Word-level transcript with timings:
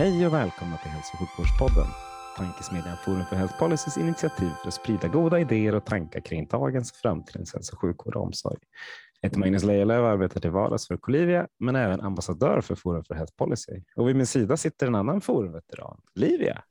Hej 0.00 0.26
och 0.26 0.32
välkomna 0.32 0.76
till 0.76 0.90
Hälso 0.90 1.12
och 1.12 1.18
sjukvårdspodden, 1.18 1.86
tankesmedjan 2.36 2.96
Forum 3.04 3.24
för 3.26 3.36
Health 3.36 3.58
Policys 3.58 3.98
initiativ 3.98 4.50
för 4.62 4.68
att 4.68 4.74
sprida 4.74 5.08
goda 5.08 5.40
idéer 5.40 5.74
och 5.74 5.84
tankar 5.84 6.20
kring 6.20 6.46
dagens 6.46 6.90
och 6.90 6.96
framtidens 6.96 7.54
hälso 7.54 7.74
och 7.74 7.80
sjukvård 7.80 8.16
och 8.16 8.22
omsorg. 8.22 8.58
Jag 9.20 9.28
heter 9.28 9.40
Magnus 9.40 9.64
Lejelöw 9.64 10.02
och 10.02 10.08
arbetar 10.08 10.40
till 10.40 10.50
vardags 10.50 10.88
för 10.88 10.96
Colivia, 10.96 11.46
men 11.58 11.76
även 11.76 12.00
ambassadör 12.00 12.60
för 12.60 12.74
Forum 12.74 13.04
för 13.04 13.14
Health 13.14 13.32
Policy. 13.36 13.82
Och 13.96 14.08
vid 14.08 14.16
min 14.16 14.26
sida 14.26 14.56
sitter 14.56 14.86
en 14.86 14.94
annan 14.94 15.20
forumveteran, 15.20 16.00
Livia. 16.14 16.62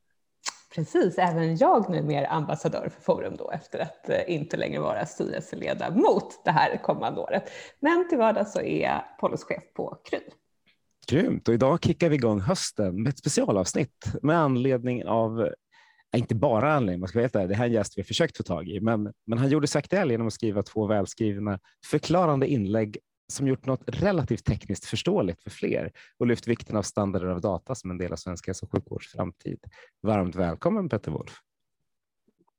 Precis, 0.76 1.18
även 1.18 1.58
jag 1.58 1.90
numera 1.90 2.28
ambassadör 2.28 2.90
för 2.94 3.02
Forum 3.02 3.36
då 3.38 3.52
efter 3.52 3.80
att 3.80 4.10
eh, 4.10 4.18
inte 4.28 4.58
längre 4.58 4.80
vara 4.80 5.06
styrelseledamot 5.06 6.42
det 6.46 6.52
här 6.52 6.78
kommande 6.78 7.22
året. 7.22 7.52
Men 7.80 8.10
till 8.10 8.18
vardags 8.18 8.54
så 8.54 8.62
är 8.62 8.84
jag 8.84 9.02
policychef 9.20 9.64
på 9.74 9.98
Kry. 10.10 10.20
Grymt, 11.10 11.48
och 11.48 11.54
idag 11.54 11.84
kickar 11.84 12.10
vi 12.10 12.16
igång 12.16 12.40
hösten 12.40 13.04
med 13.04 13.10
ett 13.10 13.18
specialavsnitt 13.18 14.14
med 14.22 14.38
anledning 14.38 15.06
av 15.06 15.42
eh, 15.42 16.20
inte 16.20 16.36
bara 16.36 16.74
anledning, 16.74 17.00
man 17.00 17.10
ska 17.10 17.20
veta 17.20 17.48
det 17.48 17.56
här 17.56 17.64
är 17.64 17.68
en 17.68 17.74
gäst 17.74 17.98
vi 17.98 18.02
har 18.02 18.06
försökt 18.06 18.38
få 18.38 18.44
tag 18.44 18.68
i, 18.68 18.80
men, 18.80 19.14
men 19.26 19.38
han 19.38 19.50
gjorde 19.50 19.68
sig 19.68 19.80
aktuell 19.80 20.12
genom 20.12 20.28
att 20.28 20.34
skriva 20.34 20.64
två 20.64 20.88
välskrivna 20.88 21.60
förklarande 21.86 22.48
inlägg 22.48 22.98
som 23.32 23.48
gjort 23.48 23.66
något 23.66 23.84
relativt 23.86 24.46
tekniskt 24.46 24.86
förståeligt 24.86 25.44
för 25.44 25.50
fler 25.50 25.92
och 26.18 26.28
lyft 26.28 26.48
vikten 26.48 26.76
av 26.76 26.84
standarder 26.84 27.28
av 27.28 27.42
data 27.42 27.76
som 27.76 27.92
en 27.92 27.98
del 27.98 28.12
av 28.12 28.16
svensk 28.16 28.48
hälso 28.48 28.66
och 28.66 28.72
sjukvårds 28.72 29.12
framtid. 29.12 29.60
Varmt 30.02 30.36
välkommen 30.36 30.90
Petter 30.90 31.12
Wolf. 31.12 31.40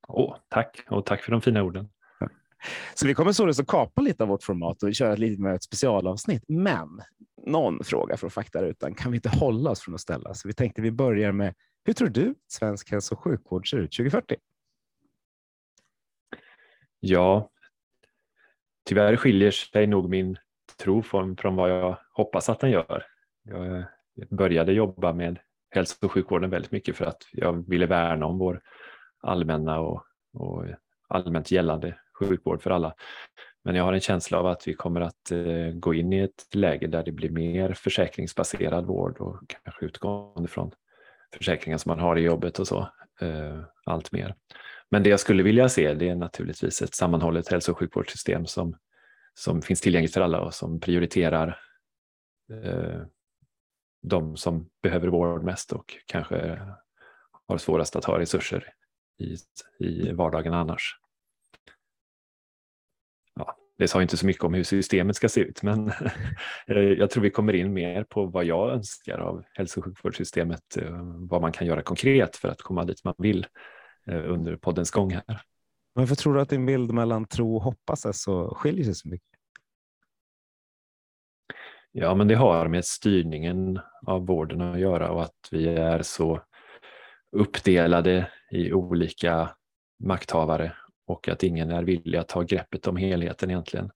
Åh, 0.09 0.37
tack 0.49 0.85
och 0.89 1.07
tack 1.07 1.23
för 1.23 1.33
de 1.33 1.41
fina 1.41 1.63
orden. 1.63 1.89
Så 2.95 3.07
vi 3.07 3.15
kommer 3.15 3.33
således 3.33 3.61
att 3.61 3.67
kapa 3.67 4.03
lite 4.03 4.23
av 4.23 4.29
vårt 4.29 4.43
format 4.43 4.83
och 4.83 4.95
köra 4.95 5.15
lite 5.15 5.43
med 5.43 5.55
ett 5.55 5.63
specialavsnitt. 5.63 6.45
Men 6.49 7.01
någon 7.47 7.85
fråga 7.85 8.17
från 8.17 8.31
faktarutan 8.31 8.95
kan 8.95 9.13
vi 9.13 9.17
inte 9.17 9.29
hålla 9.29 9.71
oss 9.71 9.81
från 9.81 9.95
att 9.95 10.01
ställa. 10.01 10.35
Så 10.35 10.49
vi 10.49 10.55
tänkte 10.55 10.83
vi 10.83 10.91
börjar 10.91 11.33
med 11.33 11.55
hur 11.85 11.93
tror 11.93 12.09
du 12.09 12.35
svensk 12.49 12.91
hälso 12.91 13.15
och 13.15 13.21
sjukvård 13.21 13.71
ser 13.71 13.77
ut 13.77 13.93
2040? 13.93 14.37
Ja, 17.01 17.51
tyvärr 18.89 19.17
skiljer 19.17 19.51
sig 19.51 19.87
nog 19.87 20.11
min 20.11 20.37
tro 20.79 21.03
från, 21.03 21.37
från 21.37 21.57
vad 21.57 21.71
jag 21.71 21.99
hoppas 22.13 22.49
att 22.49 22.61
den 22.61 22.71
gör. 22.71 23.07
Jag 24.15 24.29
började 24.29 24.73
jobba 24.73 25.13
med 25.13 25.39
hälso 25.71 26.07
och 26.07 26.13
sjukvården 26.13 26.51
väldigt 26.51 26.73
mycket 26.73 26.97
för 26.97 27.05
att 27.05 27.23
jag 27.33 27.69
ville 27.69 27.87
värna 27.87 28.27
om 28.27 28.39
vår 28.39 28.63
allmänna 29.21 29.81
och, 29.81 30.05
och 30.35 30.65
allmänt 31.09 31.51
gällande 31.51 31.99
sjukvård 32.27 32.63
för 32.63 32.71
alla. 32.71 32.95
Men 33.65 33.75
jag 33.75 33.85
har 33.85 33.93
en 33.93 34.01
känsla 34.01 34.39
av 34.39 34.47
att 34.47 34.69
vi 34.69 34.75
kommer 34.75 35.01
att 35.01 35.31
eh, 35.31 35.73
gå 35.75 35.95
in 35.95 36.13
i 36.13 36.19
ett 36.19 36.55
läge 36.55 36.87
där 36.87 37.05
det 37.05 37.13
blir 37.13 37.31
mer 37.31 37.75
försäkringsbaserad 37.75 38.87
vård 38.87 39.19
och 39.19 39.55
kanske 39.65 39.87
utgående 39.87 40.49
från 40.49 40.71
försäkringar 41.37 41.79
som 41.79 41.91
man 41.91 41.99
har 41.99 42.19
i 42.19 42.23
jobbet 42.23 42.59
och 42.59 42.69
så, 42.69 42.89
eh, 43.21 43.61
allt 43.85 44.13
mer. 44.13 44.35
Men 44.91 45.03
det 45.03 45.11
jag 45.11 45.21
skulle 45.21 45.43
vilja 45.43 45.69
se 45.69 45.95
det 45.95 46.09
är 46.09 46.15
naturligtvis 46.15 46.83
ett 46.83 46.95
sammanhållet 46.95 47.49
hälso 47.49 47.73
och 47.73 47.79
sjukvårdssystem 47.79 48.47
som, 48.47 48.77
som 49.35 49.63
finns 49.63 49.81
tillgängligt 49.81 50.15
för 50.15 50.21
alla 50.21 50.41
och 50.41 50.55
som 50.55 50.81
prioriterar 50.81 51.59
eh, 52.53 53.01
de 54.03 54.37
som 54.37 54.71
behöver 54.83 55.09
vård 55.09 55.45
mest 55.45 55.73
och 55.73 55.97
kanske 56.07 56.61
har 57.49 57.59
svårast 57.59 57.97
att 57.97 58.05
ha 58.05 58.19
resurser 58.19 58.73
i, 59.19 59.37
i 59.87 60.13
vardagen 60.13 60.55
annars 60.55 61.00
det 63.81 63.89
sa 63.89 64.03
inte 64.03 64.17
så 64.17 64.27
mycket 64.27 64.45
om 64.45 64.55
hur 64.55 64.65
systemet 64.65 65.17
ska 65.17 65.29
se 65.29 65.41
ut, 65.41 65.63
men 65.63 65.93
jag 66.67 67.11
tror 67.11 67.23
vi 67.23 67.31
kommer 67.31 67.53
in 67.53 67.73
mer 67.73 68.05
på 68.05 68.27
vad 68.27 68.45
jag 68.45 68.73
önskar 68.73 69.19
av 69.19 69.45
hälso 69.53 69.81
och 69.81 69.85
sjukvårdssystemet, 69.85 70.77
eh, 70.77 71.03
vad 71.31 71.41
man 71.41 71.53
kan 71.53 71.67
göra 71.67 71.83
konkret 71.83 72.37
för 72.37 72.49
att 72.49 72.63
komma 72.63 72.85
dit 72.85 73.05
man 73.05 73.15
vill 73.19 73.47
eh, 74.07 74.31
under 74.31 74.57
poddens 74.57 74.91
gång 74.91 75.11
här. 75.11 75.41
Varför 75.93 76.15
tror 76.15 76.35
du 76.35 76.41
att 76.41 76.49
din 76.49 76.67
bild 76.67 76.93
mellan 76.93 77.27
tro 77.27 77.57
och 77.57 77.63
hoppas 77.63 78.07
är 78.07 78.13
så, 78.13 78.55
skiljer 78.55 78.85
sig 78.85 78.95
så 78.95 79.09
mycket? 79.09 79.29
Ja, 81.93 82.15
men 82.15 82.29
det 82.29 82.35
har 82.35 82.69
med 82.69 82.85
styrningen 82.85 83.81
av 84.07 84.27
vården 84.27 84.61
att 84.61 84.81
göra 84.81 85.11
och 85.11 85.23
att 85.23 85.49
vi 85.51 85.69
är 85.69 86.03
så 86.03 86.43
uppdelade 87.37 88.31
i 88.51 88.73
olika 88.73 89.51
makthavare 90.05 90.73
och 91.11 91.29
att 91.29 91.43
ingen 91.43 91.71
är 91.71 91.83
villig 91.83 92.19
att 92.19 92.29
ta 92.29 92.43
greppet 92.43 92.87
om 92.87 92.97
helheten 92.97 93.51
egentligen 93.51 93.91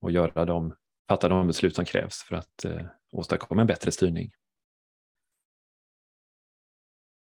och 0.00 0.10
göra 0.10 0.44
de, 0.44 0.74
fatta 1.08 1.28
de 1.28 1.46
beslut 1.46 1.76
som 1.76 1.84
krävs 1.84 2.22
för 2.22 2.36
att 2.36 2.64
eh, 2.64 2.80
åstadkomma 3.12 3.60
en 3.60 3.66
bättre 3.66 3.90
styrning. 3.92 4.30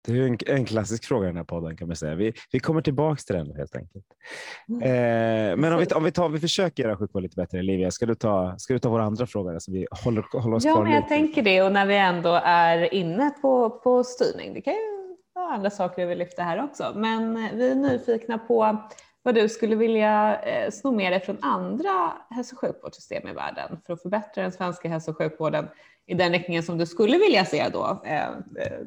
Det 0.06 0.12
är 0.12 0.26
en, 0.26 0.38
en, 0.46 0.64
klassisk 0.64 1.04
fråga 1.04 1.26
i 1.26 1.28
den 1.28 1.36
här 1.36 1.44
podden 1.44 1.76
kan 1.76 1.88
man 1.88 1.96
säga. 1.96 2.14
Vi, 2.14 2.32
vi 2.52 2.60
kommer 2.60 2.80
tillbaka 2.82 3.20
till 3.26 3.34
den 3.34 3.56
helt 3.56 3.76
enkelt. 3.76 4.04
Mm. 4.68 4.82
Eh, 4.82 5.56
men 5.56 5.72
om 5.72 5.78
vi, 5.78 5.86
om 5.86 6.04
vi, 6.04 6.12
tar, 6.12 6.28
vi 6.28 6.40
försöker 6.40 6.82
göra 6.82 6.96
sjukvård 6.96 7.22
lite 7.22 7.36
bättre, 7.36 7.62
Livia, 7.62 7.90
ska 7.90 8.06
du 8.06 8.14
ta, 8.14 8.54
ska 8.58 8.72
du 8.72 8.78
ta 8.78 8.88
vår 8.88 9.00
andra 9.00 9.26
fråga? 9.26 9.60
Så 9.60 9.72
vi 9.72 9.86
håller, 10.04 10.40
håller 10.40 10.56
oss 10.56 10.64
ja, 10.64 10.72
kvar 10.74 10.82
men 10.82 10.92
jag 10.92 11.00
lite. 11.00 11.08
tänker 11.08 11.42
det 11.42 11.62
och 11.62 11.72
när 11.72 11.86
vi 11.86 11.96
ändå 11.96 12.40
är 12.44 12.94
inne 12.94 13.30
på, 13.30 13.70
på 13.70 14.04
styrning, 14.04 14.54
det 14.54 14.60
kan 14.60 14.74
ju 14.74 14.95
och 15.36 15.52
andra 15.52 15.70
saker 15.70 16.02
vi 16.02 16.08
vill 16.08 16.18
lyfta 16.18 16.42
här 16.42 16.64
också. 16.64 16.92
Men 16.96 17.36
eh, 17.36 17.52
vi 17.52 17.70
är 17.70 17.74
nyfikna 17.74 18.38
på 18.38 18.88
vad 19.22 19.34
du 19.34 19.48
skulle 19.48 19.76
vilja 19.76 20.40
eh, 20.40 20.70
sno 20.70 20.92
med 20.92 21.12
dig 21.12 21.20
från 21.20 21.38
andra 21.42 22.12
hälso 22.30 22.54
och 22.54 22.60
sjukvårdssystem 22.60 23.28
i 23.28 23.32
världen 23.32 23.80
för 23.86 23.92
att 23.92 24.02
förbättra 24.02 24.42
den 24.42 24.52
svenska 24.52 24.88
hälso 24.88 25.10
och 25.10 25.18
sjukvården 25.18 25.68
i 26.06 26.14
den 26.14 26.32
riktningen 26.32 26.62
som 26.62 26.78
du 26.78 26.86
skulle 26.86 27.18
vilja 27.18 27.44
se 27.44 27.68
då. 27.68 28.02
Eh, 28.04 28.28
eh 28.28 28.80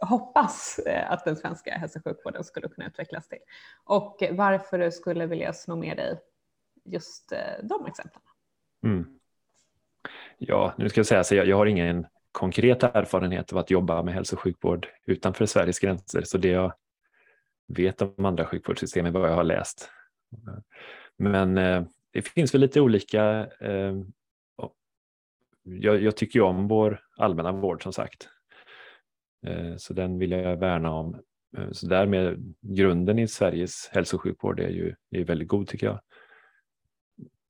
hoppas 0.00 0.78
eh, 0.78 1.12
att 1.12 1.24
den 1.24 1.36
svenska 1.36 1.70
hälso 1.70 1.98
och 1.98 2.04
sjukvården 2.04 2.44
skulle 2.44 2.68
kunna 2.68 2.86
utvecklas 2.86 3.28
till. 3.28 3.38
Och 3.84 4.22
varför 4.30 4.78
du 4.78 4.90
skulle 4.90 5.26
vilja 5.26 5.52
sno 5.52 5.76
med 5.76 5.96
dig 5.96 6.18
just 6.84 7.32
de 7.62 7.86
exemplen. 7.86 8.22
Mm. 8.84 9.18
Ja, 10.38 10.74
nu 10.78 10.88
ska 10.88 10.98
jag 10.98 11.06
säga 11.06 11.24
så 11.24 11.34
jag, 11.34 11.46
jag 11.46 11.56
har 11.56 11.66
ingen 11.66 12.06
konkret 12.36 12.82
erfarenhet 12.82 13.52
av 13.52 13.58
att 13.58 13.70
jobba 13.70 14.02
med 14.02 14.14
hälso 14.14 14.36
och 14.36 14.42
sjukvård 14.42 14.88
utanför 15.06 15.46
Sveriges 15.46 15.78
gränser. 15.78 16.22
Så 16.22 16.38
det 16.38 16.48
jag 16.48 16.72
vet 17.68 18.02
om 18.02 18.24
andra 18.24 18.46
sjukvårdssystem 18.46 19.06
är 19.06 19.10
vad 19.10 19.30
jag 19.30 19.34
har 19.34 19.44
läst. 19.44 19.90
Men 21.18 21.58
eh, 21.58 21.84
det 22.12 22.22
finns 22.22 22.54
väl 22.54 22.60
lite 22.60 22.80
olika. 22.80 23.46
Eh, 23.60 23.94
jag, 25.62 26.02
jag, 26.02 26.16
tycker 26.16 26.38
ju 26.38 26.44
om 26.44 26.68
vår 26.68 27.00
allmänna 27.16 27.52
vård 27.52 27.82
som 27.82 27.92
sagt. 27.92 28.28
Eh, 29.46 29.76
så 29.76 29.92
den 29.92 30.18
vill 30.18 30.30
jag 30.30 30.56
värna 30.56 30.92
om. 30.92 31.20
Så 31.72 31.86
därmed 31.86 32.54
grunden 32.60 33.18
i 33.18 33.28
Sveriges 33.28 33.90
hälso 33.92 34.16
och 34.16 34.22
sjukvård 34.22 34.60
är 34.60 34.68
ju 34.68 34.94
är 35.10 35.24
väldigt 35.24 35.48
god 35.48 35.68
tycker 35.68 35.86
jag. 35.86 36.00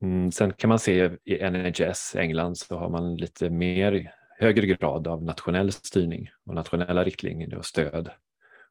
Mm, 0.02 0.32
sen 0.32 0.52
kan 0.52 0.68
man 0.68 0.78
se 0.78 1.10
i 1.24 1.50
NHS, 1.50 2.16
England, 2.16 2.58
så 2.58 2.78
har 2.78 2.90
man 2.90 3.16
lite 3.16 3.50
mer 3.50 4.12
högre 4.38 4.66
grad 4.66 5.06
av 5.06 5.22
nationell 5.22 5.72
styrning 5.72 6.30
och 6.44 6.54
nationella 6.54 7.04
riktlinjer 7.04 7.54
och 7.54 7.66
stöd. 7.66 8.10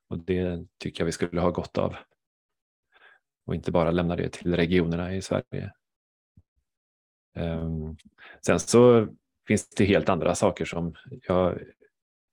Och 0.07 0.19
det 0.19 0.65
tycker 0.77 1.01
jag 1.01 1.05
vi 1.05 1.11
skulle 1.11 1.41
ha 1.41 1.49
gott 1.49 1.77
av. 1.77 1.95
Och 3.45 3.55
inte 3.55 3.71
bara 3.71 3.91
lämna 3.91 4.15
det 4.15 4.29
till 4.29 4.55
regionerna 4.55 5.15
i 5.15 5.21
Sverige. 5.21 5.71
Ehm, 7.35 7.97
sen 8.45 8.59
så 8.59 9.07
finns 9.47 9.69
det 9.69 9.85
helt 9.85 10.09
andra 10.09 10.35
saker 10.35 10.65
som, 10.65 10.95
ja, 11.27 11.53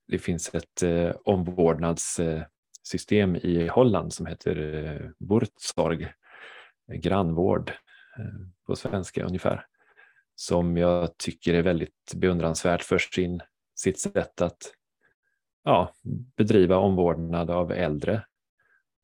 det 0.07 0.19
finns 0.19 0.55
ett 0.55 0.83
eh, 0.83 1.11
omvårdnadssystem 1.25 3.35
i 3.35 3.67
Holland 3.67 4.13
som 4.13 4.25
heter 4.25 4.85
eh, 4.85 5.09
Burtsorg, 5.19 6.13
grannvård 6.87 7.69
eh, 8.17 8.25
på 8.65 8.75
svenska 8.75 9.25
ungefär 9.25 9.65
som 10.35 10.77
jag 10.77 11.17
tycker 11.17 11.53
är 11.53 11.61
väldigt 11.61 12.13
beundransvärt 12.15 12.83
för 12.83 12.97
sin, 12.97 13.41
sitt 13.75 13.99
sätt 13.99 14.41
att 14.41 14.73
ja, 15.63 15.93
bedriva 16.37 16.77
omvårdnad 16.77 17.49
av 17.49 17.71
äldre 17.71 18.25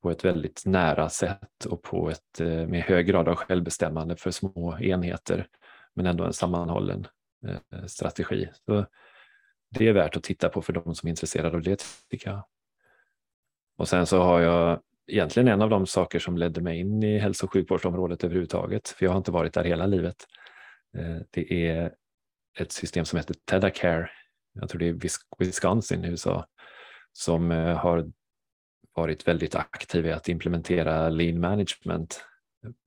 på 0.01 0.11
ett 0.11 0.25
väldigt 0.25 0.63
nära 0.65 1.09
sätt 1.09 1.65
och 1.65 1.83
på 1.83 2.09
ett, 2.09 2.39
eh, 2.39 2.67
med 2.67 2.81
hög 2.81 3.07
grad 3.07 3.27
av 3.27 3.35
självbestämmande 3.35 4.15
för 4.15 4.31
små 4.31 4.77
enheter, 4.79 5.47
men 5.93 6.05
ändå 6.05 6.23
en 6.23 6.33
sammanhållen 6.33 7.07
eh, 7.47 7.85
strategi. 7.85 8.49
Så 8.65 8.85
det 9.69 9.87
är 9.87 9.93
värt 9.93 10.17
att 10.17 10.23
titta 10.23 10.49
på 10.49 10.61
för 10.61 10.73
de 10.73 10.95
som 10.95 11.07
är 11.07 11.09
intresserade 11.09 11.55
av 11.55 11.61
det, 11.61 11.83
tycker 12.09 12.29
jag. 12.29 12.43
Och 13.77 13.87
sen 13.87 14.05
så 14.05 14.21
har 14.21 14.39
jag 14.39 14.81
egentligen 15.07 15.47
en 15.47 15.61
av 15.61 15.69
de 15.69 15.85
saker 15.85 16.19
som 16.19 16.37
ledde 16.37 16.61
mig 16.61 16.79
in 16.79 17.03
i 17.03 17.17
hälso 17.17 17.45
och 17.45 17.53
sjukvårdsområdet 17.53 18.23
överhuvudtaget, 18.23 18.89
för 18.89 19.05
jag 19.05 19.11
har 19.11 19.17
inte 19.17 19.31
varit 19.31 19.53
där 19.53 19.63
hela 19.63 19.85
livet. 19.85 20.15
Eh, 20.97 21.17
det 21.31 21.67
är 21.67 21.95
ett 22.59 22.71
system 22.71 23.05
som 23.05 23.17
heter 23.17 23.35
Tedacare, 23.45 24.09
jag 24.53 24.69
tror 24.69 24.79
det 24.79 24.87
är 24.87 25.19
Wisconsin 25.37 26.05
i 26.05 26.07
USA, 26.07 26.47
som 27.11 27.51
eh, 27.51 27.77
har 27.77 28.11
varit 28.93 29.27
väldigt 29.27 29.55
aktiv 29.55 30.05
i 30.05 30.11
att 30.11 30.29
implementera 30.29 31.09
lean 31.09 31.39
management 31.39 32.25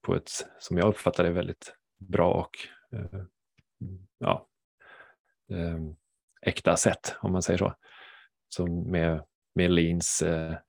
på 0.03 0.17
ett, 0.17 0.31
som 0.59 0.79
jag 0.79 0.89
uppfattar 0.89 1.25
det, 1.25 1.31
väldigt 1.31 1.75
bra 1.99 2.33
och 2.33 2.51
eh, 2.99 3.23
ja, 4.19 4.49
ehm, 5.53 5.97
äkta 6.43 6.77
sätt, 6.77 7.17
om 7.21 7.33
man 7.33 7.43
säger 7.43 7.59
så. 7.59 7.75
Som 8.49 8.91
med, 8.91 9.25
med 9.55 9.71
leans 9.71 10.23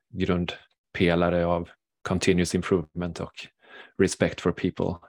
grundpelare 0.09 1.45
av 1.45 1.69
continuous 2.01 2.55
improvement 2.55 3.19
och 3.19 3.47
respect 3.97 4.41
for 4.41 4.51
people 4.51 5.07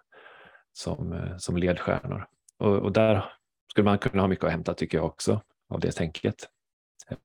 som, 0.77 1.13
eh, 1.13 1.37
som 1.37 1.57
ledstjärnor. 1.57 2.27
Och, 2.59 2.77
och 2.77 2.93
där 2.93 3.25
skulle 3.71 3.85
man 3.85 3.99
kunna 3.99 4.23
ha 4.23 4.29
mycket 4.29 4.45
att 4.45 4.51
hämta 4.51 4.75
tycker 4.75 4.99
jag 4.99 5.07
också 5.07 5.43
av 5.69 5.81
det 5.81 5.93
tänket. 5.93 6.49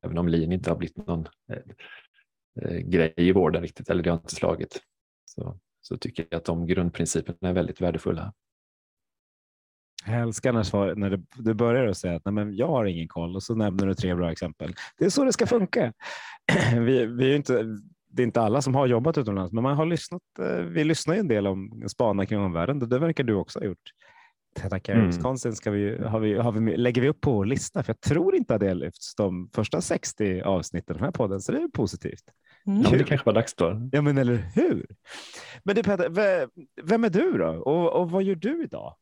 Även 0.01 0.17
om 0.17 0.27
lean 0.27 0.51
inte 0.51 0.69
har 0.69 0.77
blivit 0.77 1.07
någon 1.07 1.27
Eh, 2.61 2.71
eh 2.71 2.77
grej 2.77 3.13
i 3.15 3.31
vården 3.31 3.61
riktigt, 3.61 3.89
eller 3.89 4.03
det 4.03 4.09
har 4.09 4.17
inte 4.17 4.35
slagit. 4.35 4.81
Så, 5.25 5.59
så 5.81 5.97
tycker 5.97 6.27
jag 6.29 6.37
att 6.37 6.45
de 6.45 6.67
grundprinciperna 6.67 7.49
är 7.49 7.53
väldigt 7.53 7.81
värdefulla. 7.81 8.33
Jag 10.05 10.21
älskar 10.21 10.53
när, 10.53 10.63
svar, 10.63 10.95
när 10.95 11.09
du, 11.09 11.23
du 11.35 11.53
börjar 11.53 11.87
och 11.87 11.97
säger 11.97 12.15
att 12.15 12.25
Nej, 12.25 12.33
men 12.33 12.55
jag 12.55 12.67
har 12.67 12.85
ingen 12.85 13.07
koll 13.07 13.35
och 13.35 13.43
så 13.43 13.55
nämner 13.55 13.87
du 13.87 13.93
tre 13.93 14.15
bra 14.15 14.31
exempel. 14.31 14.73
Det 14.97 15.05
är 15.05 15.09
så 15.09 15.23
det 15.23 15.33
ska 15.33 15.47
funka. 15.47 15.93
Vi, 16.73 17.05
vi 17.05 17.31
är 17.31 17.35
inte, 17.35 17.65
det 18.09 18.21
är 18.21 18.25
inte 18.25 18.41
alla 18.41 18.61
som 18.61 18.75
har 18.75 18.87
jobbat 18.87 19.17
utomlands, 19.17 19.53
men 19.53 19.63
man 19.63 19.77
har 19.77 19.85
lyssnat. 19.85 20.21
Eh, 20.39 20.55
vi 20.55 20.83
lyssnar 20.83 21.13
ju 21.13 21.19
en 21.19 21.27
del 21.27 21.47
om 21.47 21.83
spana 21.89 22.25
kring 22.25 22.39
omvärlden. 22.39 22.79
Det 22.79 22.99
verkar 22.99 23.23
du 23.23 23.33
också 23.33 23.59
ha 23.59 23.65
gjort. 23.65 23.91
Tackar. 24.55 24.93
Mm. 24.93 25.07
Wisconsin 25.07 25.55
ska 25.55 25.71
vi, 25.71 25.97
har 25.97 26.19
vi, 26.19 26.33
har 26.33 26.51
vi, 26.51 26.77
lägger 26.77 27.01
vi 27.01 27.09
upp 27.09 27.21
på 27.21 27.31
vår 27.31 27.45
lista, 27.45 27.83
för 27.83 27.89
jag 27.89 28.01
tror 28.01 28.35
inte 28.35 28.55
att 28.55 28.59
det 28.59 28.73
lyfts 28.73 29.15
de 29.15 29.49
första 29.53 29.81
60 29.81 30.41
avsnitten 30.41 30.93
av 30.93 30.97
den 30.99 31.05
här 31.05 31.11
podden, 31.11 31.41
så 31.41 31.51
det 31.51 31.57
är 31.57 31.67
positivt. 31.67 32.23
Mm. 32.67 32.81
Ja, 32.81 32.89
det 32.89 33.03
kanske 33.03 33.25
var 33.25 33.33
dags 33.33 33.53
då. 33.53 33.89
Ja, 33.91 34.01
men 34.01 34.17
eller 34.17 34.35
hur? 34.35 34.85
Men 35.63 35.75
du 35.75 35.83
Peter, 35.83 36.09
vem 36.83 37.03
är 37.03 37.09
du 37.09 37.37
då? 37.37 37.47
Och, 37.47 38.01
och 38.01 38.11
vad 38.11 38.23
gör 38.23 38.35
du 38.35 38.63
idag? 38.63 38.95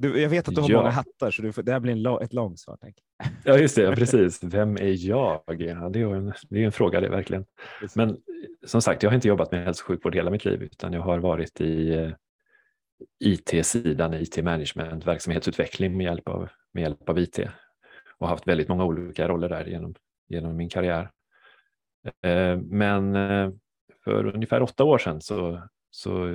Du, 0.00 0.20
jag 0.20 0.28
vet 0.28 0.48
att 0.48 0.54
du 0.54 0.60
har 0.60 0.70
ja. 0.70 0.78
många 0.78 0.90
hattar, 0.90 1.30
så 1.30 1.42
du 1.42 1.52
får, 1.52 1.62
det 1.62 1.72
här 1.72 1.80
blir 1.80 1.92
en, 1.92 2.22
ett 2.22 2.32
långt 2.32 2.58
svar. 2.58 2.78
Tänk. 2.80 2.96
Ja, 3.44 3.58
just 3.58 3.76
det. 3.76 3.82
Ja, 3.82 3.94
precis. 3.94 4.44
Vem 4.44 4.76
är 4.76 5.08
jag? 5.08 5.42
Ja, 5.46 5.54
det, 5.88 6.00
är 6.00 6.14
en, 6.14 6.32
det 6.50 6.62
är 6.62 6.66
en 6.66 6.72
fråga 6.72 7.00
det 7.00 7.08
verkligen. 7.08 7.44
Men 7.94 8.16
som 8.66 8.82
sagt, 8.82 9.02
jag 9.02 9.10
har 9.10 9.14
inte 9.14 9.28
jobbat 9.28 9.52
med 9.52 9.64
hälso 9.64 9.82
och 9.82 9.86
sjukvård 9.86 10.14
hela 10.14 10.30
mitt 10.30 10.44
liv, 10.44 10.62
utan 10.62 10.92
jag 10.92 11.00
har 11.00 11.18
varit 11.18 11.60
i 11.60 11.94
eh, 11.94 12.10
IT-sidan, 13.24 14.14
IT-management, 14.14 15.06
verksamhetsutveckling 15.06 15.96
med 15.96 16.04
hjälp, 16.04 16.28
av, 16.28 16.48
med 16.72 16.82
hjälp 16.82 17.08
av 17.08 17.18
IT 17.18 17.40
och 18.18 18.28
haft 18.28 18.48
väldigt 18.48 18.68
många 18.68 18.84
olika 18.84 19.28
roller 19.28 19.48
där 19.48 19.64
genom, 19.64 19.94
genom 20.28 20.56
min 20.56 20.68
karriär. 20.68 21.10
Eh, 22.22 22.56
men 22.56 23.16
eh, 23.16 23.50
för 24.04 24.34
ungefär 24.34 24.62
åtta 24.62 24.84
år 24.84 24.98
sedan 24.98 25.20
så, 25.20 25.62
så 25.90 26.26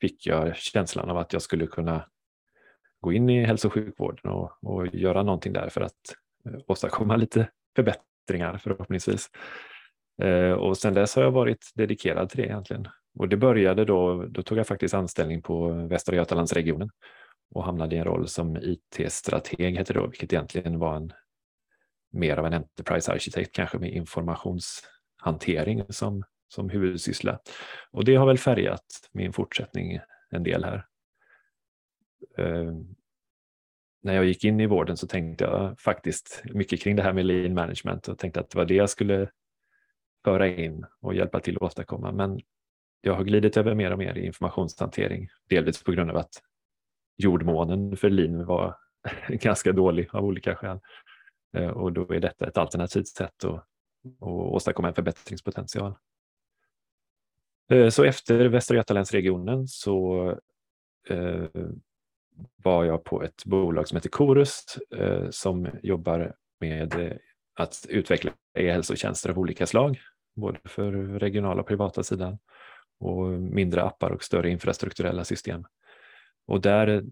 fick 0.00 0.26
jag 0.26 0.56
känslan 0.56 1.10
av 1.10 1.18
att 1.18 1.32
jag 1.32 1.42
skulle 1.42 1.66
kunna 1.66 2.06
gå 3.00 3.12
in 3.12 3.30
i 3.30 3.44
hälso 3.44 3.68
och 3.68 3.74
sjukvården 3.74 4.32
och, 4.32 4.50
och 4.62 4.86
göra 4.86 5.22
någonting 5.22 5.52
där 5.52 5.68
för 5.68 5.80
att 5.80 6.14
eh, 6.46 6.60
åstadkomma 6.66 7.16
lite 7.16 7.48
förbättringar 7.76 8.58
förhoppningsvis. 8.58 9.30
Eh, 10.22 10.52
och 10.52 10.76
sedan 10.76 10.94
dess 10.94 11.16
har 11.16 11.22
jag 11.22 11.30
varit 11.30 11.70
dedikerad 11.74 12.28
till 12.28 12.38
det 12.38 12.46
egentligen. 12.46 12.88
Och 13.18 13.28
det 13.28 13.36
började 13.36 13.84
då, 13.84 14.26
då 14.26 14.42
tog 14.42 14.58
jag 14.58 14.66
faktiskt 14.66 14.94
anställning 14.94 15.42
på 15.42 15.68
Västra 15.72 16.16
Götalandsregionen 16.16 16.90
och 17.54 17.64
hamnade 17.64 17.96
i 17.96 17.98
en 17.98 18.04
roll 18.04 18.28
som 18.28 18.56
IT-strateg, 18.56 19.78
heter 19.78 19.94
det 19.94 20.00
då, 20.00 20.06
vilket 20.06 20.32
egentligen 20.32 20.78
var 20.78 20.96
en 20.96 21.12
mer 22.12 22.36
av 22.36 22.46
en 22.46 22.52
enterprise-arkitekt 22.52 23.54
kanske 23.54 23.78
med 23.78 23.92
informationshantering 23.92 25.84
som, 25.88 26.24
som 26.52 26.70
huvudsyssla. 26.70 27.38
Och 27.90 28.04
det 28.04 28.14
har 28.14 28.26
väl 28.26 28.38
färgat 28.38 29.08
min 29.12 29.32
fortsättning 29.32 29.98
en 30.30 30.42
del 30.42 30.64
här. 30.64 30.86
Eh, 32.38 32.72
när 34.02 34.14
jag 34.14 34.24
gick 34.24 34.44
in 34.44 34.60
i 34.60 34.66
vården 34.66 34.96
så 34.96 35.06
tänkte 35.06 35.44
jag 35.44 35.80
faktiskt 35.80 36.42
mycket 36.44 36.80
kring 36.80 36.96
det 36.96 37.02
här 37.02 37.12
med 37.12 37.26
lean 37.26 37.54
management 37.54 38.08
och 38.08 38.18
tänkte 38.18 38.40
att 38.40 38.50
det 38.50 38.58
var 38.58 38.64
det 38.64 38.74
jag 38.74 38.90
skulle 38.90 39.30
föra 40.24 40.48
in 40.48 40.86
och 41.00 41.14
hjälpa 41.14 41.40
till 41.40 41.56
att 41.56 41.62
åstadkomma. 41.62 42.12
Men 42.12 42.40
jag 43.00 43.14
har 43.14 43.24
glidit 43.24 43.56
över 43.56 43.74
mer 43.74 43.90
och 43.90 43.98
mer 43.98 44.18
i 44.18 44.26
informationshantering, 44.26 45.28
delvis 45.48 45.82
på 45.82 45.92
grund 45.92 46.10
av 46.10 46.16
att 46.16 46.42
jordmånen 47.16 47.96
för 47.96 48.10
lean 48.10 48.46
var 48.46 48.76
ganska 49.28 49.72
dålig 49.72 50.08
av 50.12 50.24
olika 50.24 50.54
skäl. 50.54 50.80
Ehm, 51.56 51.70
och 51.70 51.92
då 51.92 52.12
är 52.12 52.20
detta 52.20 52.46
ett 52.46 52.58
alternativt 52.58 53.08
sätt 53.08 53.44
att, 53.44 53.44
att 53.44 53.64
åstadkomma 54.22 54.88
en 54.88 54.94
förbättringspotential. 54.94 55.94
Eh, 57.70 57.88
så 57.88 58.04
efter 58.04 58.44
Västra 58.48 58.76
Götalandsregionen 58.76 59.68
så 59.68 60.28
eh, 61.08 61.44
var 62.56 62.84
jag 62.84 63.04
på 63.04 63.22
ett 63.22 63.44
bolag 63.44 63.88
som 63.88 63.96
heter 63.96 64.08
Corus 64.08 64.78
eh, 64.96 65.30
som 65.30 65.68
jobbar 65.82 66.34
med 66.60 67.18
att 67.54 67.86
utveckla 67.88 68.32
e-hälsotjänster 68.58 69.30
av 69.30 69.38
olika 69.38 69.66
slag, 69.66 70.00
både 70.36 70.60
för 70.64 70.92
regionala 71.18 71.60
och 71.60 71.68
privata 71.68 72.02
sidan 72.02 72.38
och 72.98 73.26
mindre 73.30 73.82
appar 73.82 74.10
och 74.10 74.24
större 74.24 74.50
infrastrukturella 74.50 75.24
system. 75.24 75.64
Och 76.46 76.60
där 76.60 76.86
mm, 76.86 77.08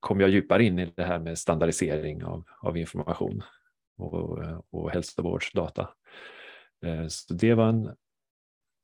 kom 0.00 0.20
jag 0.20 0.30
djupare 0.30 0.64
in 0.64 0.78
i 0.78 0.92
det 0.96 1.04
här 1.04 1.18
med 1.18 1.38
standardisering 1.38 2.24
av, 2.24 2.44
av 2.60 2.76
information 2.76 3.42
och, 3.96 4.38
och 4.70 4.90
hälsovårdsdata. 4.90 5.88
Eh, 6.84 7.06
så 7.06 7.34
det 7.34 7.54
var 7.54 7.68
en 7.68 7.96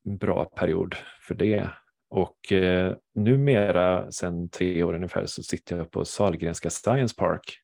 bra 0.03 0.45
period 0.45 0.95
för 1.21 1.35
det. 1.35 1.69
Och 2.09 2.51
eh, 2.51 2.95
numera, 3.15 4.11
sedan 4.11 4.49
tre 4.49 4.83
år 4.83 4.93
ungefär, 4.93 5.25
så 5.25 5.43
sitter 5.43 5.77
jag 5.77 5.91
på 5.91 6.05
Salgrenska 6.05 6.69
Science 6.69 7.15
Park. 7.17 7.59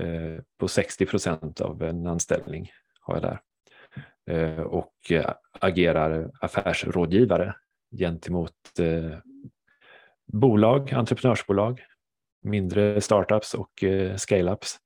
Eh, 0.00 0.42
på 0.58 0.68
60 0.68 1.06
procent 1.06 1.60
av 1.60 1.82
en 1.82 2.06
anställning 2.06 2.70
har 3.00 3.14
jag 3.14 3.22
där. 3.22 3.40
Eh, 4.30 4.62
och 4.62 4.94
eh, 5.10 5.34
agerar 5.60 6.30
affärsrådgivare 6.40 7.54
gentemot 7.98 8.52
eh, 8.78 9.18
bolag, 10.32 10.92
entreprenörsbolag 10.92 11.84
mindre 12.44 13.00
startups 13.00 13.54
och 13.54 13.84
eh, 13.84 14.14
scale-ups 14.14 14.76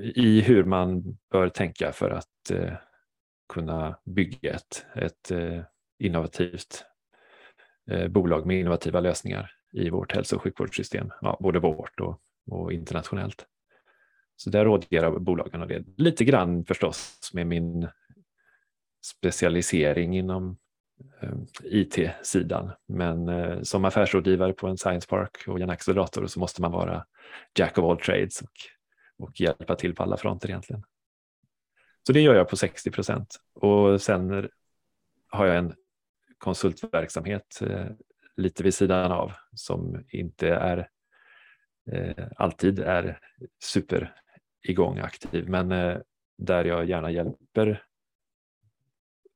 i 0.00 0.40
hur 0.40 0.64
man 0.64 1.18
bör 1.30 1.48
tänka 1.48 1.92
för 1.92 2.10
att 2.10 2.50
eh, 2.50 2.72
kunna 3.48 3.98
bygga 4.04 4.54
ett, 4.54 4.86
ett 4.94 5.30
eh, 5.30 5.60
innovativt 5.98 6.84
eh, 7.90 8.08
bolag 8.08 8.46
med 8.46 8.60
innovativa 8.60 9.00
lösningar 9.00 9.50
i 9.72 9.90
vårt 9.90 10.14
hälso 10.14 10.36
och 10.36 10.42
sjukvårdssystem, 10.42 11.10
ja, 11.20 11.36
både 11.40 11.58
vårt 11.58 12.00
och, 12.00 12.20
och 12.50 12.72
internationellt. 12.72 13.46
Så 14.36 14.50
där 14.50 14.64
rådger 14.64 15.18
bolagen 15.18 15.62
och 15.62 15.68
det 15.68 15.84
lite 15.96 16.24
grann 16.24 16.64
förstås 16.64 17.30
med 17.32 17.46
min 17.46 17.88
specialisering 19.02 20.18
inom 20.18 20.56
Eh, 21.20 21.32
IT-sidan. 21.64 22.70
Men 22.86 23.28
eh, 23.28 23.62
som 23.62 23.84
affärsrådgivare 23.84 24.52
på 24.52 24.66
en 24.66 24.78
Science 24.78 25.08
Park 25.08 25.44
och 25.46 25.60
en 25.60 25.70
accelerator 25.70 26.26
så 26.26 26.40
måste 26.40 26.62
man 26.62 26.72
vara 26.72 27.04
jack 27.58 27.78
of 27.78 27.84
all 27.84 27.98
trades 28.00 28.42
och, 28.42 28.50
och 29.18 29.40
hjälpa 29.40 29.74
till 29.74 29.94
på 29.94 30.02
alla 30.02 30.16
fronter 30.16 30.48
egentligen. 30.48 30.82
Så 32.08 32.12
det 32.12 32.20
gör 32.20 32.34
jag 32.34 32.48
på 32.48 32.56
60 32.56 32.90
procent 32.90 33.40
och 33.54 34.02
sen 34.02 34.48
har 35.28 35.46
jag 35.46 35.56
en 35.56 35.74
konsultverksamhet 36.38 37.62
eh, 37.62 37.86
lite 38.36 38.62
vid 38.62 38.74
sidan 38.74 39.12
av 39.12 39.32
som 39.52 40.04
inte 40.08 40.48
är 40.48 40.88
eh, 41.92 42.26
alltid 42.36 42.78
är 42.78 43.20
super 43.64 44.14
igång 44.62 44.98
aktiv 44.98 45.48
men 45.48 45.72
eh, 45.72 45.98
där 46.38 46.64
jag 46.64 46.88
gärna 46.88 47.10
hjälper 47.10 47.84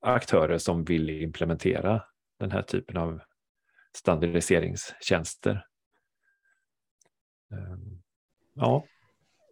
aktörer 0.00 0.58
som 0.58 0.84
vill 0.84 1.10
implementera 1.10 2.04
den 2.38 2.50
här 2.50 2.62
typen 2.62 2.96
av 2.96 3.20
standardiseringstjänster. 3.96 5.66
Ehm, 7.52 8.02
ja. 8.54 8.84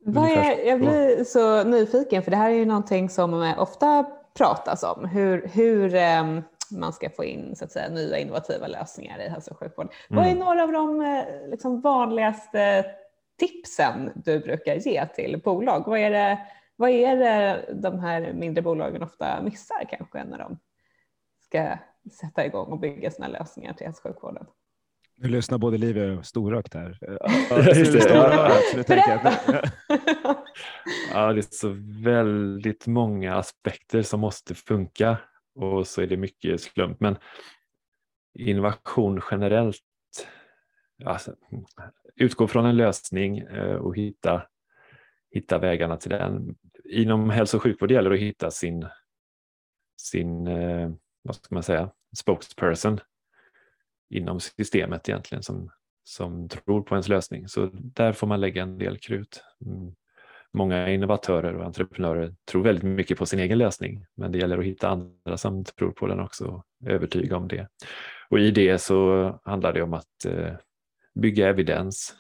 Är, 0.07 0.66
jag 0.66 0.78
blir 0.78 1.25
så 1.25 1.64
nyfiken 1.64 2.23
för 2.23 2.30
det 2.30 2.37
här 2.37 2.50
är 2.50 2.54
ju 2.54 2.64
någonting 2.64 3.11
som 3.11 3.54
ofta 3.59 4.04
pratas 4.35 4.83
om, 4.83 5.04
hur, 5.04 5.47
hur 5.47 5.95
eh, 5.95 6.25
man 6.71 6.92
ska 6.92 7.11
få 7.11 7.25
in 7.25 7.57
så 7.57 7.64
att 7.64 7.73
säga, 7.73 7.88
nya 7.88 8.19
innovativa 8.19 8.66
lösningar 8.66 9.19
i 9.19 9.28
hälso 9.28 9.50
och 9.50 9.59
sjukvård. 9.59 9.88
Mm. 10.11 10.23
Vad 10.23 10.33
är 10.33 10.38
några 10.38 10.62
av 10.62 10.73
de 10.73 11.00
eh, 11.00 11.50
liksom, 11.50 11.80
vanligaste 11.80 12.85
tipsen 13.38 14.12
du 14.14 14.40
brukar 14.40 14.75
ge 14.75 15.07
till 15.07 15.42
bolag? 15.45 15.85
Vad 15.87 15.99
är, 15.99 16.11
det, 16.11 16.38
vad 16.76 16.90
är 16.90 17.16
det 17.16 17.64
de 17.75 17.99
här 18.00 18.33
mindre 18.33 18.62
bolagen 18.62 19.02
ofta 19.02 19.42
missar 19.42 19.85
kanske 19.90 20.25
när 20.25 20.38
de 20.38 20.59
ska 21.40 21.78
sätta 22.21 22.47
igång 22.47 22.73
och 22.73 22.78
bygga 22.78 23.11
sina 23.11 23.28
lösningar 23.28 23.73
till 23.73 23.87
hälso 23.87 24.00
och 24.09 24.14
sjukvården? 24.14 24.47
Nu 25.23 25.29
lyssnar 25.29 25.59
både 25.59 25.79
Livia 25.79 26.19
och 26.19 26.27
Storrök 26.27 26.71
där. 26.71 26.99
Ja, 31.12 31.33
det 31.33 31.41
är 31.41 31.55
så 31.55 31.77
väldigt 32.05 32.87
många 32.87 33.35
aspekter 33.35 34.03
som 34.03 34.21
måste 34.21 34.55
funka 34.55 35.19
och 35.55 35.87
så 35.87 36.03
är 36.03 36.07
det 36.07 36.17
mycket 36.17 36.61
slump. 36.61 37.00
Men 37.00 37.17
innovation 38.39 39.21
generellt, 39.31 39.83
alltså, 41.05 41.35
utgå 42.17 42.47
från 42.47 42.67
en 42.67 42.77
lösning 42.77 43.39
eh, 43.39 43.77
och 43.77 43.97
hitta, 43.97 44.43
hitta 45.31 45.59
vägarna 45.59 45.97
till 45.97 46.11
den. 46.11 46.55
Inom 46.85 47.31
hälso 47.31 47.57
och 47.57 47.62
sjukvård 47.62 47.91
gäller 47.91 48.11
det 48.11 48.17
att 48.17 48.23
hitta 48.23 48.50
sin, 48.50 48.87
sin 50.00 50.47
eh, 50.47 50.91
vad 51.23 51.37
ska 51.37 51.55
man 51.55 51.62
säga, 51.62 51.91
spokesperson 52.17 53.00
inom 54.11 54.40
systemet 54.40 55.09
egentligen 55.09 55.43
som, 55.43 55.71
som 56.05 56.49
tror 56.49 56.83
på 56.83 56.95
ens 56.95 57.09
lösning. 57.09 57.49
Så 57.49 57.71
där 57.73 58.12
får 58.12 58.26
man 58.26 58.40
lägga 58.40 58.62
en 58.62 58.79
del 58.79 58.99
krut. 58.99 59.43
Mm. 59.67 59.95
Många 60.52 60.90
innovatörer 60.90 61.55
och 61.55 61.64
entreprenörer 61.64 62.35
tror 62.50 62.62
väldigt 62.62 62.85
mycket 62.85 63.19
på 63.19 63.26
sin 63.26 63.38
egen 63.38 63.59
lösning, 63.59 64.07
men 64.14 64.33
det 64.33 64.38
gäller 64.38 64.59
att 64.59 64.64
hitta 64.64 64.88
andra 64.88 65.37
som 65.37 65.64
tror 65.64 65.93
på 65.93 66.07
den 66.07 66.21
också 66.21 66.47
och 66.47 66.90
övertyga 66.90 67.37
om 67.37 67.49
det. 67.49 67.69
Och 68.31 68.38
i 68.38 68.50
det 68.50 68.79
så 68.79 69.40
handlar 69.45 69.73
det 69.73 69.83
om 69.83 69.95
att 69.95 70.25
eh, 70.26 70.52
bygga 71.14 71.49
evidens 71.49 72.14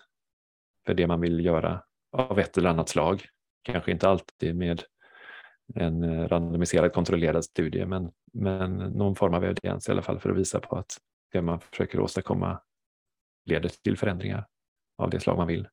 för 0.86 0.94
det 0.94 1.06
man 1.06 1.20
vill 1.20 1.44
göra 1.44 1.82
av 2.12 2.38
ett 2.38 2.58
eller 2.58 2.70
annat 2.70 2.88
slag. 2.88 3.24
Kanske 3.62 3.92
inte 3.92 4.08
alltid 4.08 4.56
med 4.56 4.82
en 5.74 6.28
randomiserad 6.28 6.92
kontrollerad 6.92 7.44
studie, 7.44 7.86
men, 7.86 8.10
men 8.32 8.76
någon 8.76 9.16
form 9.16 9.34
av 9.34 9.44
evidens 9.44 9.88
i 9.88 9.92
alla 9.92 10.02
fall 10.02 10.20
för 10.20 10.30
att 10.30 10.36
visa 10.36 10.60
på 10.60 10.76
att 10.76 10.96
det 11.32 11.42
man 11.42 11.60
försöker 11.60 12.00
åstadkomma 12.00 12.60
leder 13.44 13.68
till 13.68 13.96
förändringar 13.96 14.46
av 14.98 15.10
det 15.10 15.20
slag 15.20 15.36
man 15.36 15.46
vill. 15.46 15.68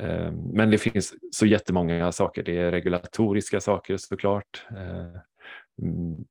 Ehm, 0.00 0.34
men 0.34 0.70
det 0.70 0.78
finns 0.78 1.14
så 1.32 1.46
jättemånga 1.46 2.12
saker. 2.12 2.42
Det 2.42 2.58
är 2.58 2.70
regulatoriska 2.70 3.60
saker 3.60 3.96
såklart. 3.96 4.66
Ehm, 4.76 5.18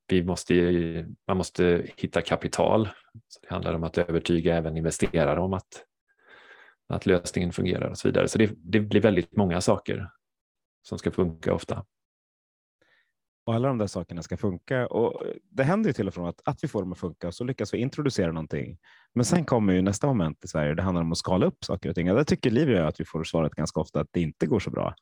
vi 0.06 0.22
måste, 0.22 0.54
man 1.26 1.36
måste 1.36 1.86
hitta 1.96 2.20
kapital. 2.20 2.88
det 3.42 3.48
handlar 3.48 3.74
om 3.74 3.84
att 3.84 3.98
övertyga 3.98 4.56
även 4.56 4.76
investerare 4.76 5.40
om 5.40 5.52
att, 5.52 5.84
att 6.88 7.06
lösningen 7.06 7.52
fungerar 7.52 7.88
och 7.88 7.98
så 7.98 8.08
vidare. 8.08 8.28
Så 8.28 8.38
det, 8.38 8.50
det 8.56 8.80
blir 8.80 9.00
väldigt 9.00 9.36
många 9.36 9.60
saker 9.60 10.10
som 10.82 10.98
ska 10.98 11.10
funka 11.10 11.54
ofta 11.54 11.84
och 13.44 13.54
alla 13.54 13.68
de 13.68 13.78
där 13.78 13.86
sakerna 13.86 14.22
ska 14.22 14.36
funka. 14.36 14.86
Och 14.86 15.22
det 15.50 15.62
händer 15.62 15.90
ju 15.90 15.94
till 15.94 16.08
och 16.08 16.14
från 16.14 16.28
att, 16.28 16.40
att 16.44 16.64
vi 16.64 16.68
får 16.68 16.82
dem 16.82 16.92
att 16.92 16.98
funka 16.98 17.26
och 17.26 17.34
så 17.34 17.44
lyckas 17.44 17.74
vi 17.74 17.78
introducera 17.78 18.32
någonting. 18.32 18.78
Men 19.14 19.24
sen 19.24 19.44
kommer 19.44 19.72
ju 19.72 19.82
nästa 19.82 20.06
moment 20.06 20.44
i 20.44 20.48
Sverige. 20.48 20.74
Det 20.74 20.82
handlar 20.82 21.02
om 21.02 21.12
att 21.12 21.18
skala 21.18 21.46
upp 21.46 21.64
saker 21.64 21.88
och 21.88 21.94
ting. 21.94 22.10
Och 22.10 22.16
där 22.16 22.24
tycker 22.24 22.50
Livia 22.50 22.86
att 22.86 23.00
vi 23.00 23.04
får 23.04 23.24
svaret 23.24 23.54
ganska 23.54 23.80
ofta 23.80 24.00
att 24.00 24.08
det 24.10 24.20
inte 24.20 24.46
går 24.46 24.60
så 24.60 24.70
bra. 24.70 24.94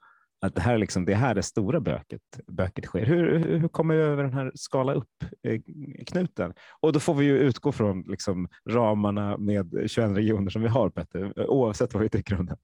Att 0.42 0.54
det 0.54 0.60
här 0.60 0.74
är 0.74 0.78
liksom, 0.78 1.04
det 1.04 1.14
här 1.14 1.34
det 1.34 1.42
stora 1.42 1.80
böket, 1.80 2.22
böket 2.46 2.84
sker. 2.84 3.06
Hur, 3.06 3.38
hur, 3.38 3.58
hur 3.58 3.68
kommer 3.68 3.94
vi 3.94 4.02
över 4.02 4.22
den 4.22 4.32
här 4.32 4.52
skala 4.54 4.94
upp-knuten? 4.94 6.50
Eh, 6.50 6.56
och 6.80 6.92
då 6.92 7.00
får 7.00 7.14
vi 7.14 7.24
ju 7.24 7.38
utgå 7.38 7.72
från 7.72 8.02
liksom 8.02 8.48
ramarna 8.68 9.36
med 9.36 9.84
21 9.86 10.16
regioner 10.16 10.50
som 10.50 10.62
vi 10.62 10.68
har, 10.68 10.90
Petter, 10.90 11.50
oavsett 11.50 11.94
vad 11.94 12.02
vi 12.02 12.08
tycker 12.08 12.40
om 12.40 12.46
det. 12.46 12.56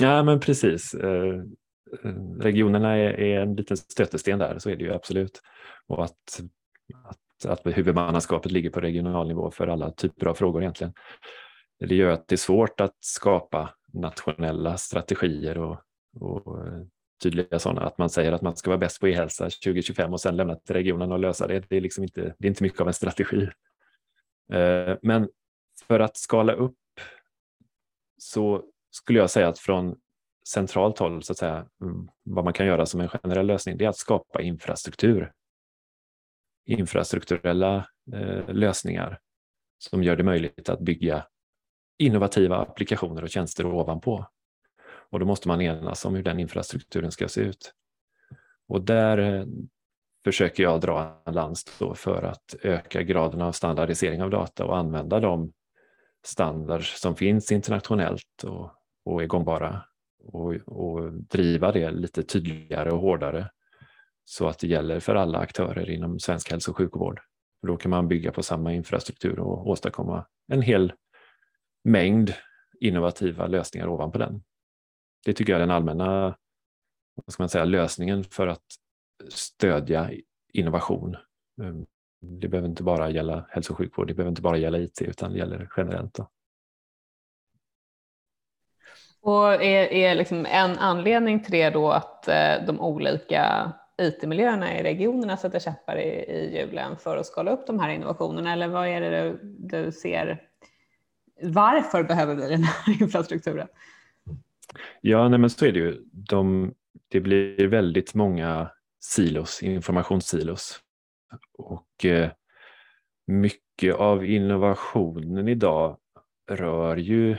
Ja, 0.00 0.22
men 0.22 0.40
precis. 0.40 0.94
Eh, 0.94 1.42
Regionerna 2.40 2.96
är, 2.96 3.20
är, 3.20 3.40
en 3.40 3.54
liten 3.54 3.76
stötesten 3.76 4.38
där, 4.38 4.58
så 4.58 4.70
är 4.70 4.76
det 4.76 4.84
ju 4.84 4.92
absolut. 4.92 5.42
Och 5.86 6.04
att, 6.04 6.42
att, 7.04 7.46
att 7.46 7.76
huvudmannaskapet 7.76 8.52
ligger 8.52 8.70
på 8.70 8.80
regional 8.80 9.28
nivå 9.28 9.50
för 9.50 9.66
alla 9.66 9.90
typer 9.90 10.26
av 10.26 10.34
frågor 10.34 10.62
egentligen. 10.62 10.92
Det 11.78 11.94
gör 11.94 12.10
att 12.10 12.28
det 12.28 12.34
är 12.34 12.36
svårt 12.36 12.80
att 12.80 12.96
skapa 13.00 13.74
nationella 13.92 14.76
strategier 14.76 15.58
och, 15.58 15.78
och 16.20 16.66
eh, 16.66 16.82
tydliga 17.22 17.58
sådana. 17.58 17.80
Att 17.80 17.98
man 17.98 18.10
säger 18.10 18.32
att 18.32 18.42
man 18.42 18.56
ska 18.56 18.70
vara 18.70 18.78
bäst 18.78 19.00
på 19.00 19.08
e-hälsa 19.08 19.44
2025 19.44 20.12
och 20.12 20.20
sen 20.20 20.36
lämna 20.36 20.54
till 20.54 20.74
regionen 20.74 21.12
och 21.12 21.18
lösa 21.18 21.46
det. 21.46 21.64
Det 21.68 21.76
är, 21.76 21.80
liksom 21.80 22.04
inte, 22.04 22.34
det 22.38 22.46
är 22.46 22.48
inte 22.48 22.62
mycket 22.62 22.80
av 22.80 22.86
en 22.86 22.94
strategi. 22.94 23.48
Eh, 24.52 24.96
men 25.02 25.28
för 25.88 26.00
att 26.00 26.16
skala 26.16 26.52
upp 26.52 26.76
så 28.18 28.62
skulle 28.90 29.18
jag 29.18 29.30
säga 29.30 29.48
att 29.48 29.58
från 29.58 29.96
centralt 30.48 30.98
håll, 30.98 31.22
så 31.22 31.32
att 31.32 31.38
säga, 31.38 31.66
mm, 31.82 32.08
vad 32.22 32.44
man 32.44 32.52
kan 32.52 32.66
göra 32.66 32.86
som 32.86 33.00
en 33.00 33.08
generell 33.08 33.46
lösning, 33.46 33.76
det 33.76 33.84
är 33.84 33.88
att 33.88 33.96
skapa 33.96 34.42
infrastruktur. 34.42 35.32
Infrastrukturella 36.66 37.86
eh, 38.12 38.48
lösningar 38.48 39.18
som 39.78 40.02
gör 40.02 40.16
det 40.16 40.22
möjligt 40.22 40.68
att 40.68 40.80
bygga 40.80 41.26
innovativa 41.98 42.56
applikationer 42.56 43.22
och 43.22 43.30
tjänster 43.30 43.66
ovanpå. 43.66 44.26
Och 45.10 45.20
då 45.20 45.26
måste 45.26 45.48
man 45.48 45.60
enas 45.60 46.04
om 46.04 46.14
hur 46.14 46.22
den 46.22 46.40
infrastrukturen 46.40 47.12
ska 47.12 47.28
se 47.28 47.40
ut. 47.40 47.74
Och 48.68 48.84
där 48.84 49.18
eh, 49.18 49.46
försöker 50.24 50.62
jag 50.62 50.80
dra 50.80 51.22
en 51.26 51.34
lans 51.34 51.64
för 51.94 52.22
att 52.22 52.54
öka 52.62 53.02
graden 53.02 53.42
av 53.42 53.52
standardisering 53.52 54.22
av 54.22 54.30
data 54.30 54.64
och 54.64 54.76
använda 54.76 55.20
de 55.20 55.52
standards 56.26 57.00
som 57.00 57.16
finns 57.16 57.52
internationellt 57.52 58.44
och, 58.44 58.70
och 59.04 59.22
är 59.22 59.26
gångbara 59.26 59.84
och, 60.26 60.54
och 60.54 61.12
driva 61.12 61.72
det 61.72 61.90
lite 61.90 62.22
tydligare 62.22 62.90
och 62.90 63.00
hårdare 63.00 63.50
så 64.24 64.48
att 64.48 64.58
det 64.58 64.66
gäller 64.66 65.00
för 65.00 65.14
alla 65.14 65.38
aktörer 65.38 65.90
inom 65.90 66.18
svensk 66.20 66.50
hälso 66.50 66.70
och 66.70 66.76
sjukvård. 66.76 67.20
då 67.66 67.76
kan 67.76 67.90
man 67.90 68.08
bygga 68.08 68.32
på 68.32 68.42
samma 68.42 68.72
infrastruktur 68.72 69.38
och 69.38 69.68
åstadkomma 69.68 70.26
en 70.52 70.62
hel 70.62 70.92
mängd 71.84 72.32
innovativa 72.80 73.46
lösningar 73.46 73.86
ovanpå 73.88 74.18
den. 74.18 74.42
Det 75.24 75.32
tycker 75.32 75.52
jag 75.52 75.56
är 75.56 75.66
den 75.66 75.76
allmänna 75.76 76.36
vad 77.14 77.32
ska 77.32 77.42
man 77.42 77.48
säga, 77.48 77.64
lösningen 77.64 78.24
för 78.24 78.46
att 78.46 78.64
stödja 79.28 80.10
innovation. 80.52 81.16
Ehm, 81.62 81.86
det 82.20 82.48
behöver 82.48 82.68
inte 82.68 82.82
bara 82.82 83.10
gälla 83.10 83.46
hälso 83.48 83.72
och 83.72 83.78
sjukvård, 83.78 84.08
det 84.08 84.14
behöver 84.14 84.30
inte 84.30 84.42
bara 84.42 84.56
gälla 84.56 84.78
IT 84.78 85.02
utan 85.02 85.32
det 85.32 85.38
gäller 85.38 85.70
generellt. 85.76 86.14
Då. 86.14 86.30
Och 89.24 89.54
är, 89.54 89.92
är 89.92 90.14
liksom 90.14 90.46
en 90.46 90.78
anledning 90.78 91.42
till 91.42 91.52
det 91.52 91.70
då 91.70 91.90
att 91.90 92.28
eh, 92.28 92.64
de 92.66 92.80
olika 92.80 93.72
IT-miljöerna 94.02 94.78
i 94.78 94.82
regionerna 94.82 95.36
sätter 95.36 95.58
käppar 95.58 95.96
i, 95.96 96.08
i 96.08 96.58
hjulen 96.58 96.96
för 96.96 97.16
att 97.16 97.26
skala 97.26 97.50
upp 97.50 97.66
de 97.66 97.78
här 97.80 97.88
innovationerna? 97.88 98.52
Eller 98.52 98.68
vad 98.68 98.88
är 98.88 99.00
det 99.00 99.10
du, 99.10 99.38
du 99.42 99.92
ser? 99.92 100.42
Varför 101.42 102.02
behöver 102.02 102.34
vi 102.34 102.48
den 102.48 102.64
här 102.64 103.02
infrastrukturen? 103.02 103.68
Ja, 105.00 105.28
nej 105.28 105.38
men 105.38 105.50
så 105.50 105.66
är 105.66 105.72
det 105.72 105.78
ju. 105.78 106.02
De, 106.12 106.74
det 107.08 107.20
blir 107.20 107.66
väldigt 107.66 108.14
många 108.14 108.70
silos, 109.00 109.62
informationssilos. 109.62 110.80
Och 111.58 112.04
eh, 112.04 112.30
mycket 113.26 113.94
av 113.94 114.24
innovationen 114.24 115.48
idag 115.48 115.98
rör 116.50 116.96
ju 116.96 117.36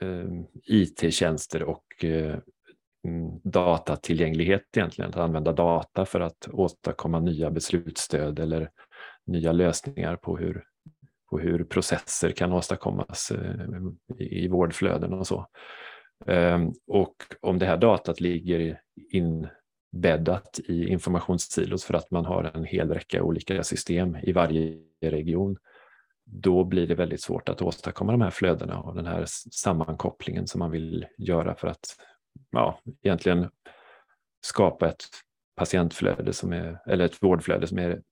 Eh, 0.00 0.28
IT-tjänster 0.64 1.62
och 1.62 2.04
eh, 2.04 2.38
mm, 3.04 3.40
datatillgänglighet 3.44 4.62
egentligen. 4.76 5.10
Att 5.10 5.16
använda 5.16 5.52
data 5.52 6.06
för 6.06 6.20
att 6.20 6.48
åstadkomma 6.52 7.20
nya 7.20 7.50
beslutsstöd 7.50 8.38
eller 8.38 8.70
nya 9.26 9.52
lösningar 9.52 10.16
på 10.16 10.36
hur, 10.36 10.64
på 11.30 11.38
hur 11.38 11.64
processer 11.64 12.30
kan 12.30 12.52
åstadkommas 12.52 13.30
eh, 13.30 13.82
i 14.18 14.48
vårdflöden 14.48 15.12
och 15.12 15.26
så. 15.26 15.46
Ehm, 16.26 16.72
och 16.86 17.14
om 17.40 17.58
det 17.58 17.66
här 17.66 17.76
datat 17.76 18.20
ligger 18.20 18.80
inbäddat 19.12 20.60
i 20.64 20.88
informationssilos 20.88 21.84
för 21.84 21.94
att 21.94 22.10
man 22.10 22.24
har 22.24 22.50
en 22.54 22.64
hel 22.64 22.90
räcka 22.90 23.22
olika 23.22 23.62
system 23.62 24.16
i 24.22 24.32
varje 24.32 24.78
region 25.00 25.56
då 26.26 26.64
blir 26.64 26.86
det 26.86 26.94
väldigt 26.94 27.22
svårt 27.22 27.48
att 27.48 27.62
åstadkomma 27.62 28.12
de 28.12 28.20
här 28.20 28.30
flödena 28.30 28.78
och 28.78 28.94
den 28.94 29.06
här 29.06 29.24
sammankopplingen 29.50 30.46
som 30.46 30.58
man 30.58 30.70
vill 30.70 31.06
göra 31.18 31.54
för 31.54 31.68
att 31.68 31.96
ja, 32.50 32.80
egentligen 33.02 33.50
skapa 34.40 34.88
ett 34.88 35.04
patientflöde 35.56 36.32
som 36.32 36.52
är, 36.52 36.78
eller 36.86 37.04
ett 37.04 37.22
vårdflöde 37.22 37.66
som 37.66 37.78
är, 37.78 38.02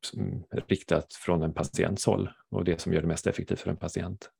som 0.00 0.44
är 0.50 0.64
riktat 0.66 1.14
från 1.14 1.42
en 1.42 1.54
patients 1.54 2.06
håll 2.06 2.30
och 2.50 2.64
det 2.64 2.80
som 2.80 2.92
gör 2.92 3.00
det 3.00 3.06
mest 3.06 3.26
effektivt 3.26 3.60
för 3.60 3.70
en 3.70 3.76
patient. 3.76 4.30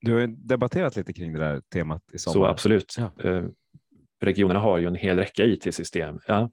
Du 0.00 0.12
har 0.12 0.26
debatterat 0.26 0.96
lite 0.96 1.12
kring 1.12 1.32
det 1.32 1.38
där 1.38 1.60
temat 1.60 2.02
i 2.12 2.18
sommar. 2.18 2.34
Så 2.34 2.46
absolut. 2.46 2.96
Ja. 2.98 3.12
Eh, 3.24 3.44
regionerna 4.20 4.60
har 4.60 4.78
ju 4.78 4.86
en 4.86 4.94
hel 4.94 5.16
räcka 5.16 5.44
IT-system. 5.44 6.18
Ja. 6.26 6.50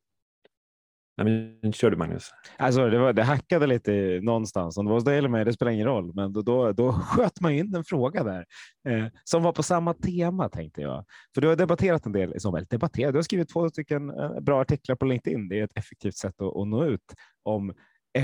Nej, 1.18 1.58
men, 1.62 1.74
kör 1.74 1.92
du 1.92 1.98
Magnus. 1.98 2.30
Alltså, 2.58 2.90
det, 2.90 3.00
var, 3.00 3.14
det 3.14 3.24
hackade 3.24 3.68
lite 3.68 4.20
någonstans. 4.24 4.78
Om 4.78 4.86
det 4.86 4.90
var 4.90 4.98
hos 4.98 5.04
dig 5.04 5.18
eller 5.18 5.30
mig, 5.30 5.46
det 5.46 5.54
spelar 5.54 5.72
ingen 5.72 5.88
roll. 5.88 6.16
Men 6.16 6.34
då, 6.34 6.42
då, 6.42 6.72
då 6.72 6.94
sköt 7.08 7.42
man 7.42 7.52
in 7.52 7.76
en 7.76 7.84
fråga 7.84 8.24
där 8.24 8.46
eh, 8.90 9.06
som 9.24 9.44
var 9.44 9.52
på 9.52 9.64
samma 9.64 9.94
tema 9.94 10.50
tänkte 10.50 10.82
jag. 10.82 11.06
För 11.34 11.42
du 11.42 11.48
har 11.48 11.56
debatterat 11.56 12.06
en 12.06 12.12
del, 12.12 12.40
Samuel, 12.40 12.66
debatterat. 12.70 13.14
Du 13.14 13.18
har 13.18 13.24
skrivit 13.24 13.50
två 13.50 13.70
stycken 13.70 14.10
eh, 14.10 14.40
bra 14.40 14.62
artiklar 14.62 14.96
på 14.96 15.06
LinkedIn. 15.06 15.50
Det 15.50 15.60
är 15.60 15.64
ett 15.64 15.78
effektivt 15.78 16.18
sätt 16.18 16.42
att, 16.42 16.58
att 16.58 16.68
nå 16.68 16.86
ut 16.86 17.14
om 17.44 17.74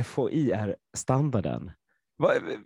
FOIR-standarden. 0.05 1.71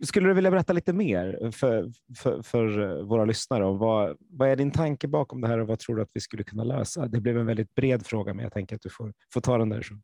Skulle 0.02 0.28
du 0.28 0.34
vilja 0.34 0.52
berätta 0.52 0.74
lite 0.74 0.94
mer 0.94 1.52
för, 1.52 1.92
för, 2.18 2.42
för 2.42 2.82
eh, 2.82 3.06
våra 3.06 3.26
lyssnare? 3.26 3.66
Och 3.66 3.80
vad, 3.80 4.18
vad 4.20 4.50
är 4.50 4.56
din 4.56 4.72
tanke 4.72 5.08
bakom 5.08 5.42
det 5.42 5.48
här 5.48 5.60
och 5.60 5.68
vad 5.68 5.80
tror 5.80 5.96
du 5.96 6.02
att 6.02 6.12
vi 6.14 6.22
skulle 6.22 6.44
kunna 6.44 6.64
lösa? 6.64 7.08
Det 7.08 7.22
blev 7.22 7.38
en 7.38 7.46
väldigt 7.46 7.76
bred 7.76 8.06
fråga, 8.06 8.34
men 8.34 8.44
jag 8.44 8.54
tänker 8.54 8.76
att 8.76 8.82
du 8.82 8.90
får, 8.90 9.14
får 9.34 9.42
ta 9.42 9.58
den 9.58 9.70
därifrån. 9.70 10.02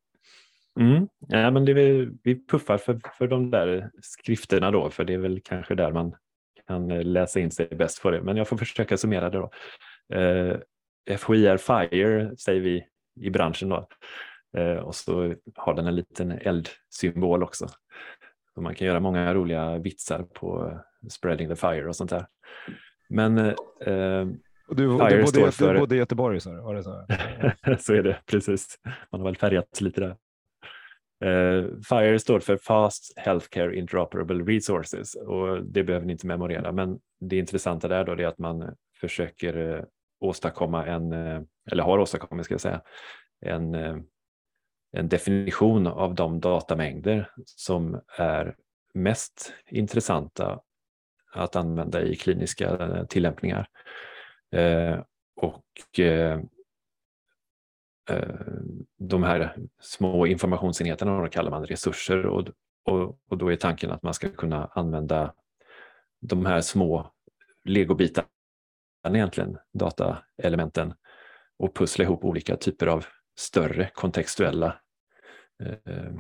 Mm. 0.80 1.08
Ja, 1.28 1.52
men 1.52 1.68
är, 1.68 2.12
vi 2.24 2.48
puffar 2.48 2.78
för, 2.78 3.00
för 3.18 3.28
de 3.28 3.52
där 3.52 3.92
skrifterna 4.02 4.72
då, 4.72 4.90
för 4.90 5.04
det 5.04 5.14
är 5.14 5.18
väl 5.18 5.42
kanske 5.44 5.76
där 5.76 5.92
man 5.92 6.16
kan 6.68 6.88
läsa 6.88 7.40
in 7.40 7.52
sig 7.52 7.68
bäst 7.68 8.00
för 8.00 8.12
det. 8.12 8.22
Men 8.22 8.38
jag 8.38 8.48
får 8.48 8.58
försöka 8.58 8.98
summera 8.98 9.30
det 9.30 9.38
då. 9.38 9.52
Eh, 10.16 10.58
FHIR 11.18 11.58
FIRE 11.58 12.38
säger 12.38 12.62
vi 12.62 12.86
i 13.22 13.30
branschen 13.30 13.70
då. 13.70 13.88
Eh, 14.58 14.78
och 14.78 14.96
så 14.96 15.34
har 15.56 15.74
den 15.74 15.88
en 15.88 15.96
liten 15.96 16.32
eldsymbol 16.32 17.44
också. 17.44 17.68
Så 18.54 18.62
man 18.62 18.76
kan 18.76 18.88
göra 18.88 19.00
många 19.00 19.34
roliga 19.34 19.78
vitsar 19.78 20.24
på 20.24 20.80
spreading 21.10 21.50
the 21.50 21.56
fire 21.56 21.88
och 21.88 21.96
sånt 21.96 22.10
där. 22.10 22.26
Men 23.10 23.38
eh, 23.38 24.28
och 24.68 24.76
du, 24.76 24.88
du, 24.88 24.98
bodde, 24.98 25.52
för... 25.52 25.74
du 25.74 25.80
bodde 25.80 25.96
i 25.96 25.98
Göteborg, 25.98 26.40
så, 26.40 26.62
var 26.62 26.76
det 26.76 26.84
så? 26.84 27.06
så 27.80 27.94
är 27.94 28.04
det, 28.04 28.18
precis. 28.26 28.80
Man 29.12 29.22
har 29.22 29.26
väl 29.26 29.38
färgat 29.38 29.82
lite 29.82 30.02
där. 30.02 30.16
Uh, 31.26 31.82
FIRE 31.90 32.20
står 32.20 32.40
för 32.40 32.58
Fast 32.58 33.14
Healthcare 33.18 33.76
Interoperable 33.76 34.44
Resources 34.44 35.16
och 35.16 35.66
det 35.66 35.84
behöver 35.84 36.06
ni 36.06 36.14
inte 36.14 36.28
memorera, 36.28 36.72
men 36.72 37.00
det 37.20 37.38
intressanta 37.38 37.88
där 37.88 38.06
då 38.06 38.12
är 38.12 38.28
att 38.28 38.38
man 38.38 38.76
försöker 39.02 39.58
uh, 39.58 39.84
åstadkomma 40.20 40.86
en, 40.86 41.14
uh, 41.14 41.42
eller 41.72 41.84
har 41.84 42.00
åstadkommit 42.00 42.46
ska 42.46 42.54
jag 42.54 42.62
säga, 42.62 42.82
en, 43.46 43.76
en 44.92 45.10
definition 45.10 45.88
av 45.88 46.16
de 46.16 46.40
datamängder 46.40 47.32
som 47.46 48.02
är 48.18 48.56
mest 48.94 49.54
intressanta 49.70 50.60
att 51.34 51.56
använda 51.56 52.02
i 52.02 52.16
kliniska 52.16 53.06
tillämpningar. 53.10 53.68
och 55.36 56.00
Eh, 58.10 58.36
de 58.98 59.24
här 59.24 59.56
små 59.82 60.26
informationsenheterna 60.28 61.22
de 61.22 61.30
kallar 61.30 61.52
man 61.52 61.66
resurser 61.66 62.26
och, 62.26 62.48
och, 62.86 63.20
och 63.30 63.38
då 63.38 63.52
är 63.52 63.56
tanken 63.56 63.92
att 63.92 64.04
man 64.04 64.14
ska 64.14 64.30
kunna 64.30 64.66
använda 64.66 65.34
de 66.22 66.46
här 66.46 66.62
små 66.62 67.14
legobitarna 67.64 68.28
egentligen, 69.08 69.58
dataelementen 69.74 70.94
och 71.58 71.76
pussla 71.76 72.04
ihop 72.04 72.26
olika 72.26 72.56
typer 72.56 72.88
av 72.88 73.06
större 73.40 73.90
kontextuella 73.94 74.80
eh, 75.64 76.14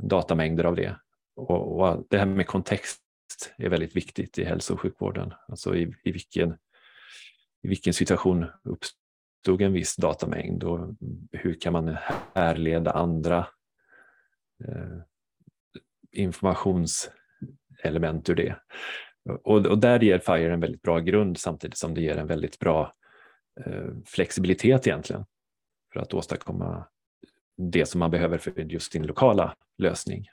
datamängder 0.00 0.64
av 0.64 0.76
det. 0.76 0.96
Och, 1.36 1.80
och, 1.80 2.06
det 2.10 2.18
här 2.18 2.26
med 2.26 2.46
kontext 2.46 3.00
är 3.58 3.68
väldigt 3.68 3.96
viktigt 3.96 4.38
i 4.38 4.44
hälso 4.44 4.74
och 4.74 4.80
sjukvården, 4.80 5.32
alltså 5.48 5.76
i, 5.76 5.94
i, 6.04 6.12
vilken, 6.12 6.58
i 7.62 7.68
vilken 7.68 7.94
situation 7.94 8.46
uppstår 8.64 9.03
uppstod 9.44 9.62
en 9.62 9.72
viss 9.72 9.96
datamängd 9.96 10.64
och 10.64 10.94
hur 11.32 11.60
kan 11.60 11.72
man 11.72 11.96
härleda 12.34 12.90
andra 12.90 13.46
eh, 14.64 14.98
informationselement 16.12 18.28
ur 18.28 18.34
det. 18.34 18.56
Och, 19.44 19.66
och, 19.66 19.78
där 19.78 20.00
ger 20.00 20.18
FIRE 20.18 20.52
en 20.52 20.60
väldigt 20.60 20.82
bra 20.82 20.98
grund 20.98 21.38
samtidigt 21.38 21.78
som 21.78 21.94
det 21.94 22.00
ger 22.00 22.16
en 22.16 22.26
väldigt 22.26 22.58
bra 22.58 22.94
eh, 23.66 23.90
flexibilitet 24.06 24.86
egentligen 24.86 25.24
för 25.92 26.00
att 26.00 26.14
åstadkomma 26.14 26.86
det 27.56 27.86
som 27.86 27.98
man 27.98 28.10
behöver 28.10 28.38
för 28.38 28.60
just 28.60 28.92
sin 28.92 29.06
lokala 29.06 29.56
lösning. 29.78 30.28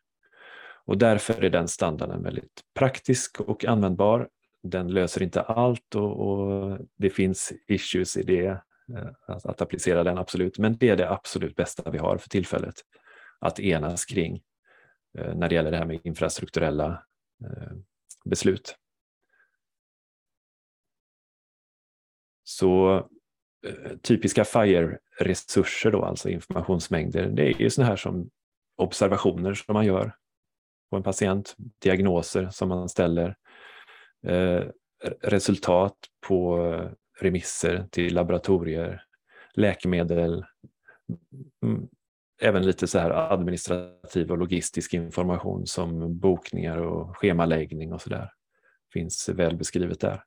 Och 0.86 0.98
därför 0.98 1.44
är 1.44 1.50
den 1.50 1.68
standarden 1.68 2.24
väldigt 2.24 2.62
praktisk 2.76 3.40
och 3.40 3.66
användbar. 3.66 4.30
Den 4.64 4.88
löser 4.88 5.24
inte 5.24 5.42
allt 5.42 5.96
och, 5.96 6.20
och 6.20 6.80
det 6.98 7.10
finns 7.10 7.54
issues 7.68 8.18
i 8.18 8.24
det 8.24 8.62
Eh, 8.96 9.08
att, 9.28 9.46
att 9.46 9.62
applicera 9.62 10.04
den, 10.04 10.18
absolut. 10.18 10.58
Men 10.58 10.78
det 10.78 10.90
är 10.90 10.98
det 10.98 11.10
absolut 11.10 11.56
bästa 11.56 11.92
vi 11.92 11.98
har 11.98 12.18
för 12.18 12.30
tillfället 12.30 12.76
att 13.40 13.60
enas 13.60 14.06
kring 14.06 14.44
eh, 15.18 15.36
när 15.36 15.50
det 15.50 15.56
gäller 15.56 15.72
det 15.72 15.78
här 15.78 15.86
med 15.86 16.00
infrastrukturella 16.04 17.04
eh, 17.44 17.72
beslut. 18.26 18.78
Så 22.44 23.10
typiska 24.02 24.46
FIRE-resurser, 24.46 25.92
då, 25.92 26.06
alltså 26.06 26.30
informationsmängder, 26.30 27.26
det 27.26 27.44
är 27.44 27.62
ju 27.62 27.70
sådana 27.70 27.90
här 27.90 27.96
som 27.96 28.30
observationer 28.78 29.54
som 29.54 29.74
man 29.74 29.86
gör 29.86 30.16
på 30.90 30.98
en 30.98 31.04
patient, 31.04 31.56
diagnoser 31.80 32.50
som 32.50 32.70
man 32.70 32.90
ställer, 32.90 33.36
resultat 35.22 35.96
på 36.28 36.58
remisser 37.24 37.88
till 37.92 38.14
laboratorier, 38.14 39.04
läkemedel, 39.54 40.46
mm, 41.64 41.88
även 42.42 42.66
lite 42.66 42.88
så 42.88 43.00
här 43.00 43.34
administrativ 43.34 44.32
och 44.32 44.38
logistisk 44.38 44.94
information 44.94 45.68
som 45.68 46.20
bokningar 46.20 46.78
och 46.78 47.18
schemaläggning 47.18 47.94
och 47.94 48.02
så 48.02 48.10
där. 48.10 48.34
Finns 48.94 49.30
väl 49.30 49.58
beskrivet 49.58 50.00
där. 50.00 50.24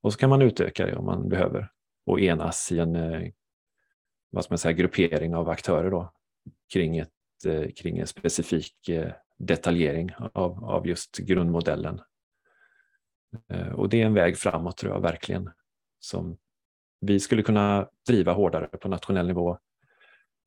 Och 0.00 0.12
så 0.12 0.18
kan 0.18 0.30
man 0.30 0.42
utöka 0.42 0.86
det 0.86 0.96
om 0.96 1.04
man 1.04 1.28
behöver 1.28 1.68
och 2.06 2.20
enas 2.20 2.72
i 2.72 2.78
en 2.78 2.96
eh, 2.96 3.30
vad 4.30 4.44
ska 4.44 4.52
man 4.52 4.58
säga, 4.58 4.72
gruppering 4.72 5.34
av 5.34 5.48
aktörer 5.48 5.90
då, 5.90 6.12
kring, 6.72 6.98
ett, 6.98 7.10
eh, 7.46 7.70
kring 7.76 7.98
en 7.98 8.06
specifik 8.06 8.88
eh, 8.88 9.12
detaljering 9.38 10.10
av, 10.32 10.64
av 10.64 10.86
just 10.86 11.18
grundmodellen. 11.18 12.00
Och 13.74 13.88
det 13.88 14.02
är 14.02 14.06
en 14.06 14.14
väg 14.14 14.36
framåt 14.36 14.76
tror 14.76 14.92
jag 14.92 15.00
verkligen 15.00 15.50
som 16.04 16.36
vi 17.00 17.20
skulle 17.20 17.42
kunna 17.42 17.88
driva 18.06 18.32
hårdare 18.32 18.66
på 18.66 18.88
nationell 18.88 19.26
nivå, 19.26 19.58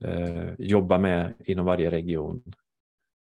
eh, 0.04 0.50
jobba 0.58 0.98
med 0.98 1.34
inom 1.40 1.66
varje 1.66 1.92
region 1.92 2.44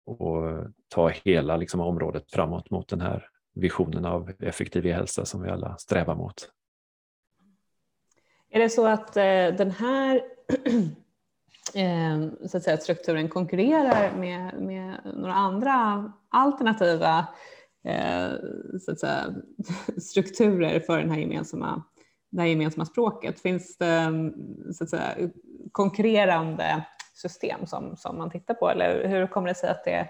och 0.07 0.67
ta 0.89 1.09
hela 1.09 1.57
liksom, 1.57 1.81
området 1.81 2.33
framåt 2.33 2.71
mot 2.71 2.89
den 2.89 3.01
här 3.01 3.29
visionen 3.55 4.05
av 4.05 4.33
effektiv 4.39 4.87
e-hälsa 4.87 5.25
som 5.25 5.43
vi 5.43 5.51
alla 5.51 5.77
strävar 5.79 6.15
mot. 6.15 6.51
Är 8.51 8.61
det 8.61 8.71
så 8.71 8.87
att 8.87 9.17
eh, 9.17 9.49
den 9.59 9.71
här 9.71 10.17
eh, 11.75 12.29
så 12.49 12.57
att 12.57 12.63
säga, 12.63 12.77
strukturen 12.77 13.29
konkurrerar 13.29 14.17
med, 14.17 14.63
med 14.63 15.01
några 15.05 15.35
andra 15.35 16.13
alternativa 16.29 17.29
eh, 17.85 18.31
så 18.81 18.93
att 18.93 19.01
säga, 19.01 19.35
strukturer 20.01 20.81
för 20.81 20.99
den 20.99 21.11
här 21.11 21.19
gemensamma 21.19 21.83
det 22.37 22.43
här 22.43 22.49
gemensamma 22.49 22.85
språket? 22.85 23.41
Finns 23.41 23.79
det 23.79 23.87
mm, 23.87 24.35
så 24.73 24.85
att 24.85 24.91
säga, 24.91 25.31
konkurrerande 25.73 26.85
system 27.15 27.67
som, 27.67 27.97
som 27.97 28.19
man 28.19 28.31
tittar 28.31 28.55
på 28.55 28.71
eller 28.71 29.09
hur 29.09 29.27
kommer 29.27 29.49
det 29.49 29.55
sig 29.55 29.71
att 29.71 29.85
det, 29.85 30.09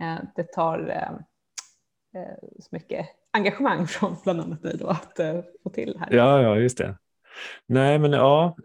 eh, 0.00 0.16
det 0.36 0.52
tar 0.52 0.88
eh, 0.88 2.22
eh, 2.22 2.36
så 2.60 2.68
mycket 2.70 3.06
engagemang 3.32 3.86
från 3.86 4.16
bland 4.24 4.40
annat 4.40 4.62
dig 4.62 4.76
då 4.78 4.86
att 4.86 5.20
få 5.62 5.70
till 5.70 5.92
det 5.92 5.98
här? 5.98 6.08
Ja, 6.12 6.42
ja, 6.42 6.56
just 6.56 6.78
det. 6.78 6.96
Nej, 7.66 7.98
men 7.98 8.12
ja, 8.12 8.56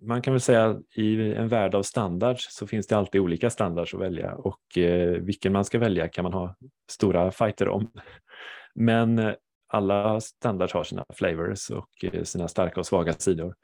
man 0.00 0.22
kan 0.22 0.32
väl 0.34 0.40
säga 0.40 0.66
att 0.66 0.78
i 0.94 1.34
en 1.34 1.48
värld 1.48 1.74
av 1.74 1.82
standards 1.82 2.46
så 2.50 2.66
finns 2.66 2.86
det 2.86 2.96
alltid 2.96 3.20
olika 3.20 3.50
standards 3.50 3.94
att 3.94 4.00
välja 4.00 4.34
och 4.34 4.60
vilken 5.20 5.52
man 5.52 5.64
ska 5.64 5.78
välja 5.78 6.08
kan 6.08 6.22
man 6.22 6.32
ha 6.32 6.54
stora 6.90 7.30
fighter 7.30 7.68
om. 7.68 7.90
Men 8.74 9.34
alla 9.68 10.20
standards 10.20 10.72
har 10.72 10.84
sina 10.84 11.04
flavors 11.14 11.70
och 11.70 12.04
eh, 12.04 12.22
sina 12.22 12.48
starka 12.48 12.80
och 12.80 12.86
svaga 12.86 13.12
sidor. 13.12 13.54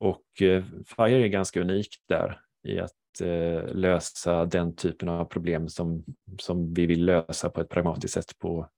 Och 0.00 0.42
eh, 0.42 0.64
Fire 0.96 1.24
är 1.24 1.28
ganska 1.28 1.60
unik 1.60 1.88
där 2.08 2.40
i 2.62 2.78
att 2.78 3.20
eh, 3.22 3.74
lösa 3.74 4.44
den 4.44 4.76
typen 4.76 5.08
av 5.08 5.24
problem 5.24 5.68
som, 5.68 6.04
som 6.38 6.74
vi 6.74 6.86
vill 6.86 7.04
lösa 7.04 7.50
på 7.50 7.60
ett 7.60 7.68
pragmatiskt 7.68 8.14
sätt 8.14 8.38
på, 8.38 8.68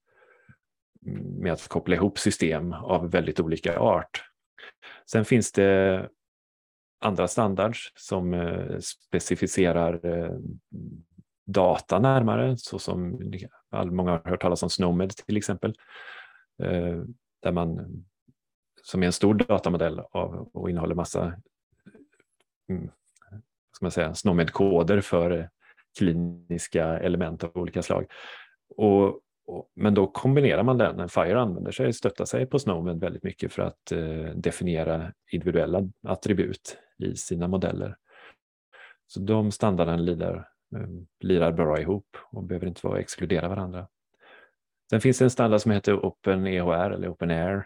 mm, 1.05 1.23
med 1.23 1.53
att 1.53 1.67
koppla 1.67 1.95
ihop 1.95 2.19
system 2.19 2.73
av 2.73 3.11
väldigt 3.11 3.39
olika 3.39 3.79
art. 3.79 4.23
Sen 5.11 5.25
finns 5.25 5.51
det 5.51 6.09
andra 6.99 7.27
standards 7.27 7.91
som 7.95 8.51
specificerar 8.81 9.99
data 11.45 11.99
närmare, 11.99 12.57
så 12.57 12.79
som 12.79 13.31
många 13.85 14.11
har 14.11 14.29
hört 14.29 14.41
talas 14.41 14.63
om 14.63 14.69
Snowmed 14.69 15.09
till 15.09 15.37
exempel. 15.37 15.75
Eh, 16.61 17.01
där 17.41 17.51
man, 17.51 17.87
som 18.83 19.03
är 19.03 19.05
en 19.05 19.13
stor 19.13 19.33
datamodell 19.33 19.99
av, 19.99 20.49
och 20.53 20.69
innehåller 20.69 20.95
massa 20.95 21.33
mm, 22.69 22.89
ska 23.71 23.85
man 23.85 23.91
säga, 23.91 24.13
SNOMED-koder 24.13 25.01
för 25.01 25.49
kliniska 25.97 26.85
element 26.85 27.43
av 27.43 27.57
olika 27.57 27.81
slag. 27.81 28.05
Och, 28.75 29.19
och, 29.45 29.71
men 29.75 29.93
då 29.93 30.07
kombinerar 30.07 30.63
man 30.63 30.77
den, 30.77 31.09
FIRE 31.09 31.41
använder 31.41 31.71
sig, 31.71 31.93
stöttar 31.93 32.25
sig 32.25 32.45
på 32.45 32.59
SNOMED 32.59 32.99
väldigt 32.99 33.23
mycket 33.23 33.53
för 33.53 33.61
att 33.61 33.91
eh, 33.91 34.35
definiera 34.35 35.13
individuella 35.31 35.89
attribut 36.07 36.77
i 36.97 37.15
sina 37.15 37.47
modeller. 37.47 37.95
Så 39.07 39.19
de 39.19 39.51
standarderna 39.51 39.97
lirar, 39.97 40.47
eh, 40.75 40.87
lirar 41.19 41.51
bra 41.51 41.79
ihop 41.79 42.17
och 42.31 42.43
behöver 42.43 42.67
inte 42.67 42.87
vara 42.87 42.99
exkludera 42.99 43.49
varandra. 43.49 43.87
Sen 44.91 45.01
finns 45.01 45.19
det 45.19 45.25
en 45.25 45.29
standard 45.29 45.61
som 45.61 45.71
heter 45.71 46.05
OpenEHR 46.05 46.91
eller 46.91 47.09
OpenAir 47.09 47.65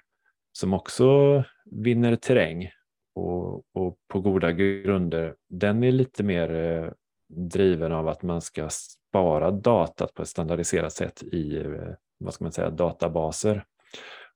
som 0.51 0.73
också 0.73 1.43
vinner 1.65 2.15
terräng 2.15 2.69
och, 3.15 3.55
och, 3.55 3.97
på 4.07 4.21
goda 4.21 4.51
grunder. 4.51 5.35
Den 5.49 5.83
är 5.83 5.91
lite 5.91 6.23
mer 6.23 6.55
eh, 6.55 6.91
driven 7.27 7.91
av 7.91 8.07
att 8.07 8.23
man 8.23 8.41
ska 8.41 8.69
spara 8.69 9.51
datat 9.51 10.13
på 10.13 10.21
ett 10.21 10.27
standardiserat 10.27 10.93
sätt 10.93 11.23
i 11.23 11.57
eh, 11.57 11.93
vad 12.17 12.33
ska 12.33 12.45
man 12.45 12.51
säga, 12.51 12.69
databaser 12.69 13.65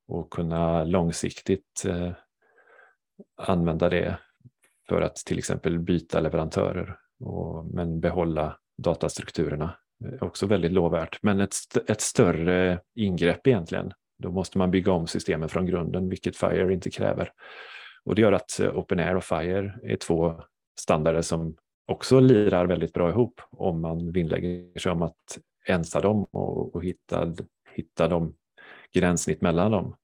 och 0.07 0.33
kunna 0.33 0.83
långsiktigt 0.83 1.85
eh, 1.87 2.11
använda 3.37 3.89
det 3.89 4.19
för 4.87 5.01
att 5.01 5.15
till 5.15 5.37
exempel 5.37 5.79
byta 5.79 6.19
leverantörer 6.19 6.99
och, 7.19 7.65
men 7.65 7.99
behålla 7.99 8.57
datastrukturerna. 8.77 9.75
Eh, 10.05 10.23
också 10.23 10.45
väldigt 10.45 10.71
lovvärt, 10.71 11.23
men 11.23 11.39
ett, 11.39 11.55
ett 11.87 12.01
större 12.01 12.79
ingrepp 12.95 13.47
egentligen. 13.47 13.93
Då 14.17 14.31
måste 14.31 14.57
man 14.57 14.71
bygga 14.71 14.91
om 14.91 15.07
systemen 15.07 15.49
från 15.49 15.65
grunden, 15.65 16.09
vilket 16.09 16.37
Fire 16.37 16.73
inte 16.73 16.89
kräver. 16.89 17.31
Och 18.03 18.15
det 18.15 18.21
gör 18.21 18.31
att 18.31 18.59
eh, 18.59 18.77
OpenAir 18.77 19.15
och 19.15 19.23
Fire 19.23 19.79
är 19.83 19.95
två 19.95 20.41
standarder 20.79 21.21
som 21.21 21.55
också 21.87 22.19
lirar 22.19 22.65
väldigt 22.65 22.93
bra 22.93 23.09
ihop 23.09 23.41
om 23.51 23.81
man 23.81 24.11
vinnlägger 24.11 24.79
sig 24.79 24.91
om 24.91 25.01
att 25.01 25.39
ensa 25.67 26.01
dem 26.01 26.23
och, 26.23 26.75
och 26.75 26.83
hitta, 26.83 27.33
hitta 27.73 28.07
de 28.07 28.35
gränssnitt 28.93 29.41
mellan 29.41 29.71
dem 29.71 29.95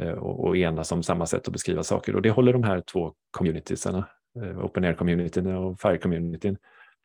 eh, 0.00 0.12
och, 0.12 0.44
och 0.44 0.56
enas 0.56 0.92
om 0.92 1.02
samma 1.02 1.26
sätt 1.26 1.46
att 1.46 1.52
beskriva 1.52 1.82
saker. 1.82 2.16
Och 2.16 2.22
det 2.22 2.30
håller 2.30 2.52
de 2.52 2.62
här 2.62 2.80
två 2.80 3.14
communitiesarna, 3.30 4.08
OpenAir-communityn 4.36 5.46
och 5.56 5.80
Fire-communityn, 5.80 6.56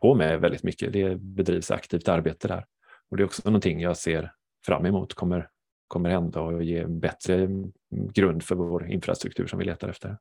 på 0.01 0.15
med 0.15 0.41
väldigt 0.41 0.63
mycket. 0.63 0.93
Det 0.93 1.15
bedrivs 1.15 1.71
aktivt 1.71 2.07
arbete 2.07 2.47
där. 2.47 2.65
Och 3.09 3.17
det 3.17 3.23
är 3.23 3.25
också 3.25 3.41
någonting 3.45 3.81
jag 3.81 3.97
ser 3.97 4.31
fram 4.65 4.85
emot 4.85 5.13
kommer, 5.13 5.49
kommer 5.87 6.09
hända 6.09 6.41
och 6.41 6.63
ge 6.63 6.85
bättre 6.85 7.49
grund 7.89 8.43
för 8.43 8.55
vår 8.55 8.87
infrastruktur 8.87 9.47
som 9.47 9.59
vi 9.59 9.65
letar 9.65 9.89
efter. 9.89 10.17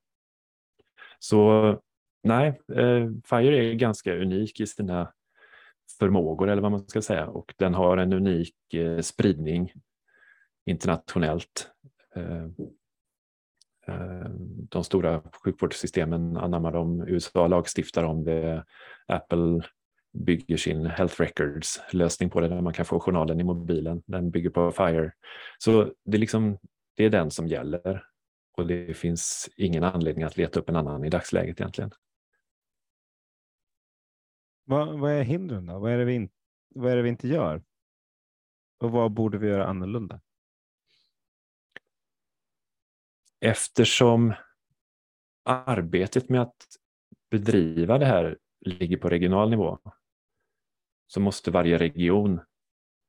Så 1.19 1.79
nej, 2.23 2.61
eh, 2.73 3.09
Fire 3.25 3.65
är 3.65 3.75
ganska 3.75 4.17
unik 4.17 4.61
i 4.61 4.67
sina 4.67 5.13
förmågor 5.99 6.49
eller 6.49 6.63
vad 6.63 6.71
man 6.71 6.89
ska 6.89 7.03
säga 7.03 7.27
och 7.27 7.55
den 7.59 7.75
har 7.75 7.97
en 7.97 8.13
unik 8.13 8.75
eh, 8.75 9.01
spridning 9.01 9.73
internationellt. 10.67 11.71
Eh, 12.15 12.47
Eh, 13.87 14.31
de 14.71 14.85
stora 14.85 15.23
sjukvårdssystemen 15.45 16.37
anammar 16.37 16.73
dem, 16.73 17.09
USA 17.09 17.47
lagstiftar 17.47 18.05
om 18.05 18.25
det, 18.25 18.65
Apple 19.07 19.63
bygger 20.13 20.57
sin 20.57 20.87
Health 20.87 21.21
Records-lösning 21.21 22.31
på 22.31 22.41
det 22.41 22.49
där 22.49 22.61
man 22.61 22.73
kan 22.73 22.85
få 22.85 23.01
journalen 23.01 23.41
i 23.41 23.45
mobilen. 23.45 24.03
Den 24.07 24.31
bygger 24.31 24.51
på 24.51 24.73
Fire. 24.73 25.13
Så 25.59 25.93
det 26.05 26.17
är, 26.17 26.21
liksom, 26.21 26.59
det 26.97 27.05
är 27.05 27.11
den 27.11 27.31
som 27.31 27.47
gäller 27.47 28.03
och 28.57 28.67
det 28.67 28.97
finns 28.97 29.49
ingen 29.57 29.85
anledning 29.85 30.25
att 30.25 30.37
leta 30.37 30.61
upp 30.61 30.69
en 30.69 30.77
annan 30.77 31.05
i 31.05 31.11
dagsläget 31.11 31.61
egentligen. 31.61 31.91
Vad, 34.65 34.99
vad 34.99 35.13
är 35.13 35.23
hindren 35.23 35.67
då? 35.67 35.79
Vad 35.79 35.93
är, 35.93 35.99
det 35.99 36.05
vi 36.05 36.15
in, 36.15 36.31
vad 36.75 36.93
är 36.93 36.97
det 36.97 37.03
vi 37.03 37.09
inte 37.09 37.29
gör? 37.29 37.63
Och 38.81 38.91
vad 38.91 39.13
borde 39.13 39.39
vi 39.39 39.49
göra 39.49 39.67
annorlunda? 39.67 40.21
Eftersom 43.41 44.35
arbetet 45.45 46.29
med 46.29 46.43
att 46.43 46.67
bedriva 47.31 47.99
det 47.99 48.07
här 48.07 48.39
ligger 48.61 48.97
på 48.97 49.09
regional 49.09 49.51
nivå 49.51 49.79
så 51.07 51.21
måste 51.21 51.51
varje 51.51 51.79
region 51.79 52.41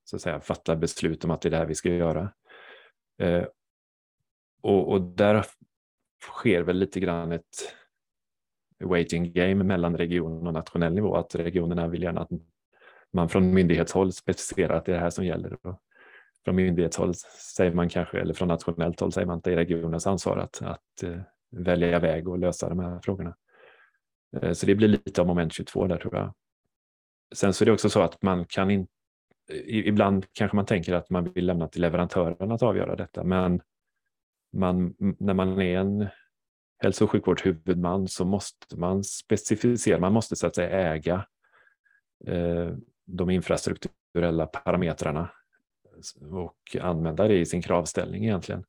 så 0.04 0.16
att 0.16 0.22
säga, 0.22 0.40
fatta 0.40 0.76
beslut 0.76 1.26
om 1.26 1.32
att 1.32 1.42
det 1.42 1.50
är 1.50 1.52
det 1.52 1.58
här 1.58 1.66
vi 1.66 1.76
ska 1.76 1.90
göra. 1.90 2.34
Eh, 3.22 3.46
och, 4.62 4.92
och, 4.92 5.02
där 5.02 5.46
sker 6.24 6.62
väl 6.62 6.78
lite 6.78 7.00
grann 7.00 7.32
ett 7.32 7.76
waiting 8.84 9.34
game 9.34 9.64
mellan 9.64 9.98
region 9.98 10.48
och 10.48 10.54
nationell 10.54 10.94
nivå, 10.94 11.16
att 11.16 11.36
regionerna 11.36 11.88
vill 11.88 12.04
gärna 12.04 12.22
att 12.22 12.30
man 13.14 13.30
från 13.30 13.54
myndighetshåll 13.54 14.14
specificerar 14.14 14.78
att 14.78 14.86
det 14.86 14.92
är 14.92 14.96
det 14.96 15.02
här 15.02 15.10
som 15.10 15.26
gäller. 15.26 15.68
Och 15.68 15.82
från 16.46 16.56
myndighetshåll 16.56 17.14
säger 17.58 17.74
man 17.74 17.90
kanske, 17.90 18.20
eller 18.20 18.34
från 18.34 18.48
nationellt 18.48 19.00
håll 19.00 19.12
säger 19.12 19.28
man 19.28 19.38
att 19.38 19.44
det 19.44 19.52
är 19.52 19.56
regionens 19.56 20.08
ansvar 20.08 20.38
att, 20.38 20.62
att 20.62 21.04
uh, 21.04 21.22
välja 21.52 22.00
väg 22.00 22.28
och 22.28 22.40
lösa 22.40 22.70
de 22.70 22.80
här 22.80 23.00
frågorna. 23.04 23.36
Uh, 24.44 24.52
så 24.52 24.66
det 24.66 24.76
blir 24.76 24.88
lite 24.88 25.22
av 25.22 25.28
moment 25.28 25.54
22 25.54 25.88
där 25.88 25.98
tror 25.98 26.16
jag. 26.16 26.34
Sen 27.36 27.54
så 27.54 27.64
är 27.64 27.66
det 27.66 27.72
också 27.72 27.90
så 27.90 28.02
att 28.02 28.22
man 28.22 28.46
kan 28.46 28.72
inte, 28.72 28.92
ibland 29.68 30.26
kanske 30.34 30.56
man 30.56 30.66
tänker 30.66 30.94
att 30.94 31.10
man 31.10 31.32
vill 31.34 31.46
lämna 31.46 31.68
till 31.68 31.82
leverantören 31.82 32.52
att 32.52 32.64
avgöra 32.64 32.96
detta, 32.96 33.24
men 33.24 33.62
man, 34.54 34.96
när 35.20 35.34
man 35.34 35.62
är 35.62 35.78
en 35.78 36.08
hälso 36.82 37.04
och 37.04 37.12
sjukvårdshuvudman 37.12 38.08
så 38.08 38.26
måste 38.26 38.78
man 38.78 39.04
specificera, 39.04 40.00
man 40.00 40.14
måste 40.14 40.36
så 40.36 40.48
att 40.48 40.56
säga 40.56 40.94
äga 40.94 41.26
eh, 42.28 42.76
de 43.06 43.30
infrastrukturella 43.30 44.46
parametrarna 44.46 45.30
och 46.32 46.76
använda 46.82 47.28
det 47.28 47.40
i 47.40 47.46
sin 47.46 47.62
kravställning 47.62 48.24
egentligen. 48.24 48.64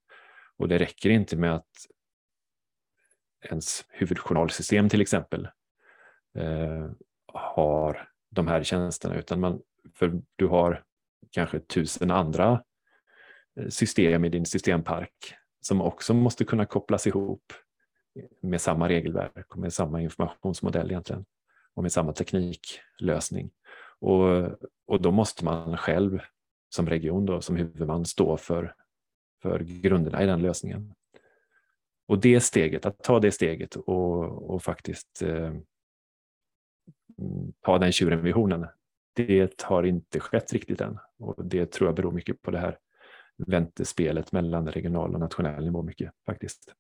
Och 0.57 0.69
det 0.69 0.79
räcker 0.79 1.11
inte 1.11 1.37
med 1.37 1.55
att 1.55 1.87
ens 3.43 3.85
huvudjournalsystem 3.89 4.89
till 4.89 5.01
exempel 5.01 5.49
eh, 6.39 6.91
har 7.27 8.09
de 8.31 8.47
här 8.47 8.63
tjänsterna 8.63 9.17
utan 9.17 9.41
man, 9.41 9.63
för 9.95 10.23
du 10.37 10.47
har 10.47 10.85
kanske 11.31 11.61
tusen 11.61 12.11
andra 12.11 12.65
eh, 13.61 13.69
system 13.69 14.25
i 14.25 14.29
din 14.29 14.47
systempark 14.47 15.35
som 15.61 15.83
också 15.83 16.15
måste 16.15 16.45
kunna 16.45 16.67
kopplas 16.67 17.07
ihop 17.07 17.53
med 18.43 18.61
samma 18.61 18.89
regelverk 18.89 19.55
och 19.55 19.59
med 19.59 19.73
samma 19.73 20.03
informationsmodell 20.03 20.91
egentligen 20.91 21.25
och 21.75 21.83
med 21.83 21.93
samma 21.93 22.13
tekniklösning. 22.13 23.51
Och, 23.99 24.43
och 24.87 25.03
då 25.03 25.11
måste 25.11 25.45
man 25.45 25.77
själv 25.77 26.21
som 26.75 26.87
region, 26.87 27.27
då, 27.27 27.41
som 27.41 27.57
huvudman, 27.57 28.05
stå 28.05 28.37
för, 28.37 28.75
för 29.43 29.59
grunderna 29.59 30.23
i 30.23 30.27
den 30.27 30.43
lösningen. 30.43 30.95
Och 32.07 32.19
det 32.19 32.41
steget, 32.41 32.87
att 32.87 33.03
ta 33.03 33.21
det 33.21 33.33
steget 33.33 33.77
och, 33.77 34.51
och 34.51 34.63
faktiskt 34.63 35.23
eh, 35.23 35.47
mm, 37.19 37.53
ta 37.61 37.79
den 37.79 37.93
tjuren 37.93 38.23
vid 38.23 38.35
hornen, 38.35 38.67
det 39.13 39.63
har 39.63 39.83
inte 39.83 40.21
skett 40.21 40.53
riktigt 40.53 40.81
än. 40.81 40.99
Och 41.19 41.47
det 41.47 41.73
tror 41.73 41.89
jag 41.89 41.97
beror 41.97 42.13
mycket 42.13 42.43
på 42.43 42.51
det 42.51 42.59
här 42.59 42.79
väntespelet 43.37 44.33
mellan 44.33 44.69
regional 44.69 45.15
och 45.15 45.21
nationell 45.21 45.65
nivå 45.65 45.83
mycket 45.83 46.13
faktiskt. 46.27 46.75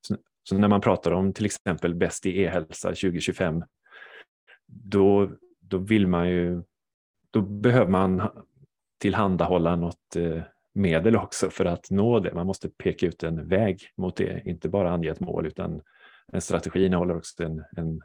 Så, 0.00 0.16
så 0.42 0.58
när 0.58 0.68
man 0.68 0.80
pratar 0.80 1.10
om 1.10 1.32
till 1.32 1.46
exempel 1.46 1.94
bäst 1.94 2.26
i 2.26 2.42
e-hälsa 2.42 2.88
2025, 2.88 3.64
då, 4.66 5.30
då 5.60 5.78
vill 5.78 6.06
man 6.06 6.28
ju, 6.28 6.62
då 7.30 7.40
behöver 7.40 7.90
man 7.90 8.28
tillhandahålla 8.98 9.76
något 9.76 10.16
eh, 10.16 10.42
medel 10.72 11.16
också 11.16 11.50
för 11.50 11.64
att 11.64 11.90
nå 11.90 12.20
det. 12.20 12.34
Man 12.34 12.46
måste 12.46 12.68
peka 12.68 13.06
ut 13.06 13.22
en 13.22 13.48
väg 13.48 13.82
mot 13.96 14.16
det, 14.16 14.42
inte 14.44 14.68
bara 14.68 14.92
ange 14.92 15.10
ett 15.10 15.20
mål 15.20 15.46
utan 15.46 15.82
en 16.32 16.40
strategi 16.40 16.84
innehåller 16.84 17.16
också 17.16 17.44
en, 17.44 17.64
en, 17.76 18.00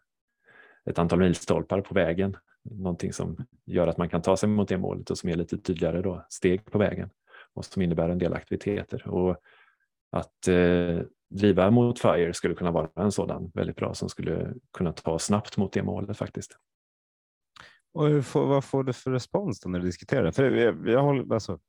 ett 0.85 0.99
antal 0.99 1.19
milstolpar 1.19 1.81
på 1.81 1.93
vägen. 1.93 2.37
Någonting 2.63 3.13
som 3.13 3.45
gör 3.65 3.87
att 3.87 3.97
man 3.97 4.09
kan 4.09 4.21
ta 4.21 4.37
sig 4.37 4.49
mot 4.49 4.69
det 4.69 4.77
målet 4.77 5.09
och 5.09 5.17
som 5.17 5.29
är 5.29 5.35
lite 5.35 5.57
tydligare 5.57 6.01
då, 6.01 6.25
steg 6.29 6.65
på 6.65 6.77
vägen 6.77 7.09
och 7.53 7.65
som 7.65 7.81
innebär 7.81 8.09
en 8.09 8.17
del 8.17 8.33
aktiviteter. 8.33 9.07
Och 9.07 9.37
att 10.11 10.47
eh, 10.47 10.99
driva 11.31 11.71
mot 11.71 11.99
FIRE 11.99 12.33
skulle 12.33 12.55
kunna 12.55 12.71
vara 12.71 12.89
en 12.95 13.11
sådan 13.11 13.51
väldigt 13.53 13.75
bra 13.75 13.93
som 13.93 14.09
skulle 14.09 14.53
kunna 14.73 14.93
ta 14.93 15.19
snabbt 15.19 15.57
mot 15.57 15.73
det 15.73 15.83
målet 15.83 16.17
faktiskt. 16.17 16.57
Och 17.93 18.25
får, 18.25 18.45
vad 18.45 18.63
får 18.63 18.83
du 18.83 18.93
för 18.93 19.11
respons 19.11 19.65
när 19.65 19.79
du 19.79 19.85
diskuterar 19.85 20.23
det? 20.23 20.31
För 20.31 20.51
jag, 20.51 20.89
jag, 20.89 21.01
håller, 21.01 21.33
alltså, 21.33 21.59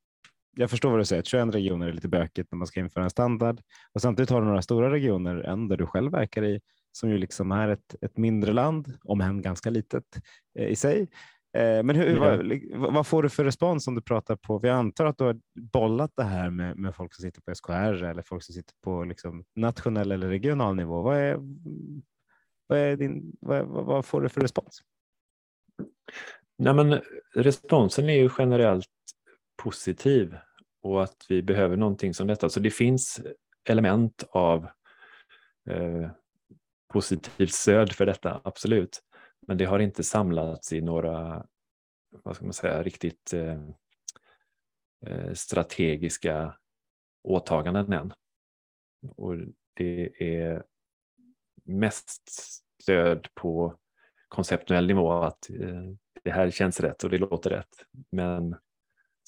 jag 0.56 0.70
förstår 0.70 0.90
vad 0.90 1.00
du 1.00 1.04
säger, 1.04 1.22
21 1.22 1.54
regioner 1.54 1.88
är 1.88 1.92
lite 1.92 2.08
bökigt 2.08 2.52
när 2.52 2.56
man 2.56 2.66
ska 2.66 2.80
införa 2.80 3.04
en 3.04 3.10
standard 3.10 3.60
och 3.92 4.02
samtidigt 4.02 4.30
har 4.30 4.40
du 4.40 4.46
några 4.46 4.62
stora 4.62 4.90
regioner, 4.90 5.36
en 5.36 5.68
där 5.68 5.76
du 5.76 5.86
själv 5.86 6.12
verkar 6.12 6.44
i, 6.44 6.60
som 6.92 7.10
ju 7.10 7.18
liksom 7.18 7.52
är 7.52 7.68
ett, 7.68 7.94
ett 8.00 8.16
mindre 8.16 8.52
land, 8.52 8.98
om 9.04 9.20
än 9.20 9.42
ganska 9.42 9.70
litet 9.70 10.04
eh, 10.58 10.66
i 10.66 10.76
sig, 10.76 11.08
men 11.54 11.96
hur, 11.96 12.18
vad, 12.76 12.92
vad, 12.92 13.06
får 13.06 13.22
du 13.22 13.28
för 13.28 13.44
respons 13.44 13.88
om 13.88 13.94
du 13.94 14.02
pratar 14.02 14.36
på, 14.36 14.58
vi 14.58 14.68
antar 14.68 15.06
att 15.06 15.18
du 15.18 15.24
har 15.24 15.40
bollat 15.54 16.12
det 16.16 16.22
här 16.22 16.50
med, 16.50 16.76
med 16.76 16.94
folk 16.94 17.14
som 17.14 17.22
sitter 17.22 17.40
på 17.40 17.54
SKR 17.54 18.04
eller 18.04 18.22
folk 18.22 18.42
som 18.42 18.54
sitter 18.54 18.74
på 18.84 19.04
liksom 19.04 19.44
nationell 19.56 20.12
eller 20.12 20.28
regional 20.28 20.76
nivå. 20.76 21.02
Vad, 21.02 21.16
är, 21.16 21.38
vad, 22.66 22.78
är 22.78 22.96
din, 22.96 23.36
vad, 23.40 23.66
vad 23.66 24.06
får 24.06 24.20
du 24.20 24.28
för 24.28 24.40
respons? 24.40 24.82
Nej, 26.58 26.74
men 26.74 27.00
responsen 27.34 28.08
är 28.08 28.22
ju 28.22 28.30
generellt 28.38 28.86
positiv 29.62 30.36
och 30.82 31.02
att 31.02 31.26
vi 31.28 31.42
behöver 31.42 31.76
någonting 31.76 32.14
som 32.14 32.26
detta. 32.26 32.48
Så 32.48 32.60
det 32.60 32.70
finns 32.70 33.20
element 33.68 34.24
av 34.30 34.68
eh, 35.70 36.10
positivt 36.92 37.52
stöd 37.52 37.92
för 37.92 38.06
detta, 38.06 38.40
absolut. 38.44 39.02
Men 39.46 39.58
det 39.58 39.64
har 39.64 39.78
inte 39.78 40.02
samlats 40.02 40.72
i 40.72 40.80
några, 40.80 41.46
vad 42.10 42.36
ska 42.36 42.44
man 42.44 42.52
säga, 42.52 42.82
riktigt 42.82 43.32
eh, 43.32 43.62
eh, 45.06 45.32
strategiska 45.32 46.56
åtaganden 47.22 47.92
än. 47.92 48.12
Och 49.16 49.34
det 49.74 50.22
är 50.22 50.64
mest 51.64 52.28
stöd 52.82 53.28
på 53.34 53.78
konceptuell 54.28 54.86
nivå 54.86 55.12
att 55.12 55.50
eh, 55.50 55.82
det 56.22 56.30
här 56.30 56.50
känns 56.50 56.80
rätt 56.80 57.04
och 57.04 57.10
det 57.10 57.18
låter 57.18 57.50
rätt. 57.50 57.86
Men 58.10 58.56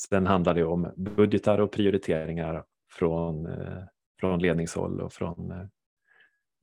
sen 0.01 0.27
handlar 0.27 0.55
det 0.55 0.65
om 0.65 0.93
budgetar 0.97 1.59
och 1.59 1.73
prioriteringar 1.73 2.65
från, 2.91 3.47
eh, 3.47 3.85
från 4.21 4.39
ledningshåll 4.39 5.01
och 5.01 5.13
från 5.13 5.51
eh, 5.51 5.67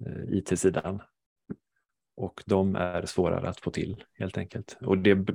eh 0.06 0.38
IT-sidan. 0.38 1.02
Och 2.22 2.44
de 2.46 2.76
är 2.76 3.06
svårare 3.06 3.50
att 3.50 3.60
få 3.60 3.72
till 3.72 4.04
helt 4.20 4.38
enkelt. 4.38 4.78
Och 4.82 4.98
det, 4.98 5.28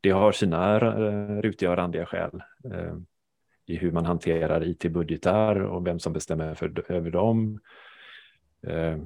det 0.00 0.10
har 0.10 0.32
sina 0.32 0.76
eh, 0.76 1.40
rutiga 1.42 1.70
och 1.70 1.76
randiga 1.76 2.06
skäl 2.06 2.42
eh, 2.72 2.94
i 3.66 3.76
hur 3.76 3.92
man 3.92 4.06
hanterar 4.06 4.68
IT-budgetar 4.68 5.60
och 5.60 5.86
vem 5.86 5.98
som 5.98 6.12
bestämmer 6.12 6.54
för, 6.54 6.92
över 6.92 7.10
dem 7.10 7.60
eh, 8.66 8.98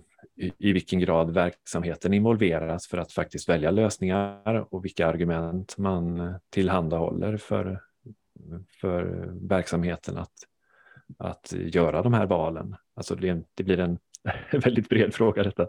i, 0.59 0.73
vilken 0.73 1.01
grad 1.01 1.35
verksamheten 1.35 2.15
involveras 2.15 2.87
för 2.87 2.99
att 2.99 3.13
faktiskt 3.13 3.49
välja 3.49 3.71
lösningar 3.71 4.75
och 4.75 4.85
vilka 4.85 5.07
argument 5.07 5.79
man 5.79 6.35
tillhandahåller 6.51 7.37
för, 7.37 7.81
för 8.81 9.31
verksamheten 9.49 10.19
att, 10.19 10.35
att 11.19 11.53
göra 11.53 12.03
de 12.03 12.15
här 12.15 12.27
valen. 12.27 12.77
Alltså 12.95 13.15
det, 13.15 13.43
det 13.55 13.65
blir 13.65 13.81
en 13.81 13.99
väldigt 14.53 14.89
bred 14.89 15.15
fråga 15.15 15.43
detta. 15.43 15.67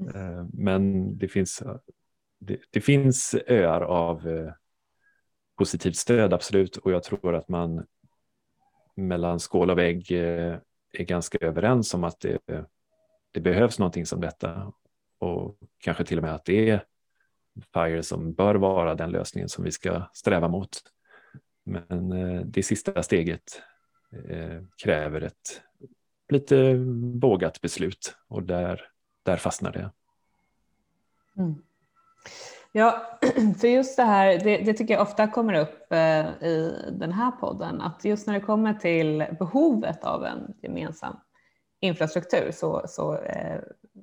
Eh, 0.00 0.46
men 0.52 1.18
det 1.18 1.28
finns, 1.28 1.62
det, 2.38 2.58
det 2.70 2.80
finns 2.80 3.34
öar 3.46 3.80
av 3.80 4.28
eh, 4.28 4.52
positivt 5.58 5.96
stöd, 5.96 6.32
absolut, 6.32 6.76
och 6.76 6.92
jag 6.92 7.02
tror 7.02 7.34
att 7.34 7.48
man 7.48 7.86
mellan 8.94 9.40
skål 9.40 9.70
och 9.70 9.78
vägg 9.78 10.12
eh, 10.12 10.58
är 10.92 11.04
ganska 11.04 11.38
överens 11.38 11.94
om 11.94 12.04
att 12.04 12.20
det 12.20 12.38
det 13.36 13.40
behövs 13.40 13.78
någonting 13.78 14.06
som 14.06 14.20
detta. 14.20 14.72
Och 15.18 15.58
kanske 15.78 16.04
till 16.04 16.18
och 16.18 16.24
med 16.24 16.34
att 16.34 16.44
det 16.44 16.70
är 16.70 16.84
FIRE 17.72 18.02
som 18.02 18.32
bör 18.32 18.54
vara 18.54 18.94
den 18.94 19.10
lösningen 19.10 19.48
som 19.48 19.64
vi 19.64 19.70
ska 19.70 20.02
sträva 20.12 20.48
mot. 20.48 20.68
Men 21.64 22.10
det 22.50 22.62
sista 22.62 23.02
steget 23.02 23.62
kräver 24.82 25.20
ett 25.20 25.62
lite 26.28 26.74
vågat 27.14 27.60
beslut. 27.60 28.16
Och 28.28 28.42
där, 28.42 28.88
där 29.26 29.36
fastnar 29.36 29.72
det. 29.72 29.90
Mm. 31.38 31.54
Ja, 32.72 33.18
för 33.60 33.68
just 33.68 33.96
det 33.96 34.02
här, 34.02 34.38
det, 34.38 34.56
det, 34.56 34.72
tycker 34.72 34.94
jag 34.94 35.02
ofta 35.02 35.28
kommer 35.28 35.54
upp 35.54 35.92
eh, 35.92 36.26
i 36.48 36.84
den 36.92 37.12
här 37.12 37.30
podden, 37.30 37.80
att 37.80 38.04
just 38.04 38.26
när 38.26 38.34
det 38.34 38.40
kommer 38.40 38.74
till 38.74 39.24
behovet 39.38 40.04
av 40.04 40.24
en 40.24 40.54
gemensam 40.62 41.16
infrastruktur 41.80 42.50
så, 42.52 42.84
så 42.88 43.18
eh, 43.18 43.60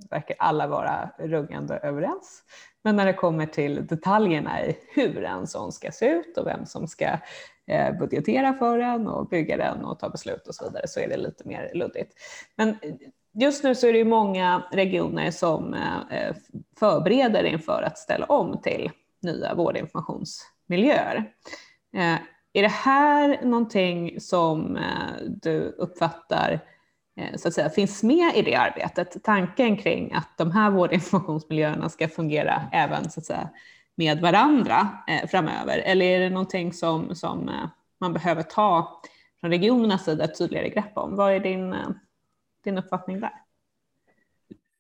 verkar 0.10 0.36
alla 0.40 0.68
vara 0.68 1.10
rungande 1.20 1.78
överens. 1.78 2.44
Men 2.84 2.96
när 2.96 3.06
det 3.06 3.14
kommer 3.14 3.46
till 3.46 3.88
detaljerna 3.88 4.66
i 4.66 4.78
hur 4.96 5.24
en 5.24 5.48
sån 5.48 5.72
ska 5.72 5.92
se 5.92 6.06
ut 6.06 6.38
och 6.38 6.48
vem 6.48 6.66
som 6.66 6.88
ska 6.88 7.18
eh, 7.68 7.98
budgetera 8.00 8.54
för 8.54 8.78
den 8.78 9.08
och 9.08 9.28
bygga 9.28 9.58
den 9.58 9.86
och 9.86 10.00
ta 10.00 10.10
beslut 10.10 10.48
och 10.48 10.56
så 10.56 10.66
vidare 10.66 10.88
så 10.88 11.00
är 11.00 11.10
det 11.10 11.18
lite 11.18 11.48
mer 11.48 11.72
luddigt. 11.74 12.14
Men 12.56 12.78
just 13.34 13.64
nu 13.64 13.76
så 13.76 13.88
är 13.88 13.94
det 13.94 13.98
ju 13.98 14.06
många 14.06 14.64
regioner 14.72 15.32
som 15.32 15.74
eh, 15.74 16.18
eh, 16.18 16.36
förbereder 16.80 17.44
inför 17.44 17.84
att 17.84 17.98
ställa 17.98 18.26
om 18.26 18.62
till 18.62 18.92
nya 19.22 19.56
vårdinformationsmiljöer. 19.56 21.32
Eh, 21.96 22.18
är 22.54 22.62
det 22.62 22.72
här 22.72 23.46
någonting 23.46 24.22
som 24.22 24.80
du 25.28 25.76
uppfattar 25.78 26.60
så 27.36 27.48
att 27.48 27.54
säga, 27.54 27.70
finns 27.70 28.04
med 28.04 28.36
i 28.36 28.42
det 28.42 28.56
arbetet. 28.56 29.24
Tanken 29.24 29.78
kring 29.78 30.14
att 30.14 30.38
de 30.38 30.52
här 30.52 30.70
vårdinformationsmiljöerna 30.70 31.90
ska 31.90 32.08
fungera 32.08 32.62
även 32.72 33.10
så 33.10 33.20
att 33.20 33.26
säga, 33.26 33.50
med 33.96 34.22
varandra 34.22 34.88
framöver. 35.28 35.78
Eller 35.78 36.06
är 36.06 36.20
det 36.20 36.30
någonting 36.30 36.74
som, 36.74 37.16
som 37.16 37.52
man 38.00 38.14
behöver 38.14 38.44
ta 38.44 39.02
från 39.40 39.52
regionernas 39.52 40.06
sida 40.06 40.24
ett 40.24 40.38
tydligare 40.38 40.70
grepp 40.70 40.98
om? 40.98 41.16
Vad 41.16 41.34
är 41.34 41.40
din, 41.40 41.76
din 42.64 42.78
uppfattning 42.78 43.20
där? 43.20 43.32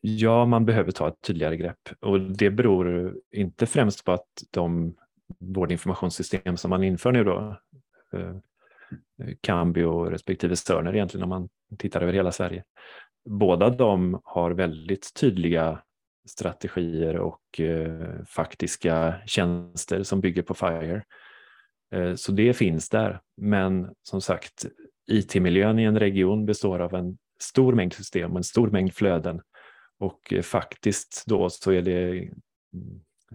Ja, 0.02 0.46
man 0.46 0.66
behöver 0.66 0.92
ta 0.92 1.08
ett 1.08 1.22
tydligare 1.22 1.58
grepp 1.58 1.90
och 2.00 2.22
det 2.22 2.50
beror 2.50 3.16
inte 3.32 3.66
främst 3.66 4.06
på 4.06 4.12
att 4.12 4.28
de 4.52 4.96
vårdinformationssystem 5.40 6.58
som 6.58 6.70
man 6.70 6.84
inför 6.84 7.12
nu 7.12 7.24
då 7.24 7.58
eh, 8.14 8.36
Cambio 9.42 10.04
respektive 10.04 10.56
Sörner 10.56 10.96
egentligen 10.96 11.24
om 11.24 11.30
man 11.30 11.50
tittar 11.78 12.02
över 12.02 12.14
hela 12.14 12.32
Sverige. 12.32 12.64
Båda 13.30 13.70
de 13.70 14.22
har 14.24 14.52
väldigt 14.52 15.14
tydliga 15.14 15.82
strategier 16.28 17.18
och 17.18 17.60
eh, 17.60 18.24
faktiska 18.26 19.16
tjänster 19.26 20.04
som 20.04 20.22
bygger 20.22 20.42
på 20.42 20.54
FIRE. 20.54 21.04
Eh, 21.96 22.16
så 22.16 22.32
det 22.32 22.54
finns 22.54 22.90
där. 22.90 23.22
Men 23.38 23.94
som 24.04 24.22
sagt, 24.22 24.66
IT-miljön 25.08 25.80
i 25.80 25.84
en 25.84 26.00
region 26.00 26.46
består 26.46 26.80
av 26.80 26.94
en 26.96 27.18
stor 27.44 27.74
mängd 27.74 27.94
system 27.94 28.32
och 28.32 28.38
en 28.38 28.44
stor 28.44 28.70
mängd 28.70 28.94
flöden. 28.94 29.42
Och 30.00 30.34
eh, 30.34 30.42
faktiskt 30.42 31.24
då 31.28 31.50
så 31.50 31.72
är 31.72 31.82
det 31.82 32.10
mm, 32.10 32.32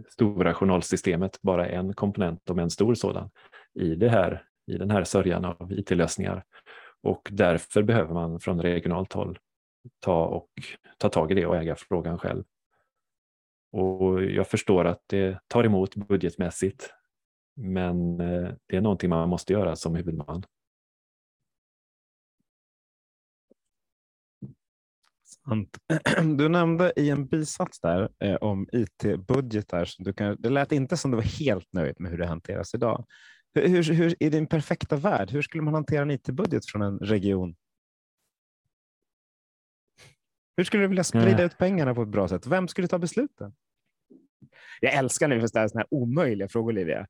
stora 0.08 0.54
journalsystemet 0.54 1.42
bara 1.42 1.68
en 1.68 1.94
komponent, 1.94 2.50
om 2.50 2.58
en 2.58 2.70
stor 2.70 2.94
sådan, 2.94 3.30
i 3.74 3.94
det 3.94 4.08
här 4.08 4.44
i 4.66 4.78
den 4.78 4.90
här 4.90 5.04
sörjan 5.04 5.44
av 5.44 5.72
IT-lösningar. 5.72 6.44
Och 7.02 7.28
därför 7.32 7.82
behöver 7.82 8.14
man 8.14 8.40
från 8.40 8.62
regionalt 8.62 9.12
håll 9.12 9.38
ta, 10.00 10.24
och, 10.24 10.50
ta 10.98 11.08
tag 11.08 11.30
i 11.30 11.34
det 11.34 11.46
och 11.46 11.56
äga 11.56 11.76
frågan 11.76 12.18
själv. 12.18 12.44
Och 13.72 14.24
jag 14.24 14.48
förstår 14.48 14.84
att 14.84 15.02
det 15.06 15.38
tar 15.48 15.64
emot 15.64 15.96
budgetmässigt, 15.96 16.94
men 17.56 18.20
eh, 18.20 18.50
det 18.66 18.76
är 18.76 18.80
någonting 18.80 19.10
man 19.10 19.28
måste 19.28 19.52
göra 19.52 19.76
som 19.76 19.94
huvudman. 19.94 20.42
Du 26.36 26.48
nämnde 26.48 26.92
i 26.96 27.10
en 27.10 27.26
bisats 27.26 27.80
där 27.80 28.08
eh, 28.24 28.34
om 28.34 28.68
IT-budgetar. 28.72 29.88
Det 30.38 30.50
lät 30.50 30.72
inte 30.72 30.96
som 30.96 31.10
du 31.10 31.16
var 31.16 31.24
helt 31.24 31.72
nöjd 31.72 31.94
med 31.98 32.10
hur 32.10 32.18
det 32.18 32.26
hanteras 32.26 32.74
idag. 32.74 33.04
Hur, 33.54 33.82
hur, 33.82 34.14
I 34.20 34.30
din 34.30 34.46
perfekta 34.46 34.96
värld, 34.96 35.30
hur 35.30 35.42
skulle 35.42 35.62
man 35.62 35.74
hantera 35.74 36.02
en 36.02 36.10
IT-budget 36.10 36.66
från 36.66 36.82
en 36.82 36.98
region? 36.98 37.54
Hur 40.56 40.64
skulle 40.64 40.82
du 40.82 40.88
vilja 40.88 41.04
sprida 41.04 41.42
ut 41.42 41.58
pengarna 41.58 41.94
på 41.94 42.02
ett 42.02 42.08
bra 42.08 42.28
sätt? 42.28 42.46
Vem 42.46 42.68
skulle 42.68 42.88
ta 42.88 42.98
besluten? 42.98 43.52
Jag 44.80 44.94
älskar 44.94 45.28
när 45.28 45.36
vi 45.36 45.40
får 45.40 45.48
ställa 45.48 45.68
sådana 45.68 45.86
här 45.90 45.98
omöjliga 45.98 46.48
frågor, 46.48 46.72
Livia. 46.72 47.06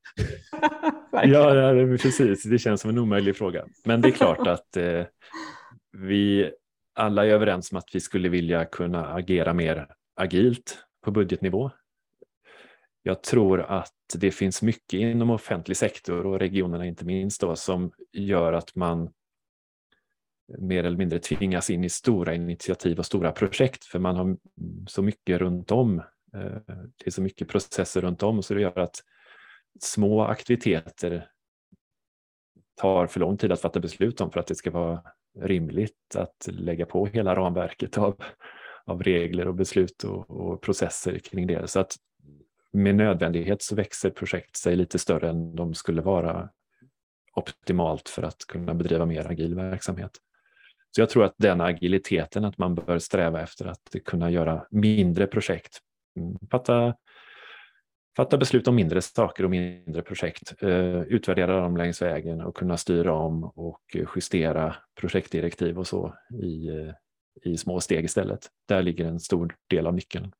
ja, 1.11 1.55
ja, 1.55 1.97
precis. 1.97 2.43
Det 2.43 2.59
känns 2.59 2.81
som 2.81 2.89
en 2.89 2.97
omöjlig 2.97 3.35
fråga. 3.35 3.65
Men 3.85 4.01
det 4.01 4.07
är 4.07 4.11
klart 4.11 4.47
att 4.47 4.77
eh, 4.77 5.05
vi 5.91 6.51
alla 6.99 7.25
är 7.25 7.29
överens 7.29 7.71
om 7.71 7.77
att 7.77 7.89
vi 7.93 7.99
skulle 7.99 8.29
vilja 8.29 8.65
kunna 8.65 9.13
agera 9.13 9.53
mer 9.53 9.87
agilt 10.15 10.77
på 11.05 11.11
budgetnivå. 11.11 11.71
Jag 13.03 13.23
tror 13.23 13.61
att 13.61 13.93
det 14.15 14.31
finns 14.31 14.61
mycket 14.61 14.93
inom 14.93 15.29
offentlig 15.29 15.77
sektor 15.77 16.25
och 16.25 16.39
regionerna 16.39 16.85
inte 16.85 17.05
minst 17.05 17.41
då, 17.41 17.55
som 17.55 17.91
gör 18.11 18.53
att 18.53 18.75
man 18.75 19.13
mer 20.57 20.83
eller 20.83 20.97
mindre 20.97 21.19
tvingas 21.19 21.69
in 21.69 21.83
i 21.83 21.89
stora 21.89 22.33
initiativ 22.33 22.99
och 22.99 23.05
stora 23.05 23.31
projekt 23.31 23.85
för 23.85 23.99
man 23.99 24.15
har 24.15 24.37
så 24.87 25.01
mycket 25.01 25.39
runt 25.39 25.71
om. 25.71 25.99
Eh, 26.33 26.61
det 26.97 27.05
är 27.05 27.11
så 27.11 27.21
mycket 27.21 27.47
processer 27.47 28.01
runt 28.01 28.23
om 28.23 28.43
så 28.43 28.53
det 28.53 28.61
gör 28.61 28.79
att 28.79 29.03
små 29.79 30.21
aktiviteter 30.23 31.29
tar 32.81 33.07
för 33.07 33.19
lång 33.19 33.37
tid 33.37 33.51
att 33.51 33.61
fatta 33.61 33.79
beslut 33.79 34.21
om 34.21 34.31
för 34.31 34.39
att 34.39 34.47
det 34.47 34.55
ska 34.55 34.71
vara 34.71 35.03
rimligt 35.39 36.15
att 36.15 36.47
lägga 36.51 36.85
på 36.85 37.05
hela 37.05 37.35
ramverket 37.35 37.97
av, 37.97 38.15
av 38.85 39.03
regler 39.03 39.47
och 39.47 39.55
beslut 39.55 40.03
och, 40.03 40.29
och 40.29 40.61
processer 40.61 41.19
kring 41.19 41.47
det. 41.47 41.67
Så 41.67 41.79
att 41.79 41.95
med 42.73 42.95
nödvändighet 42.95 43.61
så 43.61 43.75
växer 43.75 44.09
projekt 44.09 44.57
sig 44.57 44.75
lite 44.75 44.99
större 44.99 45.29
än 45.29 45.55
de 45.55 45.73
skulle 45.73 46.01
vara 46.01 46.49
optimalt 47.35 48.09
för 48.09 48.23
att 48.23 48.45
kunna 48.47 48.73
bedriva 48.73 49.05
mer 49.05 49.31
agil 49.31 49.55
verksamhet. 49.55 50.11
Så 50.91 51.01
jag 51.01 51.09
tror 51.09 51.25
att 51.25 51.33
den 51.37 51.61
agiliteten, 51.61 52.45
att 52.45 52.57
man 52.57 52.75
bör 52.75 52.99
sträva 52.99 53.41
efter 53.41 53.65
att 53.65 53.95
kunna 54.05 54.31
göra 54.31 54.65
mindre 54.71 55.27
projekt, 55.27 55.79
fatta, 56.51 56.95
fatta 58.19 58.37
beslut 58.37 58.67
om 58.67 58.75
mindre 58.75 59.01
saker 59.01 59.43
och 59.43 59.49
mindre 59.49 60.01
projekt, 60.01 60.63
eh, 60.63 61.01
utvärdera 61.01 61.61
dem 61.61 61.77
längs 61.77 62.01
vägen 62.01 62.41
och 62.41 62.55
kunna 62.55 62.77
styra 62.77 63.13
om 63.13 63.43
och 63.43 63.81
eh, 63.95 64.05
justera 64.15 64.75
projektdirektiv 64.99 65.79
och 65.79 65.87
så 65.87 66.15
i, 66.43 66.67
eh, 66.67 66.93
i 67.51 67.57
små 67.57 67.79
steg 67.79 68.05
istället. 68.05 68.39
Där 68.67 68.81
ligger 68.81 69.05
en 69.05 69.19
stor 69.19 69.55
del 69.69 69.87
av 69.87 69.93
nyckeln. 69.93 70.31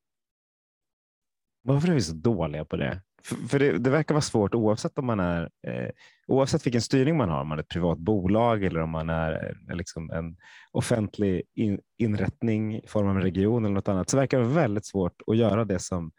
Varför 1.61 1.87
är 1.87 1.93
vi 1.93 2.01
så 2.01 2.13
dåliga 2.13 2.65
på 2.65 2.77
det? 2.77 3.01
För, 3.23 3.35
för 3.35 3.59
det, 3.59 3.77
det, 3.77 3.89
verkar 3.89 4.13
vara 4.15 4.21
svårt 4.21 4.55
oavsett 4.55 4.97
om 4.97 5.05
man 5.05 5.19
är 5.19 5.49
eh, 5.67 5.89
oavsett 6.27 6.65
vilken 6.65 6.81
styrning 6.81 7.17
man 7.17 7.29
har, 7.29 7.41
om 7.41 7.47
man 7.47 7.57
är 7.57 7.63
ett 7.63 7.69
privat 7.69 7.97
bolag 7.97 8.63
eller 8.63 8.79
om 8.79 8.89
man 8.89 9.09
är 9.09 9.55
eh, 9.69 9.75
liksom 9.75 10.11
en 10.11 10.37
offentlig 10.71 11.41
in, 11.55 11.79
inrättning 11.97 12.75
i 12.75 12.87
form 12.87 13.07
av 13.07 13.15
en 13.15 13.23
region 13.23 13.65
eller 13.65 13.75
något 13.75 13.87
annat, 13.87 14.09
så 14.09 14.17
verkar 14.17 14.37
det 14.37 14.43
vara 14.43 14.61
väldigt 14.61 14.85
svårt 14.85 15.21
att 15.27 15.37
göra 15.37 15.65
det 15.65 15.79
som 15.79 16.11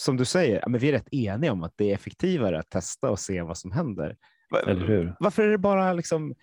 som 0.00 0.16
du 0.16 0.24
säger, 0.24 0.64
men 0.66 0.80
vi 0.80 0.88
är 0.88 0.92
rätt 0.92 1.14
eniga 1.14 1.52
om 1.52 1.62
att 1.62 1.72
det 1.76 1.90
är 1.90 1.94
effektivare 1.94 2.58
att 2.58 2.70
testa 2.70 3.10
och 3.10 3.18
se 3.18 3.42
vad 3.42 3.58
som 3.58 3.72
händer. 3.72 4.16
Eller 4.66 4.86
hur? 4.86 5.16
Varför 5.20 5.42
är 5.42 5.50
det 5.50 5.58
bara 5.58 5.92
liksom 5.92 6.34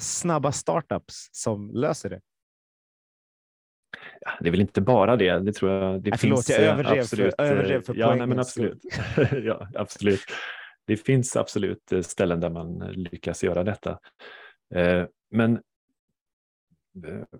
snabba 0.00 0.52
startups 0.52 1.28
som 1.32 1.70
löser 1.70 2.10
det? 2.10 2.20
Ja, 4.20 4.30
det 4.40 4.48
är 4.48 4.50
väl 4.50 4.60
inte 4.60 4.80
bara 4.80 5.16
det. 5.16 5.38
Det 5.38 5.52
tror 5.52 5.72
jag. 5.72 6.02
Det 6.02 6.10
finns, 6.10 6.20
förlåt, 6.20 6.48
jag 6.48 6.60
överdrev 6.60 7.00
absolut, 7.00 7.34
för, 7.36 7.44
överdrev 7.44 7.82
för 7.82 7.94
ja, 7.94 8.14
nej, 8.14 8.26
men 8.26 8.38
absolut. 8.38 8.82
ja, 9.44 9.68
absolut. 9.74 10.24
Det 10.86 10.96
finns 10.96 11.36
absolut 11.36 11.92
eh, 11.92 12.00
ställen 12.00 12.40
där 12.40 12.50
man 12.50 12.78
lyckas 12.78 13.44
göra 13.44 13.64
detta. 13.64 13.98
Eh, 14.74 15.04
men 15.30 15.54
eh, 17.06 17.38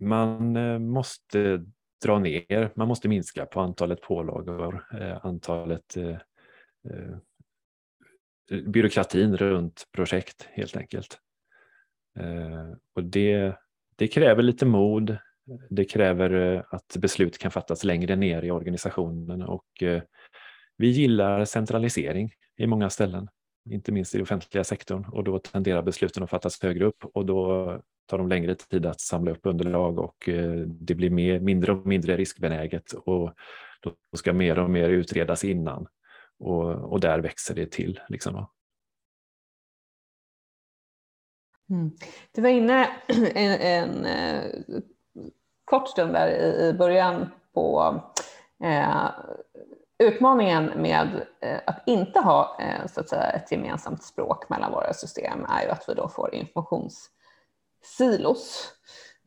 man 0.00 0.52
måste 0.82 1.64
dra 2.04 2.18
ner, 2.18 2.72
man 2.74 2.88
måste 2.88 3.08
minska 3.08 3.46
på 3.46 3.60
antalet 3.60 4.00
pålagor, 4.00 4.84
eh, 5.00 5.26
antalet 5.26 5.96
eh, 5.96 6.18
eh, 6.90 7.16
byråkratin 8.66 9.36
runt 9.36 9.88
projekt 9.92 10.48
helt 10.52 10.76
enkelt. 10.76 11.18
Och 12.94 13.04
det, 13.04 13.56
det 13.96 14.08
kräver 14.08 14.42
lite 14.42 14.66
mod, 14.66 15.16
det 15.70 15.84
kräver 15.84 16.64
att 16.70 16.96
beslut 16.98 17.38
kan 17.38 17.50
fattas 17.50 17.84
längre 17.84 18.16
ner 18.16 18.42
i 18.42 18.50
organisationen. 18.50 19.42
Och 19.42 19.66
vi 20.76 20.88
gillar 20.88 21.44
centralisering 21.44 22.32
i 22.56 22.66
många 22.66 22.90
ställen, 22.90 23.28
inte 23.70 23.92
minst 23.92 24.14
i 24.14 24.22
offentliga 24.22 24.64
sektorn. 24.64 25.04
Och 25.12 25.24
då 25.24 25.38
tenderar 25.38 25.82
besluten 25.82 26.22
att 26.22 26.30
fattas 26.30 26.62
högre 26.62 26.84
upp. 26.84 27.04
Och 27.04 27.26
då 27.26 27.70
tar 28.06 28.18
de 28.18 28.28
längre 28.28 28.54
tid 28.54 28.86
att 28.86 29.00
samla 29.00 29.30
upp 29.30 29.46
underlag 29.46 29.98
och 29.98 30.28
eh, 30.28 30.60
det 30.66 30.94
blir 30.94 31.10
mer, 31.10 31.40
mindre 31.40 31.72
och 31.72 31.86
mindre 31.86 32.16
riskbenäget 32.16 32.92
och 32.92 33.34
då 33.80 34.16
ska 34.16 34.32
mer 34.32 34.58
och 34.58 34.70
mer 34.70 34.90
utredas 34.90 35.44
innan 35.44 35.86
och, 36.38 36.92
och 36.92 37.00
där 37.00 37.18
växer 37.18 37.54
det 37.54 37.70
till. 37.70 38.00
Liksom. 38.08 38.46
Mm. 41.70 41.90
Du 42.32 42.42
var 42.42 42.48
inne 42.48 42.88
en, 43.34 43.60
en 43.60 44.04
eh, 44.04 44.44
kort 45.64 45.88
stund 45.88 46.12
där 46.12 46.28
i, 46.62 46.72
början 46.72 47.30
på 47.54 48.00
eh, 48.64 49.06
utmaningen 49.98 50.64
med 50.76 51.26
eh, 51.40 51.60
att 51.66 51.82
inte 51.86 52.20
ha 52.20 52.60
så 52.86 53.00
att 53.00 53.08
säga, 53.08 53.30
ett 53.30 53.52
gemensamt 53.52 54.02
språk 54.02 54.48
mellan 54.48 54.72
våra 54.72 54.92
system 54.92 55.44
är 55.48 55.62
ju 55.62 55.68
att 55.68 55.84
vi 55.88 55.94
då 55.94 56.08
får 56.08 56.34
informations 56.34 57.10
silos. 57.86 58.72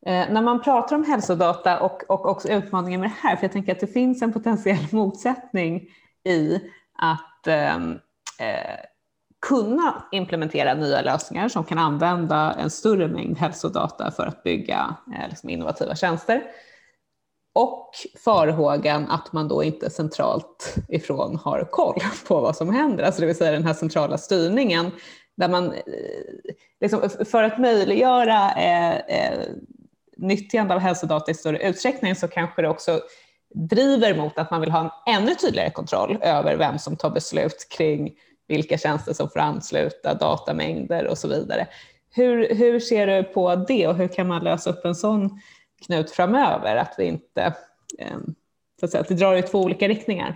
Eh, 0.05 0.31
när 0.31 0.41
man 0.41 0.61
pratar 0.61 0.95
om 0.95 1.03
hälsodata 1.03 1.79
och, 1.79 2.03
och 2.09 2.25
också 2.25 2.49
utmaningen 2.49 3.01
med 3.01 3.09
det 3.09 3.27
här, 3.27 3.35
för 3.35 3.43
jag 3.43 3.51
tänker 3.51 3.71
att 3.71 3.79
det 3.79 3.87
finns 3.87 4.21
en 4.21 4.33
potentiell 4.33 4.87
motsättning 4.91 5.87
i 6.23 6.61
att 6.97 7.47
eh, 7.47 7.75
eh, 8.39 8.79
kunna 9.47 10.03
implementera 10.11 10.73
nya 10.73 11.01
lösningar 11.01 11.49
som 11.49 11.63
kan 11.63 11.77
använda 11.77 12.53
en 12.53 12.69
större 12.69 13.07
mängd 13.07 13.37
hälsodata 13.37 14.11
för 14.11 14.25
att 14.27 14.43
bygga 14.43 14.95
eh, 15.15 15.29
liksom 15.29 15.49
innovativa 15.49 15.95
tjänster. 15.95 16.43
Och 17.55 17.89
farhågan 18.25 19.09
att 19.09 19.33
man 19.33 19.47
då 19.47 19.63
inte 19.63 19.89
centralt 19.89 20.75
ifrån 20.89 21.39
har 21.43 21.67
koll 21.71 21.99
på 22.27 22.41
vad 22.41 22.55
som 22.55 22.69
händer, 22.69 23.03
alltså 23.03 23.21
det 23.21 23.27
vill 23.27 23.37
säga 23.37 23.51
den 23.51 23.65
här 23.65 23.73
centrala 23.73 24.17
styrningen 24.17 24.91
där 25.39 25.49
man 25.49 25.73
eh, 25.73 25.82
liksom, 26.82 27.10
för 27.25 27.43
att 27.43 27.60
möjliggöra 27.60 28.52
eh, 28.52 28.95
eh, 28.97 29.39
nyttjande 30.17 30.73
av 30.73 30.80
hälsodata 30.80 31.32
i 31.32 31.34
större 31.34 31.69
utsträckning 31.69 32.15
så 32.15 32.28
kanske 32.28 32.62
det 32.62 32.69
också 32.69 33.02
driver 33.54 34.15
mot 34.15 34.38
att 34.38 34.52
man 34.52 34.62
vill 34.62 34.71
ha 34.71 34.82
en 35.06 35.15
ännu 35.15 35.36
tydligare 35.36 35.71
kontroll 35.71 36.17
över 36.21 36.58
vem 36.58 36.80
som 36.80 36.97
tar 36.97 37.10
beslut 37.10 37.67
kring 37.78 38.15
vilka 38.47 38.78
tjänster 38.78 39.13
som 39.13 39.30
får 39.30 39.39
ansluta, 39.39 40.13
datamängder 40.13 41.08
och 41.08 41.17
så 41.17 41.28
vidare. 41.28 41.67
Hur, 42.15 42.56
hur 42.56 42.80
ser 42.80 43.08
du 43.08 43.23
på 43.23 43.56
det 43.56 43.88
och 43.88 43.95
hur 43.95 44.08
kan 44.08 44.28
man 44.28 44.43
lösa 44.43 44.69
upp 44.69 44.86
en 44.86 44.95
sån 44.95 45.39
knut 45.86 46.12
framöver? 46.12 46.75
Att 46.75 46.95
vi 46.97 47.06
inte 47.06 47.54
eh, 47.99 48.17
så 48.80 48.86
att, 48.86 48.91
säga, 48.91 49.02
att 49.02 49.12
vi 49.12 49.15
drar 49.15 49.36
i 49.36 49.41
två 49.41 49.62
olika 49.62 49.88
riktningar. 49.88 50.36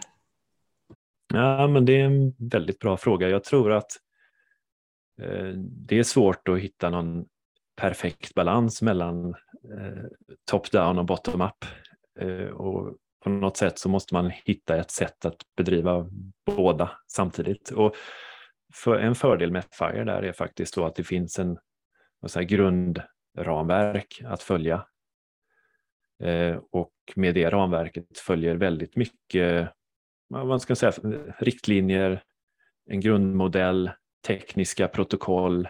Ja, 1.34 1.68
men 1.68 1.86
det 1.86 2.02
är 2.02 2.06
en 2.06 2.36
väldigt 2.38 2.80
bra 2.80 2.98
fråga. 2.98 3.30
Jag 3.30 3.44
tror 3.44 3.72
att 3.72 3.92
eh, 3.92 4.04
Eh, 5.22 5.54
det 5.58 6.00
är 6.00 6.04
svårt 6.04 6.48
att 6.48 6.60
hitta 6.60 6.90
någon 6.90 7.26
perfekt 7.76 8.34
balans 8.34 8.82
mellan 8.82 9.30
eh, 9.78 10.04
top-down 10.52 11.00
och 11.00 11.06
bottom-up. 11.06 11.66
Eh, 12.20 12.48
och 12.48 12.98
på 13.24 13.30
något 13.30 13.58
sätt 13.58 13.80
så 13.80 13.90
måste 13.90 14.14
man 14.14 14.32
hitta 14.46 14.78
ett 14.78 14.92
sätt 14.92 15.26
att 15.26 15.38
bedriva 15.58 16.10
båda 16.46 16.92
samtidigt. 17.08 17.72
Och 17.72 17.96
för 18.74 19.00
en 19.00 19.16
fördel 19.16 19.52
med 19.52 19.64
FIRE 19.72 20.04
där 20.04 20.22
är 20.22 20.34
faktiskt 20.34 20.76
då 20.76 20.86
att 20.86 20.96
det 20.96 21.04
finns 21.04 21.40
en 21.40 21.58
här, 22.36 22.44
grundramverk 22.44 24.22
att 24.26 24.44
följa. 24.44 24.86
Eh, 26.24 26.58
och 26.72 26.94
med 27.16 27.36
det 27.36 27.50
ramverket 27.50 28.18
följer 28.18 28.56
väldigt 28.56 28.96
mycket 28.96 29.70
vad 30.28 30.62
ska 30.62 30.76
säga, 30.76 30.92
riktlinjer, 31.40 32.24
en 32.86 33.00
grundmodell, 33.00 33.92
tekniska 34.28 34.88
protokoll 34.88 35.68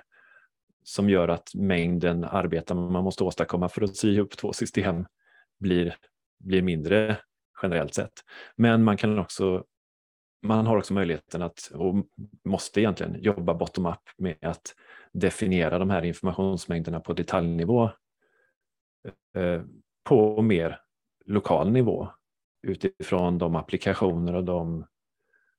som 0.84 1.10
gör 1.10 1.28
att 1.28 1.56
mängden 1.56 2.24
arbete 2.24 2.74
man 2.74 3.04
måste 3.04 3.24
åstadkomma 3.24 3.70
för 3.70 3.82
att 3.82 3.96
sy 3.96 4.14
ihop 4.14 4.38
två 4.38 4.54
system 4.54 5.06
blir, 5.60 5.96
blir 6.40 6.62
mindre 6.62 7.18
generellt 7.62 7.94
sett. 7.94 8.14
Men 8.56 8.84
man 8.84 8.98
kan 8.98 9.20
också 9.20 9.64
man 10.44 10.68
har 10.68 10.78
också 10.78 10.94
möjligheten 10.94 11.42
att, 11.42 11.72
och 11.74 11.96
måste 12.44 12.82
egentligen, 12.82 13.22
jobba 13.22 13.54
bottom-up 13.54 14.00
med 14.18 14.36
att 14.42 14.76
definiera 15.12 15.80
de 15.80 15.90
här 15.90 16.06
informationsmängderna 16.06 17.00
på 17.00 17.14
detaljnivå 17.14 17.92
eh, 19.36 19.62
på 20.04 20.42
mer 20.42 20.80
lokal 21.26 21.72
nivå 21.72 22.10
utifrån 22.68 23.38
de 23.38 23.56
applikationer 23.56 24.34
och 24.34 24.44
de 24.44 24.86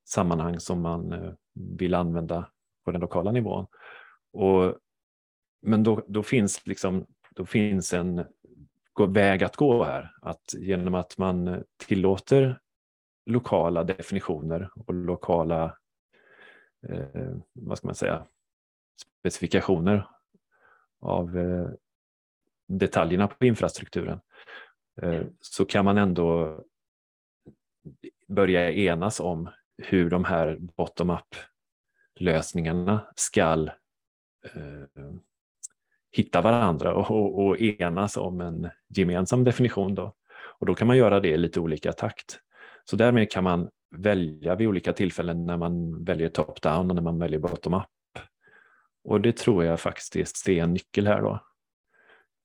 sammanhang 0.05 0.61
som 0.61 0.81
man 0.81 1.13
eh, 1.13 1.33
vill 1.55 1.95
använda 1.95 2.51
på 2.85 2.93
den 2.93 3.01
lokala 3.01 3.33
nivån. 3.33 3.67
Och, 4.33 4.77
men 5.63 5.83
då, 5.83 6.05
då, 6.07 6.23
finns 6.23 6.67
liksom, 6.67 7.07
då 7.31 7.47
finns 7.47 7.93
en 7.93 8.25
väg 9.09 9.45
att 9.45 9.57
gå 9.57 9.85
här. 9.85 10.15
Att 10.23 10.55
genom 10.55 10.95
att 10.95 11.19
man 11.19 11.65
tillåter 11.77 12.61
lokala 13.27 13.85
definitioner 13.85 14.71
och 14.75 14.95
lokala 14.95 15.77
eh, 16.89 17.37
vad 17.53 17.79
ska 17.79 17.89
man 17.89 17.95
säga, 17.95 18.27
specifikationer 19.21 20.09
av 21.01 21.39
eh, 21.39 21.69
detaljerna 22.67 23.29
på 23.29 23.47
infrastrukturen 23.47 24.21
eh, 25.03 25.23
så 25.41 25.65
kan 25.65 25.85
man 25.85 25.99
ändå 25.99 26.59
börja 28.29 28.73
enas 28.73 29.21
om 29.21 29.51
hur 29.77 30.11
de 30.11 30.25
här 30.25 30.57
bottom-up 30.61 31.35
lösningarna 32.17 33.07
ska 33.17 33.69
eh, 34.45 35.13
hitta 36.13 36.41
varandra 36.41 36.95
och, 36.95 37.11
och, 37.11 37.47
och, 37.47 37.61
enas 37.61 38.17
om 38.17 38.41
en 38.41 38.71
gemensam 38.89 39.45
definition. 39.45 39.95
Då. 39.95 40.15
Och 40.59 40.67
då 40.67 40.75
kan 40.75 40.87
man 40.87 40.97
göra 40.97 41.21
det 41.21 41.29
i 41.29 41.37
lite 41.37 41.61
olika 41.61 41.93
takt. 41.93 42.41
Så 42.85 42.97
därmed 42.97 43.31
kan 43.31 43.45
man 43.45 43.71
välja 43.97 44.55
vid 44.55 44.69
olika 44.69 44.93
tillfällen 44.93 45.47
när 45.47 45.57
man 45.57 46.05
väljer 46.05 46.29
top-down 46.29 46.91
och 46.91 46.95
när 46.95 47.03
man 47.03 47.19
väljer 47.19 47.41
bottom-up. 47.41 47.87
Och 49.05 49.21
det 49.21 49.37
tror 49.37 49.65
jag 49.65 49.81
faktiskt 49.81 50.49
är 50.49 50.63
en 50.63 50.73
nyckel 50.73 51.07
här 51.07 51.23
då. 51.23 51.41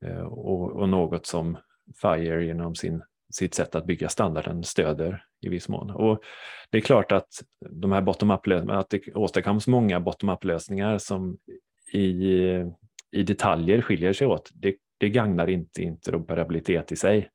Eh, 0.06 0.22
och, 0.22 0.72
och 0.72 0.90
något 0.90 1.26
som 1.26 1.58
FIRE 2.02 2.46
genom 2.46 2.76
sin 2.76 3.04
sitt 3.30 3.54
sätt 3.54 3.76
att 3.76 3.86
bygga 3.86 4.10
standarden 4.10 4.64
stöder 4.64 5.24
i 5.42 5.50
viss 5.50 5.70
mån. 5.70 5.92
Och 5.92 6.24
det 6.70 6.78
är 6.78 6.82
klart 6.82 7.12
att 7.12 7.44
de 7.70 7.92
här 7.92 8.02
bottom-up 8.02 8.70
att 8.70 8.90
det 8.90 9.16
åstadkoms 9.16 9.68
många 9.68 10.00
bottom-up-lösningar 10.00 10.98
som 10.98 11.38
i, 11.94 12.34
i 13.12 13.24
detaljer 13.24 13.82
skiljer 13.82 14.14
sig 14.14 14.28
åt. 14.28 14.50
Det, 14.54 14.76
det 14.98 15.10
gagnar 15.10 15.50
inte 15.50 15.82
interoperabilitet 15.82 16.92
i 16.92 16.96
sig. 16.96 17.30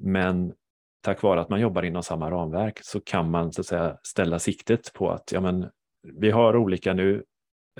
Men 0.00 0.52
tack 1.00 1.22
vare 1.22 1.40
att 1.40 1.48
man 1.48 1.60
jobbar 1.60 1.82
inom 1.82 2.02
samma 2.02 2.30
ramverk 2.30 2.78
så 2.82 3.00
kan 3.00 3.30
man 3.30 3.52
så 3.52 3.60
att 3.60 3.66
säga, 3.66 3.96
ställa 4.02 4.38
siktet 4.38 4.92
på 4.94 5.10
att 5.10 5.32
ja, 5.32 5.40
men, 5.40 5.66
vi 6.02 6.30
har 6.30 6.56
olika 6.56 6.94
nu 6.94 7.24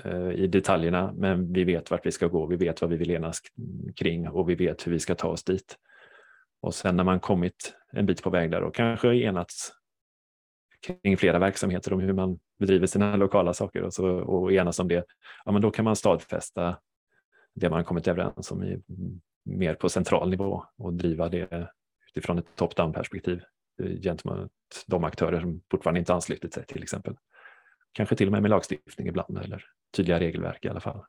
eh, 0.03 0.31
i 0.31 0.47
detaljerna, 0.47 1.13
men 1.17 1.53
vi 1.53 1.63
vet 1.63 1.91
vart 1.91 2.05
vi 2.05 2.11
ska 2.11 2.27
gå, 2.27 2.45
vi 2.45 2.55
vet 2.55 2.81
vad 2.81 2.89
vi 2.89 2.97
vill 2.97 3.11
enas 3.11 3.39
kring 3.95 4.29
och 4.29 4.49
vi 4.49 4.55
vet 4.55 4.87
hur 4.87 4.91
vi 4.91 4.99
ska 4.99 5.15
ta 5.15 5.27
oss 5.27 5.43
dit. 5.43 5.77
Och 6.61 6.75
sen 6.75 6.95
när 6.95 7.03
man 7.03 7.19
kommit 7.19 7.75
en 7.91 8.05
bit 8.05 8.23
på 8.23 8.29
väg 8.29 8.51
där 8.51 8.61
och 8.61 8.75
kanske 8.75 9.15
enats 9.15 9.71
kring 10.81 11.17
flera 11.17 11.39
verksamheter 11.39 11.93
om 11.93 11.99
hur 11.99 12.13
man 12.13 12.39
bedriver 12.59 12.87
sina 12.87 13.15
lokala 13.17 13.53
saker 13.53 13.81
och, 13.83 13.93
så, 13.93 14.07
och 14.07 14.53
enas 14.53 14.79
om 14.79 14.87
det, 14.87 15.05
ja, 15.45 15.51
men 15.51 15.61
då 15.61 15.71
kan 15.71 15.85
man 15.85 15.95
stadfästa 15.95 16.77
det 17.55 17.69
man 17.69 17.83
kommit 17.83 18.07
överens 18.07 18.51
om 18.51 18.63
i, 18.63 18.81
mer 19.43 19.75
på 19.75 19.89
central 19.89 20.29
nivå 20.29 20.65
och 20.77 20.93
driva 20.93 21.29
det 21.29 21.69
utifrån 22.07 22.37
ett 22.37 22.55
top-down 22.55 22.93
perspektiv 22.93 23.43
eh, 23.81 24.01
gentemot 24.01 24.51
de 24.87 25.03
aktörer 25.03 25.41
som 25.41 25.61
fortfarande 25.71 25.99
inte 25.99 26.13
anslutit 26.13 26.53
sig 26.53 26.65
till 26.65 26.83
exempel. 26.83 27.15
Kanske 27.91 28.15
till 28.15 28.27
och 28.27 28.31
med 28.31 28.41
med 28.41 28.51
lagstiftning 28.51 29.07
ibland 29.07 29.37
eller 29.37 29.65
tydliga 29.95 30.19
regelverk 30.19 30.65
i 30.65 30.69
alla 30.69 30.79
fall. 30.79 31.05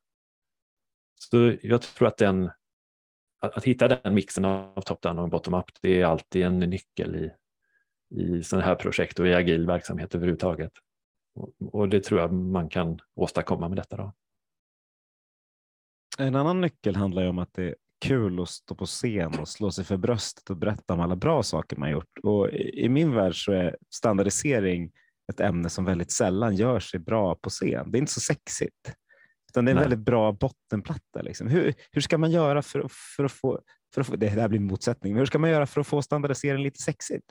Så 1.15 1.57
jag 1.63 1.83
tror 1.83 2.09
att 2.09 2.17
den, 2.17 2.51
att, 3.41 3.57
att 3.57 3.65
hitta 3.65 3.89
den 3.89 4.15
mixen 4.15 4.45
av 4.45 4.81
top-down 4.81 5.19
och 5.19 5.29
bottom-up, 5.29 5.65
det 5.81 6.01
är 6.01 6.05
alltid 6.05 6.43
en 6.43 6.59
nyckel 6.59 7.17
i, 7.17 7.33
i 8.21 8.43
sådana 8.43 8.67
här 8.67 8.75
projekt 8.75 9.19
och 9.19 9.27
i 9.27 9.35
agil 9.35 9.67
verksamhet 9.67 10.15
överhuvudtaget. 10.15 10.73
Och, 11.35 11.53
och 11.73 11.89
det 11.89 12.05
tror 12.05 12.21
jag 12.21 12.33
man 12.33 12.69
kan 12.69 12.99
åstadkomma 13.15 13.69
med 13.69 13.79
detta. 13.79 13.97
Då. 13.97 14.13
En 16.19 16.37
annan 16.37 16.61
nyckel 16.61 16.97
handlar 16.97 17.23
ju 17.23 17.29
om 17.29 17.39
att 17.39 17.55
det 17.55 17.65
är 17.65 17.75
kul 18.01 18.43
att 18.43 18.49
stå 18.49 18.75
på 18.75 18.87
scen 18.87 19.39
och 19.39 19.49
slå 19.49 19.71
sig 19.71 19.85
för 19.85 19.97
bröstet 19.97 20.51
och 20.51 20.57
berätta 20.57 20.95
om 20.95 21.01
alla 21.01 21.17
bra 21.17 21.43
saker 21.43 21.77
man 21.77 21.91
gjort. 21.91 22.19
Och 22.23 22.51
I 22.53 22.89
min 22.89 23.15
värld 23.15 23.45
så 23.45 23.53
är 23.53 23.77
standardisering 23.91 24.93
ett 25.33 25.41
ämne 25.41 25.69
som 25.69 25.85
väldigt 25.85 26.13
sällan 26.13 26.57
gör 26.57 26.81
sig 26.81 27.01
bra 27.01 27.35
på 27.35 27.51
scen. 27.51 27.91
Det 27.91 27.99
är 27.99 28.01
inte 28.01 28.13
så 28.13 28.21
sexigt, 28.21 28.95
utan 29.51 29.65
det 29.65 29.69
är 29.69 29.73
en 29.73 29.77
Nej. 29.77 29.85
väldigt 29.85 30.07
bra 30.07 30.33
bottenplatta. 30.33 31.23
Liksom. 31.23 31.49
Hur, 31.49 31.75
hur 31.93 32.01
ska 32.01 32.19
man 32.19 32.31
göra 32.31 32.63
för, 32.63 32.87
för, 33.17 33.25
att 33.25 33.33
få, 33.33 33.61
för 33.95 34.01
att 34.01 34.07
få, 34.07 34.17
det 34.17 34.29
här 34.29 34.49
blir 34.49 34.59
en 34.59 34.67
motsättning, 34.67 35.13
men 35.13 35.19
hur 35.19 35.27
ska 35.27 35.39
man 35.39 35.51
göra 35.51 35.67
för 35.67 35.81
att 35.81 35.87
få 35.87 36.03
standardisering 36.03 36.63
lite 36.63 36.83
sexigt? 36.83 37.31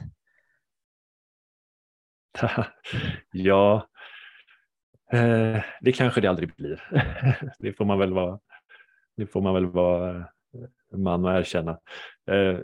ja, 3.31 3.87
eh, 5.11 5.63
det 5.81 5.91
kanske 5.91 6.21
det 6.21 6.27
aldrig 6.27 6.55
blir. 6.55 6.83
det 7.59 7.73
får 7.73 7.85
man 7.85 7.99
väl 7.99 8.13
vara, 8.13 8.39
det 9.17 9.27
får 9.27 9.41
man 9.41 9.53
väl 9.53 9.65
vara 9.65 10.17
eh, 10.17 10.97
man 10.97 11.25
och 11.25 11.31
erkänna. 11.31 11.71
Eh, 12.31 12.59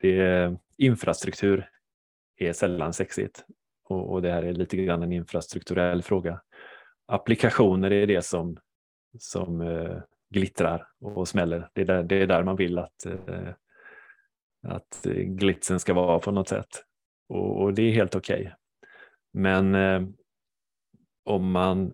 det, 0.00 0.56
infrastruktur 0.78 1.68
är 2.36 2.52
sällan 2.52 2.92
sexigt 2.92 3.44
och, 3.84 4.12
och 4.12 4.22
det 4.22 4.30
här 4.30 4.42
är 4.42 4.52
lite 4.52 4.76
grann 4.76 5.02
en 5.02 5.12
infrastrukturell 5.12 6.02
fråga. 6.02 6.40
Applikationer 7.06 7.90
är 7.90 8.06
det 8.06 8.24
som, 8.24 8.56
som 9.18 9.60
eh, 9.60 9.98
glittrar 10.30 10.88
och 11.00 11.28
smäller. 11.28 11.68
Det 11.72 11.80
är 11.80 11.84
där, 11.84 12.02
det 12.02 12.22
är 12.22 12.26
där 12.26 12.42
man 12.42 12.56
vill 12.56 12.78
att, 12.78 13.06
eh, 13.06 13.48
att 14.66 15.06
glitsen 15.24 15.80
ska 15.80 15.94
vara 15.94 16.18
på 16.18 16.30
något 16.30 16.48
sätt. 16.48 16.84
Och, 17.28 17.62
och 17.62 17.74
det 17.74 17.82
är 17.82 17.92
helt 17.92 18.14
okej. 18.14 18.40
Okay. 18.40 18.52
Men 19.32 19.74
eh, 19.74 20.02
om 21.24 21.50
man 21.50 21.92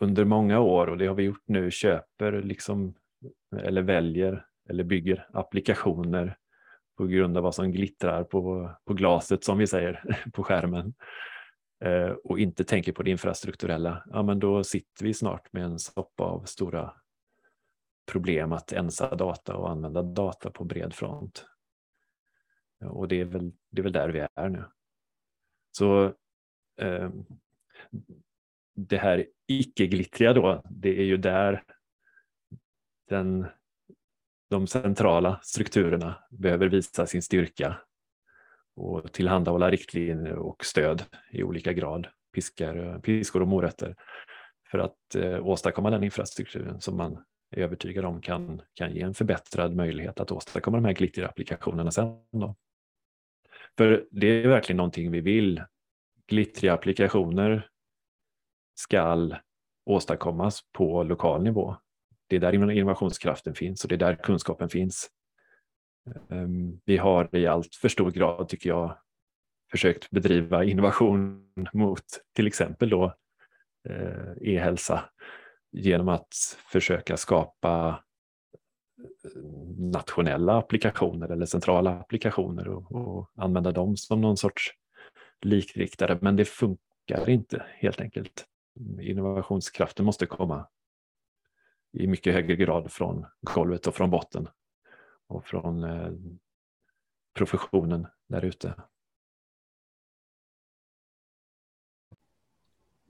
under 0.00 0.24
många 0.24 0.60
år, 0.60 0.86
och 0.86 0.98
det 0.98 1.06
har 1.06 1.14
vi 1.14 1.22
gjort 1.22 1.44
nu, 1.46 1.70
köper 1.70 2.42
liksom, 2.42 2.94
eller 3.56 3.82
väljer 3.82 4.46
eller 4.68 4.84
bygger 4.84 5.28
applikationer 5.32 6.36
på 6.96 7.06
grund 7.06 7.36
av 7.36 7.42
vad 7.42 7.54
som 7.54 7.72
glittrar 7.72 8.24
på, 8.24 8.70
på 8.84 8.94
glaset 8.94 9.44
som 9.44 9.58
vi 9.58 9.66
säger 9.66 10.20
på 10.32 10.44
skärmen 10.44 10.86
eh, 10.86 10.92
Eh, 11.80 12.10
och 12.10 12.38
inte 12.38 12.64
tänker 12.64 12.92
på 12.92 13.02
det 13.02 13.10
infrastrukturella, 13.10 14.04
ja 14.06 14.22
men 14.22 14.38
då 14.38 14.64
sitter 14.64 15.04
vi 15.04 15.14
snart 15.14 15.52
med 15.52 15.64
en 15.64 15.78
soppa 15.78 16.24
av 16.24 16.44
stora 16.44 16.94
problem 18.06 18.52
att 18.52 18.72
ensa 18.72 19.14
data 19.14 19.56
och 19.56 19.70
använda 19.70 20.02
data 20.02 20.50
på 20.50 20.64
bred 20.64 20.94
front. 20.94 21.46
Och 22.80 23.08
det 23.08 23.20
är 23.20 23.24
väl, 23.24 23.52
det 23.70 23.80
är 23.80 23.82
väl 23.82 23.92
där 23.92 24.08
vi 24.08 24.26
är 24.34 24.48
nu. 24.48 24.64
Så 25.70 26.04
eh, 26.80 27.10
det 28.74 28.96
här 28.96 29.26
icke-glittriga 29.46 30.32
då, 30.32 30.62
det 30.70 30.98
är 31.00 31.04
ju 31.04 31.16
där 31.16 31.64
den 33.08 33.46
de 34.50 34.66
centrala 34.66 35.40
strukturerna 35.42 36.24
behöver 36.30 36.68
visa 36.68 37.06
sin 37.06 37.22
styrka 37.22 37.80
och 38.78 39.12
tillhandahålla 39.12 39.70
riktlinjer 39.70 40.36
och 40.36 40.64
stöd 40.64 41.04
i 41.30 41.42
olika 41.42 41.72
grad, 41.72 42.06
piskar, 42.34 43.00
piskor 43.00 43.42
och 43.42 43.48
morötter, 43.48 43.96
för 44.70 44.78
att 44.78 45.14
eh, 45.14 45.46
åstadkomma 45.46 45.90
den 45.90 46.04
infrastrukturen 46.04 46.80
som 46.80 46.96
man 46.96 47.24
är 47.50 47.62
övertygad 47.62 48.04
om 48.04 48.20
kan, 48.20 48.62
kan 48.74 48.94
ge 48.94 49.02
en 49.02 49.14
förbättrad 49.14 49.76
möjlighet 49.76 50.20
att 50.20 50.32
åstadkomma 50.32 50.76
de 50.76 50.84
här 50.84 50.92
glittriga 50.92 51.28
applikationerna 51.28 51.90
sen. 51.90 52.06
Då. 52.32 52.56
För 53.76 54.06
det 54.10 54.26
är 54.26 54.48
verkligen 54.48 54.76
någonting 54.76 55.10
vi 55.10 55.20
vill. 55.20 55.62
Glittriga 56.26 56.72
applikationer 56.72 57.68
ska 58.74 59.30
åstadkommas 59.86 60.60
på 60.72 61.02
lokal 61.02 61.42
nivå 61.42 61.76
det 62.28 62.36
är 62.36 62.40
där 62.40 62.70
innovationskraften 62.70 63.54
finns 63.54 63.84
och 63.84 63.88
det 63.88 63.94
är 63.94 63.98
där 63.98 64.14
kunskapen 64.14 64.68
finns. 64.68 65.10
Ehm, 66.30 66.80
vi 66.84 66.96
har 66.96 67.36
i 67.36 67.46
allt 67.46 67.74
för 67.74 67.88
stor 67.88 68.10
grad, 68.10 68.48
tycker 68.48 68.70
jag, 68.70 68.98
försökt 69.70 70.10
bedriva 70.10 70.64
innovation 70.64 71.48
mot 71.72 72.04
till 72.34 72.46
exempel 72.46 72.90
då 72.90 73.14
eh, 73.88 74.32
e-hälsa 74.40 75.04
genom 75.72 76.08
att 76.08 76.34
försöka 76.72 77.16
skapa 77.16 78.02
eh, 79.24 79.42
nationella 79.78 80.58
applikationer 80.58 81.28
eller 81.28 81.46
centrala 81.46 81.90
applikationer 81.90 82.68
och, 82.68 82.92
och, 82.92 83.30
använda 83.36 83.72
dem 83.72 83.96
som 83.96 84.20
någon 84.20 84.36
sorts 84.36 84.70
likriktare. 85.42 86.18
Men 86.20 86.36
det 86.36 86.44
funkar 86.44 87.28
inte 87.28 87.62
helt 87.68 88.00
enkelt. 88.00 88.46
Innovationskraften 89.00 90.04
måste 90.06 90.26
komma 90.26 90.68
i 91.92 92.06
mycket 92.06 92.34
högre 92.34 92.56
grad 92.56 92.92
från 92.92 93.26
golvet 93.40 93.86
och 93.86 93.94
från 93.94 94.10
botten 94.10 94.48
och 95.28 95.46
från 95.46 95.84
eh, 95.84 96.12
professionen 97.34 98.06
där 98.28 98.44
ute. 98.44 98.74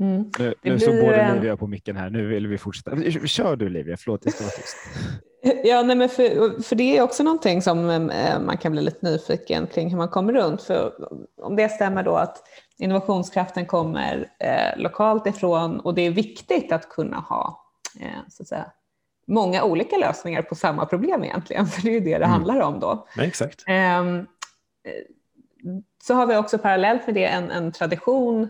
Mm. 0.00 0.30
Nu, 0.38 0.54
nu 0.62 0.78
så 0.78 0.90
både 0.90 1.34
Livia 1.34 1.56
på 1.56 1.66
micken 1.66 1.96
här. 1.96 2.10
Nu 2.10 2.26
vill 2.26 2.46
vi 2.46 2.58
fortsätta. 2.58 3.10
Kör 3.26 3.56
du 3.56 3.68
Livia, 3.68 3.96
förlåt 3.96 4.24
jag 4.24 4.34
ska 4.34 4.44
vara 4.44 4.52
tyst. 4.52 4.76
Ja, 5.64 5.82
nej, 5.82 5.96
men 5.96 6.08
för, 6.08 6.62
för 6.62 6.76
det 6.76 6.96
är 6.96 7.02
också 7.02 7.22
någonting 7.22 7.62
som 7.62 7.90
eh, 7.90 8.40
man 8.40 8.58
kan 8.58 8.72
bli 8.72 8.82
lite 8.82 9.06
nyfiken 9.06 9.66
kring 9.66 9.90
hur 9.90 9.96
man 9.96 10.08
kommer 10.08 10.32
runt. 10.32 10.62
För 10.62 10.92
om 11.42 11.56
det 11.56 11.68
stämmer 11.68 12.02
då 12.02 12.16
att 12.16 12.42
innovationskraften 12.78 13.66
kommer 13.66 14.30
eh, 14.40 14.82
lokalt 14.82 15.26
ifrån 15.26 15.80
och 15.80 15.94
det 15.94 16.02
är 16.02 16.10
viktigt 16.10 16.72
att 16.72 16.88
kunna 16.88 17.16
ha 17.16 17.64
eh, 18.00 18.28
så 18.28 18.42
att 18.42 18.48
säga, 18.48 18.72
många 19.28 19.64
olika 19.64 19.96
lösningar 19.96 20.42
på 20.42 20.54
samma 20.54 20.86
problem 20.86 21.24
egentligen, 21.24 21.66
för 21.66 21.82
det 21.82 21.88
är 21.88 21.92
ju 21.92 22.00
det 22.00 22.10
det 22.10 22.16
mm. 22.16 22.30
handlar 22.30 22.60
om 22.60 22.80
då. 22.80 23.06
Ja, 23.16 23.22
exakt. 23.22 23.64
Ehm, 23.66 24.26
så 26.02 26.14
har 26.14 26.26
vi 26.26 26.36
också 26.36 26.58
parallellt 26.58 27.06
med 27.06 27.14
det 27.14 27.26
en, 27.26 27.50
en 27.50 27.72
tradition 27.72 28.48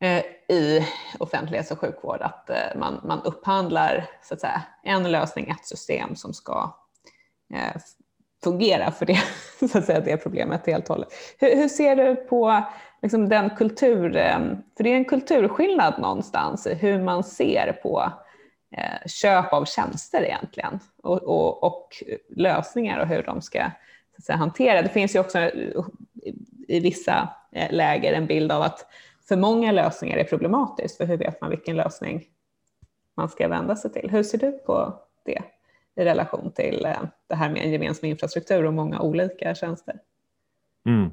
eh, 0.00 0.24
i 0.56 0.86
offentlighets 1.18 1.70
och 1.70 1.78
sjukvård 1.78 2.20
att 2.20 2.50
eh, 2.50 2.56
man, 2.76 3.00
man 3.04 3.22
upphandlar 3.22 4.10
så 4.22 4.34
att 4.34 4.40
säga, 4.40 4.62
en 4.82 5.10
lösning, 5.12 5.50
ett 5.50 5.66
system 5.66 6.16
som 6.16 6.34
ska 6.34 6.76
eh, 7.54 7.80
fungera 8.44 8.90
för 8.90 9.06
det, 9.06 9.18
så 9.68 9.78
att 9.78 9.84
säga, 9.84 10.00
det 10.00 10.16
problemet 10.16 10.66
helt 10.66 10.88
och 10.90 10.94
hållet. 10.94 11.08
Hur, 11.38 11.56
hur 11.56 11.68
ser 11.68 11.96
du 11.96 12.16
på 12.16 12.64
liksom, 13.02 13.28
den 13.28 13.50
kultur, 13.50 14.12
för 14.76 14.84
det 14.84 14.92
är 14.92 14.96
en 14.96 15.04
kulturskillnad 15.04 16.00
någonstans 16.00 16.66
i 16.66 16.74
hur 16.74 17.02
man 17.02 17.24
ser 17.24 17.80
på 17.82 18.00
eh, 18.00 18.27
Eh, 18.70 19.06
köp 19.06 19.52
av 19.52 19.64
tjänster 19.64 20.22
egentligen 20.22 20.80
och, 21.02 21.22
och, 21.22 21.64
och, 21.64 22.02
lösningar 22.28 23.00
och 23.00 23.06
hur 23.06 23.22
de 23.22 23.42
ska 23.42 23.58
så 23.58 24.16
att 24.18 24.24
säga, 24.24 24.36
hantera. 24.36 24.82
Det 24.82 24.88
finns 24.88 25.14
ju 25.14 25.20
också 25.20 25.38
eh, 25.38 25.84
i 26.68 26.80
vissa 26.80 27.28
eh, 27.52 27.72
läger 27.72 28.12
en 28.12 28.26
bild 28.26 28.52
av 28.52 28.62
att 28.62 28.86
för 29.28 29.36
många 29.36 29.72
lösningar 29.72 30.16
är 30.16 30.24
problematiskt, 30.24 30.96
för 30.96 31.04
hur 31.04 31.16
vet 31.16 31.40
man 31.40 31.50
vilken 31.50 31.76
lösning 31.76 32.24
man 33.14 33.28
ska 33.28 33.48
vända 33.48 33.76
sig 33.76 33.92
till? 33.92 34.10
Hur 34.10 34.22
ser 34.22 34.38
du 34.38 34.52
på 34.52 35.02
det 35.24 35.42
i 35.96 36.04
relation 36.04 36.52
till 36.52 36.88
det 37.26 37.34
här 37.34 37.50
med 37.50 37.62
en 37.62 37.72
gemensam 37.72 38.08
infrastruktur 38.08 38.64
och 38.64 38.74
många 38.74 39.00
olika 39.00 39.54
tjänster? 39.54 40.00
Mm. 40.86 41.10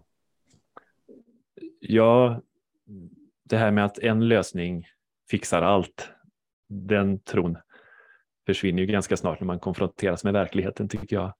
Ja, 1.79 2.41
det 3.43 3.57
här 3.57 3.71
med 3.71 3.85
att 3.85 3.99
en 3.99 4.27
lösning 4.27 4.87
fixar 5.29 5.61
allt, 5.61 6.09
den 6.69 7.19
tron 7.19 7.57
försvinner 8.45 8.81
ju 8.81 8.85
ganska 8.87 9.17
snart 9.17 9.39
när 9.39 9.47
man 9.47 9.59
konfronteras 9.59 10.23
med 10.23 10.33
verkligheten 10.33 10.89
tycker 10.89 11.15
jag. 11.15 11.33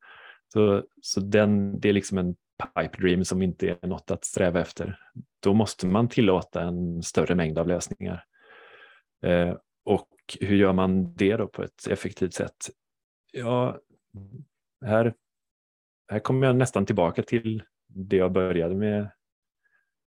Så, 0.54 0.84
så 1.02 1.20
den, 1.20 1.80
det 1.80 1.90
är 1.90 1.94
liksom 1.94 2.18
en 2.18 2.36
pipe 2.76 2.98
dream 3.02 3.26
som 3.26 3.42
inte 3.42 3.70
är 3.70 3.88
något 3.88 4.12
att 4.12 4.26
sträva 4.26 4.62
efter. 4.62 5.00
Då 5.40 5.54
måste 5.54 5.88
man 5.88 6.10
tillåta 6.10 6.62
en 6.62 7.04
större 7.04 7.36
mängd 7.36 7.60
av 7.60 7.68
lösningar. 7.68 8.24
Eh, 9.24 9.56
och 9.86 10.08
hur 10.40 10.56
gör 10.56 10.74
man 10.74 11.16
det 11.16 11.38
då 11.38 11.48
på 11.48 11.64
ett 11.64 11.88
effektivt 11.90 12.34
sätt? 12.34 12.70
Ja, 13.32 13.80
här, 14.86 15.14
här 16.12 16.20
kommer 16.20 16.48
jag 16.48 16.56
nästan 16.56 16.86
tillbaka 16.86 17.24
till 17.24 17.64
det 17.88 18.18
jag 18.18 18.32
började 18.32 18.76
med 18.76 19.12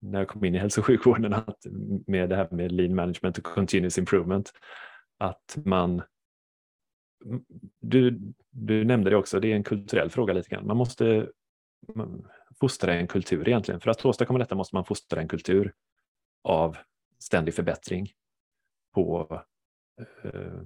när 0.01 0.19
jag 0.19 0.29
kom 0.29 0.45
in 0.45 0.55
i 0.55 0.59
hälso 0.59 0.81
och 0.81 0.87
sjukvården 0.87 1.33
att 1.33 1.59
med 2.07 2.29
det 2.29 2.37
här 2.37 2.49
med 2.51 2.73
lean 2.73 2.95
management 2.95 3.39
och 3.39 3.45
continuous 3.45 3.99
improvement. 3.99 4.53
Att 5.19 5.59
man, 5.65 6.03
du, 7.81 8.21
du 8.51 8.85
nämnde 8.85 9.11
det 9.11 9.17
också, 9.17 9.41
det 9.41 9.53
är 9.53 9.57
en 9.57 9.65
kulturell 9.65 10.11
fråga 10.11 10.33
lite 10.33 10.49
grann. 10.49 10.67
Man 10.67 10.77
måste 10.77 11.31
fostra 12.61 12.95
en 12.95 13.07
kultur 13.07 13.49
egentligen. 13.49 13.81
För 13.81 13.91
att 13.91 14.05
åstadkomma 14.05 14.39
detta 14.39 14.55
måste 14.55 14.77
man 14.77 14.85
fostra 14.85 15.21
en 15.21 15.29
kultur 15.29 15.75
av 16.43 16.77
ständig 17.19 17.55
förbättring 17.55 18.13
på 18.95 19.43
eh, 20.23 20.61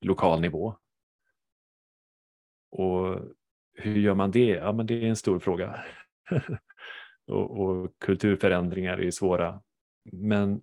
lokal 0.00 0.40
nivå. 0.40 0.76
Och 2.70 3.20
hur 3.72 3.96
gör 3.98 4.14
man 4.14 4.30
det? 4.30 4.48
Ja, 4.48 4.72
men 4.72 4.86
det 4.86 4.94
är 4.94 5.08
en 5.08 5.16
stor 5.16 5.38
fråga. 5.38 5.84
och, 7.26 7.60
och, 7.60 7.92
kulturförändringar 7.98 8.98
är 8.98 9.10
svåra. 9.10 9.62
Men 10.12 10.62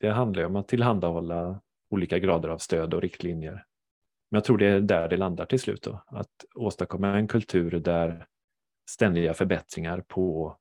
det 0.00 0.10
handlar 0.10 0.44
om 0.44 0.56
att 0.56 0.68
tillhandahålla 0.68 1.62
olika 1.90 2.18
grader 2.18 2.48
av 2.48 2.58
stöd 2.58 2.94
och 2.94 3.02
riktlinjer. 3.02 3.64
Men 4.30 4.36
jag 4.36 4.44
tror 4.44 4.58
det 4.58 4.66
är 4.66 4.80
där 4.80 5.08
det 5.08 5.16
landar 5.16 5.46
till 5.46 5.60
slut. 5.60 5.82
Då, 5.82 6.02
att 6.06 6.44
åstadkomma 6.54 7.08
en 7.08 7.28
kultur 7.28 7.70
där 7.70 8.26
ständiga 8.90 9.34
förbättringar 9.34 10.00
på 10.00 10.56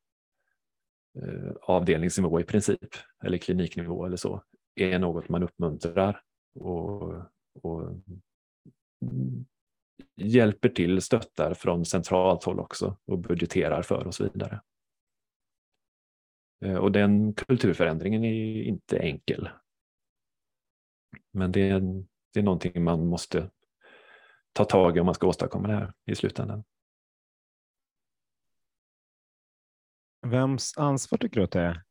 eh, 1.21 1.51
avdelningsnivå 1.61 2.39
i 2.39 2.43
princip, 2.43 2.95
eller 3.23 3.37
kliniknivå 3.37 4.05
eller 4.05 4.17
så, 4.17 4.43
är 4.75 4.99
något 4.99 5.29
man 5.29 5.43
uppmuntrar 5.43 6.21
och, 6.55 7.13
och 7.61 7.91
hjälper 10.15 10.69
till, 10.69 11.01
stöttar 11.01 11.53
från 11.53 11.85
centralt 11.85 12.43
håll 12.43 12.59
också 12.59 12.97
och 13.05 13.19
budgeterar 13.19 13.81
för 13.81 14.07
och 14.07 14.15
så 14.15 14.23
vidare. 14.23 14.61
Eh, 16.65 16.75
och 16.75 16.91
den 16.91 17.33
kulturförändringen 17.33 18.23
är 18.23 18.61
inte 18.61 18.97
enkel. 18.97 19.49
Men 21.31 21.51
det 21.51 21.69
är, 21.69 21.79
det 22.33 22.39
är 22.39 22.43
någonting 22.43 22.83
man 22.83 23.07
måste 23.07 23.49
ta 24.53 24.65
tag 24.65 24.97
i 24.97 24.99
om 24.99 25.05
man 25.05 25.15
ska 25.15 25.27
åstadkomma 25.27 25.67
det 25.67 25.73
här 25.73 25.93
i 26.05 26.15
slutändan. 26.15 26.63
Vems 30.27 30.77
ansvar 30.77 31.17
tycker 31.17 31.39
du 31.39 31.43
att 31.43 31.51
det 31.51 31.61
är? 31.61 31.81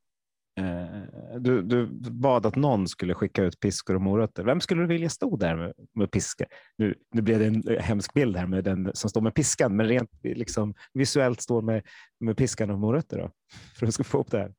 Eh, 0.57 1.41
du, 1.41 1.63
du 1.63 1.87
bad 2.11 2.47
att 2.47 2.57
någon 2.57 2.89
skulle 2.89 3.15
skicka 3.15 3.43
ut 3.43 3.61
piskor 3.61 3.95
och 3.95 4.01
morötter. 4.01 4.45
Vem 4.45 4.61
skulle 4.61 4.83
du 4.83 4.87
vilja 4.87 5.09
stå 5.09 5.37
där 5.37 5.57
med, 5.57 5.73
med 5.93 6.11
piska? 6.11 6.47
Nu, 6.77 6.95
nu 7.13 7.23
blev 7.23 7.39
det 7.39 7.47
en 7.47 7.81
hemsk 7.81 8.15
bild 8.15 8.37
här 8.37 8.47
med 8.47 8.65
den 8.65 8.91
som 8.95 9.11
står 9.11 9.21
med 9.21 9.35
piskan, 9.35 9.77
men 9.77 9.89
rent 9.89 10.11
liksom, 10.23 10.75
visuellt 10.93 11.41
står 11.41 11.63
med, 11.63 11.83
med 12.21 12.37
piskan 12.37 12.71
och 12.71 12.79
morötter 12.79 13.19
då, 13.19 13.31
för 13.79 13.87
att 13.87 13.95
ska 13.95 14.05
få 14.05 14.21
upp 14.21 14.31
det 14.31 14.39
här. 14.39 14.55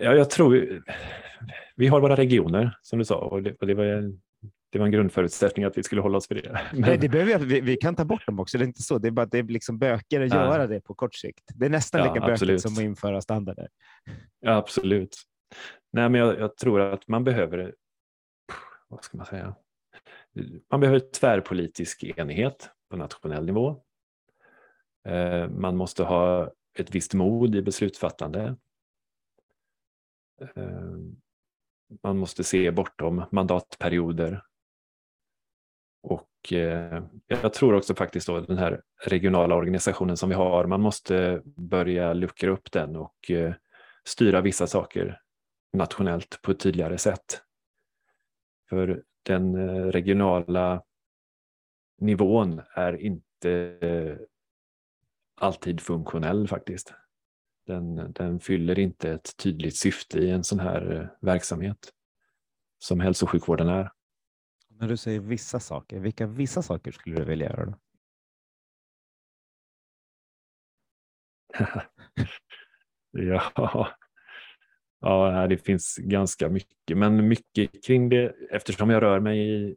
Ja, 0.00 0.14
jag 0.14 0.30
tror 0.30 0.82
vi 1.76 1.86
har 1.86 2.00
våra 2.00 2.16
regioner 2.16 2.78
som 2.82 2.98
du 2.98 3.04
sa 3.04 3.16
och 3.16 3.42
det, 3.42 3.54
och 3.60 3.66
det 3.66 3.74
var 3.74 4.12
det 4.72 4.78
var 4.78 4.86
en 4.86 4.92
grundförutsättning 4.92 5.64
att 5.64 5.78
vi 5.78 5.82
skulle 5.82 6.00
hålla 6.00 6.18
oss 6.18 6.28
för 6.28 6.34
det. 6.34 6.60
Men... 6.72 6.80
Nej, 6.80 6.98
det 6.98 7.08
behöver 7.08 7.46
vi, 7.46 7.60
vi 7.60 7.76
kan 7.76 7.94
ta 7.94 8.04
bort 8.04 8.26
dem 8.26 8.40
också. 8.40 8.58
Det 8.58 8.64
är 8.64 8.66
inte 8.66 8.82
så. 8.82 8.98
Det 8.98 9.08
är 9.08 9.12
bara 9.12 9.26
det 9.26 9.38
är 9.38 9.42
liksom 9.42 9.78
bökigare 9.78 10.24
att 10.24 10.30
ja. 10.30 10.44
göra 10.44 10.66
det 10.66 10.80
på 10.80 10.94
kort 10.94 11.14
sikt. 11.14 11.44
Det 11.54 11.66
är 11.66 11.70
nästan 11.70 12.00
ja, 12.00 12.14
lika 12.14 12.26
bökigt 12.26 12.62
som 12.62 12.72
att 12.72 12.80
införa 12.80 13.20
standarder. 13.20 13.68
Ja, 14.40 14.52
absolut. 14.52 15.16
Nej, 15.92 16.08
men 16.08 16.20
jag, 16.20 16.40
jag, 16.40 16.56
tror 16.56 16.80
att 16.80 17.08
man 17.08 17.24
behöver, 17.24 17.74
vad 18.88 19.04
ska 19.04 19.16
man 19.16 19.26
säga, 19.26 19.54
man 20.70 20.80
behöver 20.80 20.98
tvärpolitisk 20.98 22.04
enighet 22.04 22.70
på 22.90 22.96
nationell 22.96 23.46
nivå. 23.46 23.82
Eh, 25.08 25.48
man 25.48 25.76
måste 25.76 26.04
ha 26.04 26.50
ett 26.78 26.94
visst 26.94 27.14
mod 27.14 27.54
i 27.54 27.62
beslutsfattande. 27.62 28.56
Eh, 30.40 30.98
man 32.02 32.18
måste 32.18 32.44
se 32.44 32.70
bortom 32.70 33.24
mandatperioder 33.32 34.42
och 36.02 36.52
eh, 36.52 37.04
jag 37.26 37.52
tror 37.52 37.74
också 37.74 37.94
faktiskt 37.94 38.26
då 38.26 38.40
den 38.40 38.58
här 38.58 38.82
regionala 39.04 39.54
organisationen 39.54 40.16
som 40.16 40.28
vi 40.28 40.34
har, 40.34 40.66
man 40.66 40.80
måste 40.80 41.42
börja 41.44 42.12
luckra 42.12 42.50
upp 42.50 42.72
den 42.72 42.96
och 42.96 43.30
eh, 43.30 43.54
styra 44.04 44.40
vissa 44.40 44.66
saker 44.66 45.20
nationellt 45.72 46.42
på 46.42 46.50
ett 46.50 46.60
tydligare 46.60 46.98
sätt. 46.98 47.42
För 48.68 49.02
den 49.22 49.56
regionala 49.92 50.82
nivån 51.98 52.62
är 52.74 52.96
inte 52.96 53.78
alltid 55.40 55.80
funktionell 55.80 56.48
faktiskt. 56.48 56.94
Den, 57.66 58.12
den 58.12 58.40
fyller 58.40 58.78
inte 58.78 59.10
ett 59.10 59.36
tydligt 59.36 59.76
syfte 59.76 60.18
i 60.18 60.30
en 60.30 60.44
sån 60.44 60.60
här 60.60 61.14
verksamhet 61.20 61.92
som 62.78 63.00
hälso 63.00 63.24
och 63.26 63.30
sjukvården 63.30 63.68
är. 63.68 63.90
När 64.68 64.88
du 64.88 64.96
säger 64.96 65.20
vissa 65.20 65.60
saker, 65.60 66.00
vilka 66.00 66.26
vissa 66.26 66.62
saker 66.62 66.92
skulle 66.92 67.16
du 67.16 67.24
vilja 67.24 67.46
göra? 67.46 67.66
Då? 67.66 67.74
ja. 73.10 73.90
ja, 75.00 75.46
det 75.46 75.58
finns 75.58 75.96
ganska 75.96 76.48
mycket, 76.48 76.98
men 76.98 77.28
mycket 77.28 77.84
kring 77.84 78.08
det 78.08 78.34
eftersom 78.50 78.90
jag 78.90 79.02
rör 79.02 79.20
mig 79.20 79.50
i 79.50 79.76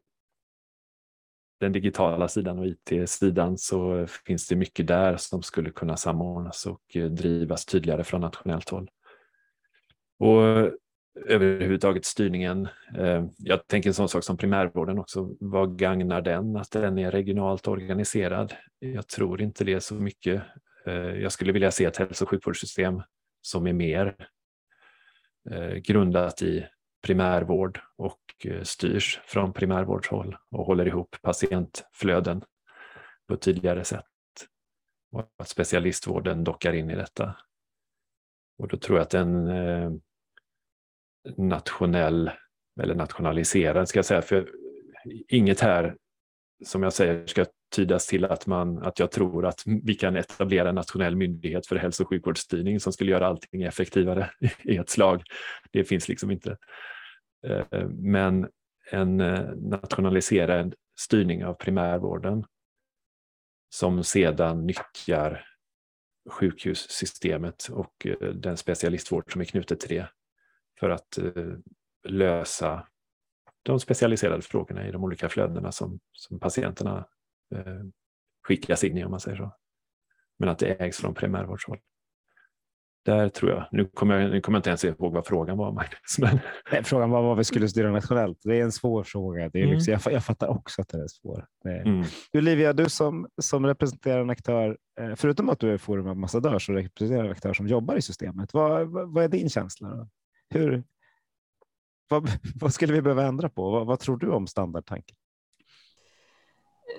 den 1.60 1.72
digitala 1.72 2.28
sidan 2.28 2.60
och 2.60 2.68
IT-sidan 2.68 3.57
så 3.57 4.07
finns 4.07 4.47
det 4.47 4.55
mycket 4.55 4.88
där 4.88 5.18
som 5.18 5.41
skulle 5.41 5.72
kunna 5.72 5.97
samordnas 5.97 6.66
och 6.66 6.82
eh, 6.95 7.05
drivas 7.05 7.66
tydligare 7.66 8.03
från 8.03 8.22
nationellt 8.22 8.70
håll. 8.70 8.89
Och 10.20 10.72
överhuvudtaget 11.26 12.05
styrningen. 12.05 12.68
Eh, 12.97 13.26
jag 13.38 13.68
tänker 13.68 13.89
en 13.89 13.93
sån 13.93 14.10
sak 14.10 14.24
som 14.24 14.38
primärvården 14.38 14.99
också. 14.99 15.36
Vad 15.39 15.80
gagnar 15.80 16.22
den 16.22 16.55
att 16.55 16.72
den 16.72 16.97
är 16.97 17.12
regionalt 17.12 17.68
organiserad? 17.68 18.53
Jag 18.80 19.07
tror 19.07 19.41
inte 19.41 19.64
det 19.64 19.82
så 19.82 19.95
mycket. 19.95 20.41
Eh, 20.86 20.93
jag 20.93 21.32
skulle 21.32 21.51
vilja 21.51 21.72
se 21.72 21.86
ett 21.86 21.97
hälso 21.97 22.26
och 22.26 22.30
sjukvårdssystem 22.30 23.01
som 23.41 23.68
är 23.68 23.74
mer 23.74 24.16
grundat 25.84 26.41
i 26.41 26.66
primärvård 27.02 27.80
och 27.95 28.22
eh, 28.45 28.62
styrs 28.62 29.20
från 29.24 29.54
primärvårdshåll 29.54 30.38
och 30.52 30.66
håller 30.66 30.88
ihop 30.88 31.16
patientflöden 31.22 32.43
på 33.28 33.34
ett 33.34 33.41
tydligare 33.41 33.84
sätt. 33.84 34.06
Och 35.12 35.32
att 35.38 35.50
specialistvården 35.50 36.43
dockar 36.43 36.74
in 36.74 36.89
i 36.89 36.95
detta. 36.95 37.36
Och 38.58 38.68
då 38.68 38.78
tror 38.78 38.97
jag 38.97 39.04
att 39.06 39.14
en 39.14 39.47
eh, 39.47 39.91
nationell 41.38 42.32
eller 42.82 42.95
nationaliserad 42.95 43.89
ska 43.89 43.97
jag 43.97 44.06
säga, 44.06 44.22
för 44.22 44.50
inget 45.28 45.60
här 45.60 45.97
som 46.66 46.84
jag 46.84 46.93
säger 46.93 47.28
ska 47.28 47.45
tydas 47.70 48.07
till 48.07 48.26
att, 48.26 48.47
man, 48.47 48.84
att 48.84 48.99
jag 48.99 49.11
tror 49.11 49.45
att 49.45 49.63
vi 49.65 49.93
kan 49.95 50.15
etablera 50.15 50.70
en 50.70 50.76
nationell 50.76 51.15
myndighet 51.15 51.67
för 51.67 51.76
hälso 51.76 52.03
och 52.03 52.09
sjukvårdsstyrning 52.09 52.80
som 52.80 52.93
skulle 52.93 53.11
göra 53.11 53.28
allting 53.28 53.63
effektivare 53.63 54.30
i 54.63 54.78
ett 54.78 54.89
slag. 54.89 55.24
Det 55.72 55.84
finns 55.84 56.09
liksom 56.09 56.32
inte. 56.32 56.57
Eh, 57.47 57.88
men 57.89 58.49
en 58.91 59.20
eh, 59.20 59.49
nationaliserad 59.55 60.76
styrning 60.99 61.45
av 61.45 61.53
primärvården 61.53 62.45
som 63.70 64.03
sedan 64.03 64.65
nyttjar 64.65 65.45
sjukhussystemet 66.30 67.67
och 67.72 68.05
eh, 68.05 68.30
den 68.34 68.57
specialistvård 68.57 69.32
som 69.32 69.41
är 69.41 69.45
knutet 69.45 69.80
till 69.80 69.97
det 69.97 70.09
för 70.80 70.89
att 70.89 71.20
lösa 72.07 72.88
de 73.63 73.80
specialiserade 73.80 74.41
frågorna 74.41 74.88
i 74.88 74.91
de 74.91 75.03
olika 75.03 75.30
flödena 75.30 75.72
som, 75.72 75.99
som 76.11 76.39
patienterna 76.39 77.05
eh, 77.56 77.84
skickas 78.47 78.84
in 78.84 78.97
i 78.97 79.06
om 79.06 79.12
man 79.12 79.20
säger 79.20 79.38
så. 79.38 79.56
Men 80.39 80.50
att 80.50 80.60
det 80.60 80.74
ägs 80.74 80.97
från 80.97 81.14
primärvårdshåll. 81.14 81.78
där 83.06 83.30
tror 83.30 83.52
jag, 83.52 83.68
nu 83.72 83.86
kommer 83.86 84.20
jag, 84.20 84.32
nu 84.32 84.41
kommer 84.41 84.56
jag 84.56 84.60
inte 84.60 84.70
ens 84.70 84.86
ihåg 84.86 85.14
vad 85.14 85.26
frågan 85.28 85.58
var 85.58 85.72
Magnus. 85.72 86.20
Men... 86.20 86.39
Nej, 86.72 86.84
frågan 86.84 87.10
var 87.10 87.22
vad 87.22 87.38
vi 87.38 87.43
skulle 87.43 87.70
styra 87.70 87.91
nationellt. 87.91 88.39
Det 88.43 88.60
är 88.60 88.64
en 88.64 88.72
svår 88.72 89.04
fråga. 89.04 89.50
Det 89.50 89.60
är 89.60 89.64
mm. 89.64 89.76
liksom, 89.76 89.91
jag, 89.91 90.14
jag, 90.14 90.26
fattar 90.26 90.47
också 90.47 90.82
att 90.82 90.89
det 90.89 90.97
är 90.97 91.08
svår. 91.08 91.45
Mm. 91.66 92.04
Du 92.32 92.41
Livia, 92.41 92.74
du 92.74 92.89
som, 92.89 93.28
som 93.41 93.66
representerar 93.66 94.22
en 94.22 94.30
aktör, 94.30 94.78
eh, 95.00 95.16
förutom 95.16 95.50
att 95.50 95.60
du 95.60 95.74
är 95.74 95.78
forumambassadör 95.78 96.60
så 96.60 96.74
representerar 96.74 97.26
en 97.26 97.32
aktör 97.32 97.54
som 97.54 97.68
jobbar 97.68 97.95
i 97.95 98.02
systemet. 98.02 98.54
Vad, 98.54 98.88
vad, 98.88 99.14
vad 99.14 99.24
är 99.24 99.28
din 99.28 99.50
känsla? 99.50 100.10
Hur, 100.50 100.84
vad, 102.10 102.30
vad, 102.56 102.74
skulle 102.74 102.93
vi 102.93 103.02
behöva 103.02 103.24
ändra 103.24 103.50
på? 103.50 103.72
Vad, 103.72 103.88
vad 103.88 104.00
tror 104.00 104.18
du 104.18 104.30
om 104.30 104.47
standardtanken? 104.47 105.18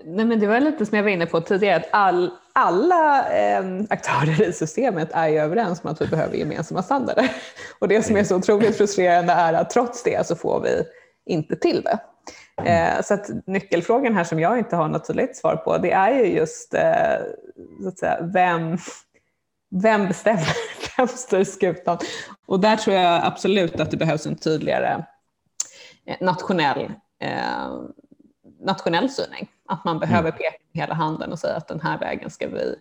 Nej, 0.04 0.24
men 0.24 0.40
det 0.40 0.46
var 0.46 0.60
lite 0.60 0.86
som 0.86 0.96
jag 0.96 1.04
var 1.04 1.10
inne 1.10 1.26
på 1.26 1.40
tidigare, 1.40 1.76
att 1.76 1.88
all, 1.90 2.30
alla 2.52 3.32
eh, 3.32 3.64
aktörer 3.90 4.48
i 4.48 4.52
systemet 4.52 5.08
är 5.12 5.28
ju 5.28 5.38
överens 5.38 5.84
om 5.84 5.90
att 5.90 6.00
vi 6.00 6.06
behöver 6.06 6.36
gemensamma 6.36 6.82
standarder. 6.82 7.32
Och 7.78 7.88
det 7.88 8.02
som 8.02 8.16
är 8.16 8.24
så 8.24 8.36
otroligt 8.36 8.76
frustrerande 8.76 9.32
är 9.32 9.52
att 9.52 9.70
trots 9.70 10.02
det 10.02 10.26
så 10.26 10.36
får 10.36 10.60
vi 10.60 10.84
inte 11.26 11.56
till 11.56 11.82
det. 11.82 11.98
Eh, 12.64 13.02
så 13.02 13.14
att 13.14 13.30
nyckelfrågan 13.46 14.14
här 14.14 14.24
som 14.24 14.40
jag 14.40 14.58
inte 14.58 14.76
har 14.76 14.88
något 14.88 15.06
tydligt 15.06 15.36
svar 15.36 15.56
på, 15.56 15.78
det 15.78 15.92
är 15.92 16.12
ju 16.12 16.24
just 16.24 16.74
eh, 16.74 17.16
så 17.82 17.88
att 17.88 17.98
säga, 17.98 18.18
vem, 18.22 18.78
vem 19.82 20.08
bestämmer, 20.08 20.56
vem 20.96 21.08
styr 21.08 21.44
skutan? 21.44 21.98
Och 22.46 22.60
där 22.60 22.76
tror 22.76 22.96
jag 22.96 23.24
absolut 23.24 23.80
att 23.80 23.90
det 23.90 23.96
behövs 23.96 24.26
en 24.26 24.36
tydligare 24.36 25.04
eh, 26.06 26.16
nationell, 26.20 26.92
eh, 27.20 27.80
nationell 28.60 29.10
styrning. 29.10 29.48
Att 29.70 29.84
man 29.84 29.98
behöver 29.98 30.28
mm. 30.28 30.38
peka 30.38 30.56
med 30.72 30.82
hela 30.82 30.94
handen 30.94 31.32
och 31.32 31.38
säga 31.38 31.56
att 31.56 31.68
den 31.68 31.80
här 31.80 31.98
vägen 31.98 32.30
ska 32.30 32.48
vi 32.48 32.74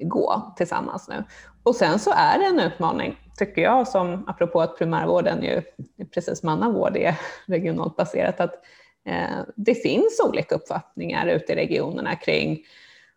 gå 0.00 0.54
tillsammans 0.56 1.08
nu. 1.08 1.24
Och 1.62 1.76
sen 1.76 1.98
så 1.98 2.12
är 2.16 2.38
det 2.38 2.44
en 2.44 2.60
utmaning, 2.60 3.16
tycker 3.38 3.62
jag, 3.62 3.88
som 3.88 4.28
apropå 4.28 4.60
att 4.60 4.78
primärvården 4.78 5.42
ju, 5.42 5.62
precis 6.14 6.40
som 6.40 6.48
annan 6.48 6.74
vård, 6.74 6.96
är 6.96 7.20
regionalt 7.46 7.96
baserat, 7.96 8.40
att 8.40 8.54
eh, 9.06 9.38
det 9.56 9.74
finns 9.74 10.20
olika 10.24 10.54
uppfattningar 10.54 11.26
ute 11.26 11.52
i 11.52 11.56
regionerna 11.56 12.16
kring 12.16 12.58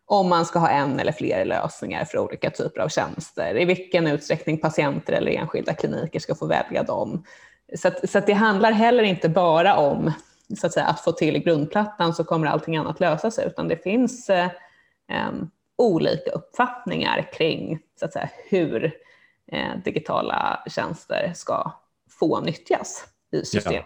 om 0.06 0.30
man 0.30 0.46
ska 0.46 0.60
ha 0.60 0.70
en 0.70 1.00
eller 1.00 1.12
fler 1.12 1.46
lösningar 1.46 2.06
för 2.06 2.18
olika 2.18 2.50
typer 2.50 2.82
av 2.82 2.90
tjänster, 2.90 3.58
i 3.58 3.66
vilken 3.66 4.08
utsträckning 4.08 4.58
patienter 4.58 5.14
eller 5.14 5.32
enskilda 5.32 5.74
kliniker 5.74 6.20
ska 6.20 6.36
få 6.36 6.46
välja 6.46 6.84
dem. 6.84 7.24
Så, 7.76 7.88
att, 7.88 8.10
så 8.10 8.18
att 8.18 8.28
det 8.28 8.34
handlar 8.34 8.72
heller 8.72 9.04
inte 9.04 9.30
bara 9.30 9.78
om 9.78 10.12
så 10.58 10.68
att, 10.68 10.74
säga, 10.74 10.86
att 10.86 11.00
få 11.00 11.12
till 11.12 11.38
grundplattan 11.38 12.14
så 12.14 12.24
kommer 12.24 12.48
allting 12.48 12.78
annat 12.78 13.00
lösa 13.00 13.32
sig, 13.32 13.48
utan 13.48 13.68
det 13.68 13.84
finns 13.84 14.30
eh, 14.30 14.50
olika 15.78 16.32
uppfattningar 16.32 17.30
kring 17.34 17.80
så 18.00 18.06
att 18.06 18.14
säga, 18.14 18.30
hur 18.50 18.94
eh, 19.52 19.78
digitala 19.86 20.64
tjänster 20.68 21.32
ska 21.36 21.72
få 22.20 22.40
nyttjas 22.40 23.06
i 23.32 23.46
systemet. 23.46 23.86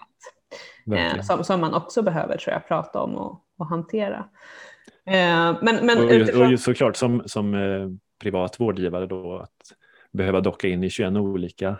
Ja, 0.86 0.98
eh, 0.98 1.22
som, 1.22 1.44
som, 1.44 1.62
man 1.62 1.74
också 1.74 2.02
behöver 2.02 2.38
tror 2.38 2.54
jag, 2.54 2.68
prata 2.68 3.02
om 3.02 3.16
och, 3.16 3.42
och 3.58 3.68
hantera. 3.68 4.30
Eh, 5.06 5.58
men, 5.62 5.86
men 5.86 5.98
och, 5.98 6.12
utifrån... 6.12 6.54
och 6.54 6.60
såklart 6.60 6.96
som, 6.96 7.24
som 7.26 7.54
eh, 7.54 7.90
privat 8.22 8.60
vårdgivare 8.60 9.06
då 9.06 9.38
att 9.38 9.74
behöva 10.12 10.42
docka 10.42 10.68
in 10.68 10.84
i 10.84 10.90
21 10.90 11.14
olika 11.14 11.78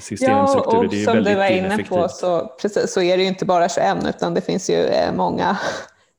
systemstrukturer. 0.00 0.82
Ja, 0.82 1.10
och 1.10 1.14
som 1.14 1.24
du 1.24 1.34
var 1.34 1.46
inne 1.46 1.84
på 1.84 2.08
så, 2.08 2.52
precis, 2.60 2.92
så 2.92 3.02
är 3.02 3.16
det 3.16 3.22
ju 3.22 3.28
inte 3.28 3.44
bara 3.44 3.68
21 3.68 3.96
utan 4.08 4.34
det 4.34 4.40
finns 4.40 4.70
ju 4.70 4.84
eh, 4.84 5.12
många, 5.14 5.58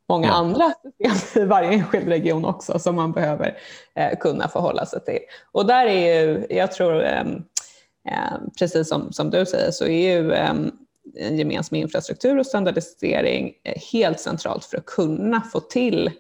många 0.09 0.27
ja. 0.27 0.33
andra 0.33 0.73
system 1.13 1.43
i 1.43 1.45
varje 1.45 1.69
enskild 1.69 2.07
region 2.07 2.45
också 2.45 2.79
som 2.79 2.95
man 2.95 3.11
behöver 3.11 3.57
eh, 3.95 4.17
kunna 4.19 4.47
förhålla 4.47 4.85
sig 4.85 5.05
till. 5.05 5.19
Och 5.51 5.65
där 5.65 5.85
är 5.85 6.21
ju, 6.21 6.45
jag 6.49 6.71
tror, 6.71 7.03
eh, 7.03 7.23
precis 8.59 8.89
som, 8.89 9.13
som 9.13 9.29
du 9.29 9.45
säger, 9.45 9.71
så 9.71 9.85
är 9.85 10.17
ju 10.17 10.31
eh, 10.31 10.55
en 11.19 11.37
gemensam 11.37 11.75
infrastruktur 11.75 12.39
och 12.39 12.45
standardisering 12.45 13.53
helt 13.91 14.19
centralt 14.19 14.65
för 14.65 14.77
att 14.77 14.85
kunna 14.85 15.41
få 15.41 15.59
till 15.59 16.07
Eh, 16.07 16.11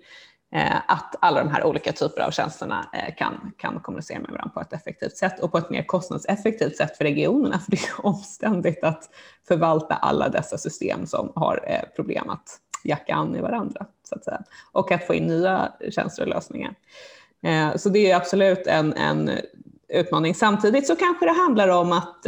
Eh, 0.55 0.75
att 0.87 1.15
alla 1.19 1.43
de 1.43 1.49
här 1.49 1.63
olika 1.63 1.91
typerna 1.91 2.27
av 2.27 2.31
tjänsterna 2.31 2.89
eh, 2.93 3.15
kan, 3.15 3.51
kan 3.57 3.79
kommunicera 3.79 4.19
med 4.19 4.29
varandra 4.29 4.53
på 4.53 4.61
ett 4.61 4.73
effektivt 4.73 5.17
sätt 5.17 5.39
och 5.39 5.51
på 5.51 5.57
ett 5.57 5.69
mer 5.69 5.83
kostnadseffektivt 5.83 6.75
sätt 6.75 6.97
för 6.97 7.03
regionerna. 7.03 7.59
För 7.65 7.71
det 7.71 7.77
är 7.77 8.05
omständigt 8.05 8.83
att 8.83 9.09
förvalta 9.47 9.95
alla 9.95 10.29
dessa 10.29 10.57
system 10.57 11.05
som 11.05 11.31
har 11.35 11.63
eh, 11.67 11.95
problem 11.95 12.29
att 12.29 12.59
jacka 12.83 13.15
an 13.15 13.35
i 13.35 13.41
varandra. 13.41 13.85
Så 14.03 14.15
att 14.15 14.23
säga. 14.23 14.41
Och 14.71 14.91
att 14.91 15.07
få 15.07 15.13
in 15.13 15.27
nya 15.27 15.71
tjänster 15.91 16.23
och 16.23 16.29
lösningar. 16.29 16.75
Så 17.75 17.89
det 17.89 18.11
är 18.11 18.15
absolut 18.15 18.67
en, 18.67 18.93
en 18.93 19.31
utmaning. 19.87 20.35
Samtidigt 20.35 20.87
så 20.87 20.95
kanske 20.95 21.25
det 21.25 21.31
handlar 21.31 21.67
om 21.67 21.91
att 21.91 22.25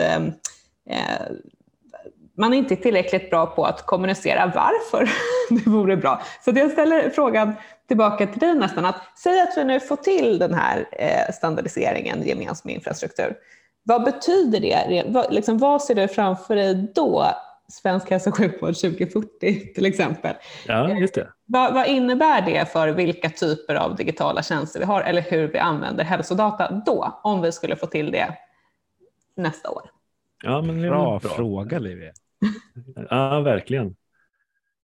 man 2.37 2.53
inte 2.53 2.73
är 2.73 2.75
tillräckligt 2.75 3.29
bra 3.29 3.45
på 3.45 3.65
att 3.65 3.85
kommunicera 3.85 4.51
varför 4.55 5.09
det 5.49 5.69
vore 5.69 5.97
bra. 5.97 6.21
Så 6.45 6.51
jag 6.55 6.71
ställer 6.71 7.09
frågan 7.09 7.53
tillbaka 7.87 8.27
till 8.27 8.39
dig 8.39 8.55
nästan, 8.55 8.85
att 8.85 9.01
säg 9.15 9.41
att 9.41 9.57
vi 9.57 9.63
nu 9.63 9.79
får 9.79 9.95
till 9.95 10.39
den 10.39 10.53
här 10.53 10.85
eh, 10.91 11.33
standardiseringen, 11.33 12.23
gemensam 12.27 12.69
infrastruktur. 12.69 13.35
Vad 13.83 14.03
betyder 14.03 14.59
det? 14.59 15.03
Vad, 15.07 15.33
liksom, 15.33 15.57
vad 15.57 15.81
ser 15.81 15.95
du 15.95 16.07
framför 16.07 16.55
dig 16.55 16.91
då? 16.95 17.27
Svensk 17.67 18.09
hälso 18.09 18.29
och 18.29 18.37
sjukvård 18.37 18.75
2040 18.75 19.73
till 19.73 19.85
exempel. 19.85 20.35
Ja, 20.67 20.89
just 20.89 21.15
det. 21.15 21.27
Vad, 21.45 21.73
vad, 21.73 21.87
innebär 21.87 22.41
det 22.41 22.71
för 22.71 22.87
vilka 22.87 23.29
typer 23.29 23.75
av 23.75 23.95
digitala 23.95 24.43
tjänster 24.43 24.79
vi 24.79 24.85
har 24.85 25.01
eller 25.01 25.21
hur 25.21 25.47
vi 25.47 25.59
använder 25.59 26.03
hälsodata 26.03 26.81
då, 26.85 27.19
om 27.23 27.41
vi 27.41 27.51
skulle 27.51 27.75
få 27.75 27.85
till 27.85 28.11
det 28.11 28.37
nästa 29.35 29.69
år? 29.69 29.83
Ja, 30.43 30.61
men 30.61 30.81
det 30.81 30.89
bra, 30.89 31.19
bra 31.19 31.29
fråga, 31.29 31.79
Livia. 31.79 32.11
Ja, 33.09 33.39
verkligen. 33.39 33.95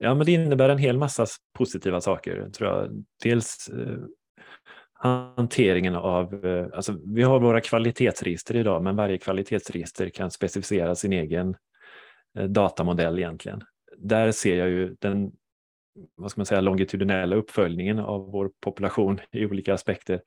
Ja, 0.02 0.14
men 0.14 0.26
det 0.26 0.32
innebär 0.32 0.68
en 0.68 0.78
hel 0.78 0.98
massa 0.98 1.26
positiva 1.58 2.00
saker, 2.00 2.50
tror 2.50 2.70
jag. 2.70 3.04
Dels 3.22 3.68
eh, 3.68 3.98
hanteringen 4.92 5.94
av, 5.94 6.46
eh, 6.46 6.66
alltså 6.74 6.98
vi 7.06 7.22
har 7.22 7.40
våra 7.40 7.60
kvalitetsregister 7.60 8.56
idag, 8.56 8.82
men 8.82 8.96
varje 8.96 9.18
kvalitetsregister 9.18 10.08
kan 10.08 10.30
specificera 10.30 10.94
sin 10.94 11.12
egen 11.12 11.56
eh, 12.38 12.44
datamodell 12.44 13.18
egentligen. 13.18 13.62
Där 13.98 14.32
ser 14.32 14.56
jag 14.56 14.68
ju 14.68 14.96
den 14.98 15.32
vad 16.16 16.30
ska 16.30 16.40
man 16.40 16.46
säga, 16.46 16.60
longitudinella 16.60 17.36
uppföljningen 17.36 17.98
av 17.98 18.30
vår 18.32 18.50
population 18.60 19.18
i 19.32 19.46
olika 19.46 19.74
aspekter. 19.74 20.20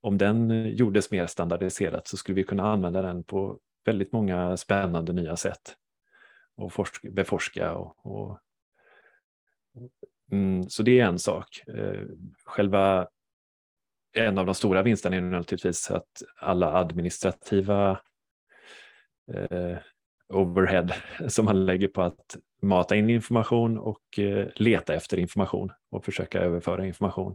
Om 0.00 0.18
den 0.18 0.68
gjordes 0.76 1.10
mer 1.10 1.26
standardiserat 1.26 2.08
så 2.08 2.16
skulle 2.16 2.36
vi 2.36 2.44
kunna 2.44 2.72
använda 2.72 3.02
den 3.02 3.24
på 3.24 3.58
väldigt 3.84 4.12
många 4.12 4.56
spännande 4.56 5.12
nya 5.12 5.36
sätt 5.36 5.76
och 6.56 6.72
beforska. 7.02 7.74
Och, 7.74 8.06
och 8.06 8.38
mm, 10.32 10.68
så 10.68 10.82
det 10.82 11.00
är 11.00 11.04
en 11.06 11.18
sak. 11.18 11.62
Eh, 11.66 12.06
själva 12.44 13.08
en 14.12 14.38
av 14.38 14.46
de 14.46 14.54
stora 14.54 14.82
vinsterna 14.82 15.16
är 15.16 15.20
naturligtvis 15.20 15.90
att 15.90 16.22
alla 16.36 16.72
administrativa 16.72 18.00
eh, 19.32 19.78
overhead 20.28 20.88
som 21.28 21.44
man 21.44 21.66
lägger 21.66 21.88
på 21.88 22.02
att 22.02 22.36
mata 22.62 22.96
in 22.96 23.10
information 23.10 23.78
och 23.78 24.18
eh, 24.18 24.48
leta 24.56 24.94
efter 24.94 25.18
information 25.18 25.72
och 25.90 26.04
försöka 26.04 26.40
överföra 26.40 26.86
information 26.86 27.34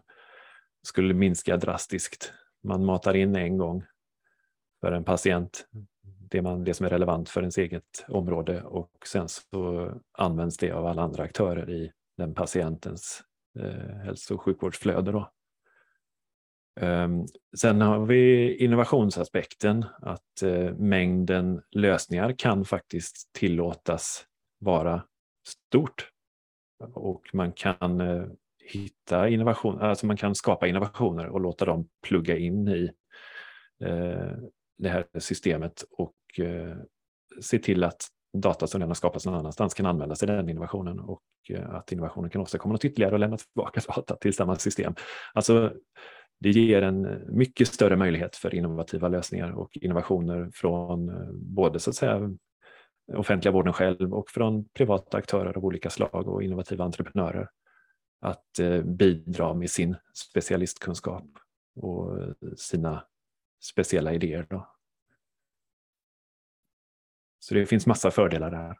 skulle 0.83 1.13
minska 1.13 1.57
drastiskt. 1.57 2.33
Man 2.63 2.85
matar 2.85 3.15
in 3.15 3.35
en 3.35 3.57
gång 3.57 3.83
för 4.81 4.91
en 4.91 5.03
patient 5.03 5.67
det, 6.29 6.41
man, 6.41 6.63
det 6.63 6.73
som 6.73 6.85
är 6.85 6.89
relevant 6.89 7.29
för 7.29 7.41
ens 7.41 7.57
eget 7.57 8.05
område 8.07 8.61
och 8.61 8.91
sen 9.05 9.27
så 9.29 9.91
används 10.11 10.57
det 10.57 10.71
av 10.71 10.85
alla 10.85 11.01
andra 11.01 11.23
aktörer 11.23 11.69
i 11.69 11.91
den 12.17 12.33
patientens 12.33 13.23
eh, 13.59 13.95
hälso 14.05 14.33
och 14.33 14.41
sjukvårdsflöde. 14.41 15.11
Då. 15.11 15.31
Ehm, 16.79 17.25
sen 17.57 17.81
har 17.81 18.05
vi 18.05 18.55
innovationsaspekten, 18.57 19.85
att 20.01 20.41
eh, 20.43 20.73
mängden 20.75 21.61
lösningar 21.71 22.35
kan 22.37 22.65
faktiskt 22.65 23.33
tillåtas 23.33 24.25
vara 24.59 25.03
stort 25.47 26.11
och 26.93 27.29
man 27.33 27.51
kan 27.51 28.01
eh, 28.01 28.25
hitta 28.59 29.29
innovation, 29.29 29.81
alltså 29.81 30.05
man 30.05 30.17
kan 30.17 30.35
skapa 30.35 30.67
innovationer 30.67 31.27
och 31.27 31.41
låta 31.41 31.65
dem 31.65 31.89
plugga 32.07 32.37
in 32.37 32.67
i 32.67 32.91
eh, 33.83 34.31
det 34.77 34.89
här 34.89 35.05
systemet 35.19 35.83
och 35.91 36.39
eh, 36.39 36.77
se 37.41 37.59
till 37.59 37.83
att 37.83 38.07
data 38.33 38.67
som 38.67 38.79
redan 38.79 38.89
har 38.89 38.95
skapats 38.95 39.25
någon 39.25 39.35
annanstans 39.35 39.73
kan 39.73 39.85
användas 39.85 40.23
i 40.23 40.25
den 40.25 40.49
innovationen 40.49 40.99
och 40.99 41.21
eh, 41.49 41.69
att 41.69 41.91
innovationen 41.91 42.29
kan 42.29 42.41
åstadkomma 42.41 42.71
något 42.71 42.85
ytterligare 42.85 43.13
och 43.13 43.19
lämna 43.19 43.37
tillbaka 43.37 43.81
data 43.95 44.15
till 44.15 44.33
samma 44.33 44.55
system. 44.55 44.95
Alltså, 45.33 45.73
det 46.39 46.49
ger 46.49 46.81
en 46.81 47.23
mycket 47.37 47.67
större 47.67 47.95
möjlighet 47.95 48.35
för 48.35 48.55
innovativa 48.55 49.07
lösningar 49.07 49.51
och 49.51 49.77
innovationer 49.77 50.49
från 50.53 51.09
eh, 51.09 51.31
både 51.31 51.79
så 51.79 51.89
att 51.89 51.95
säga 51.95 52.35
offentliga 53.13 53.51
vården 53.51 53.73
själv 53.73 54.13
och 54.13 54.29
från 54.29 54.69
privata 54.69 55.17
aktörer 55.17 55.57
av 55.57 55.65
olika 55.65 55.89
slag 55.89 56.27
och 56.27 56.43
innovativa 56.43 56.83
entreprenörer 56.83 57.49
att 58.21 58.59
eh, 58.59 58.81
bidra 58.81 59.53
med 59.53 59.69
sin 59.69 59.95
specialistkunskap 60.13 61.25
och 61.75 62.17
sina 62.57 63.03
speciella 63.63 64.13
idéer. 64.13 64.47
Då. 64.49 64.76
Så 67.47 67.53
det 67.53 67.65
finns 67.65 67.87
massa 67.87 68.11
fördelar 68.11 68.51
där. 68.51 68.77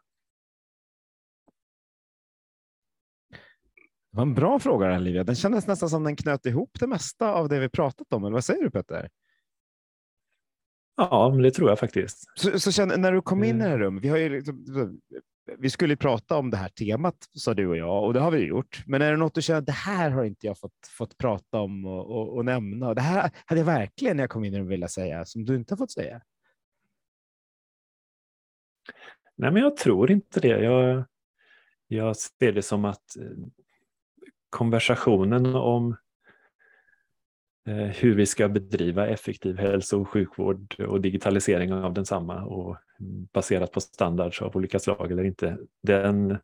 Det 4.10 4.16
var 4.16 4.22
en 4.22 4.34
bra 4.34 4.58
fråga, 4.58 4.98
Livia. 4.98 5.24
Den 5.24 5.34
kändes 5.34 5.66
nästan 5.66 5.88
som 5.88 6.04
den 6.04 6.16
knöt 6.16 6.46
ihop 6.46 6.70
det 6.80 6.86
mesta 6.86 7.32
av 7.32 7.48
det 7.48 7.60
vi 7.60 7.68
pratat 7.68 8.12
om. 8.12 8.24
Eller 8.24 8.34
vad 8.34 8.44
säger 8.44 8.62
du, 8.62 8.70
Petter? 8.70 9.08
Ja, 10.96 11.30
men 11.34 11.42
det 11.42 11.50
tror 11.50 11.68
jag 11.68 11.78
faktiskt. 11.78 12.24
Så, 12.34 12.60
så 12.60 12.72
känner, 12.72 12.96
när 12.96 13.12
du 13.12 13.22
kom 13.22 13.44
in 13.44 13.56
i 13.56 13.64
det 13.64 13.68
här 13.68 13.78
rummet, 13.78 14.04
vi, 14.04 14.08
har 14.08 14.16
ju 14.16 14.28
liksom, 14.28 15.00
vi 15.58 15.70
skulle 15.70 15.96
prata 15.96 16.36
om 16.36 16.50
det 16.50 16.56
här 16.56 16.68
temat, 16.68 17.16
sa 17.30 17.54
du 17.54 17.66
och 17.66 17.76
jag, 17.76 18.04
och 18.04 18.14
det 18.14 18.20
har 18.20 18.30
vi 18.30 18.38
gjort. 18.38 18.82
Men 18.86 19.02
är 19.02 19.10
det 19.10 19.16
något 19.16 19.34
du 19.34 19.42
känner 19.42 19.60
det 19.60 19.72
här 19.72 20.10
har 20.10 20.24
inte 20.24 20.46
jag 20.46 20.58
fått, 20.58 20.86
fått 20.98 21.18
prata 21.18 21.60
om 21.60 21.86
och, 21.86 22.06
och, 22.10 22.36
och 22.36 22.44
nämna? 22.44 22.94
Det 22.94 23.00
här 23.00 23.30
hade 23.44 23.60
jag 23.60 23.66
verkligen 23.66 24.16
när 24.16 24.22
jag 24.22 24.30
kom 24.30 24.44
in 24.44 24.54
i 24.54 24.58
det 24.58 24.64
vilja 24.64 24.88
säga, 24.88 25.24
som 25.24 25.44
du 25.44 25.56
inte 25.56 25.74
har 25.74 25.78
fått 25.78 25.92
säga? 25.92 26.20
Nej, 29.38 29.50
men 29.52 29.62
jag 29.62 29.76
tror 29.76 30.10
inte 30.10 30.40
det. 30.40 30.48
Jag, 30.62 31.04
jag 31.88 32.16
ser 32.16 32.52
det 32.52 32.62
som 32.62 32.84
att 32.84 33.16
eh, 33.16 33.46
konversationen 34.50 35.54
om 35.54 35.96
eh, 37.68 37.74
hur 37.74 38.14
vi 38.14 38.26
ska 38.26 38.48
bedriva 38.48 39.06
effektiv 39.06 39.58
hälso 39.58 40.00
och 40.00 40.08
sjukvård 40.08 40.74
och 40.88 41.00
digitalisering 41.00 41.72
av 41.72 41.94
densamma 41.94 42.44
och 42.44 42.76
baserat 43.32 43.72
på 43.72 43.80
standards 43.80 44.42
av 44.42 44.56
olika 44.56 44.78
slag 44.78 45.12
eller 45.12 45.24
inte, 45.24 45.58
den, 45.82 46.38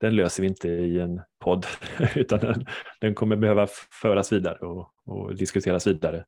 den 0.00 0.16
löser 0.16 0.42
vi 0.42 0.48
inte 0.48 0.68
i 0.68 1.00
en 1.00 1.20
podd 1.38 1.66
utan 2.14 2.38
den, 2.38 2.66
den 3.00 3.14
kommer 3.14 3.36
behöva 3.36 3.66
föras 4.02 4.32
vidare 4.32 4.58
och, 4.58 4.90
och, 5.04 5.34
diskuteras 5.34 5.86
vidare. 5.86 6.24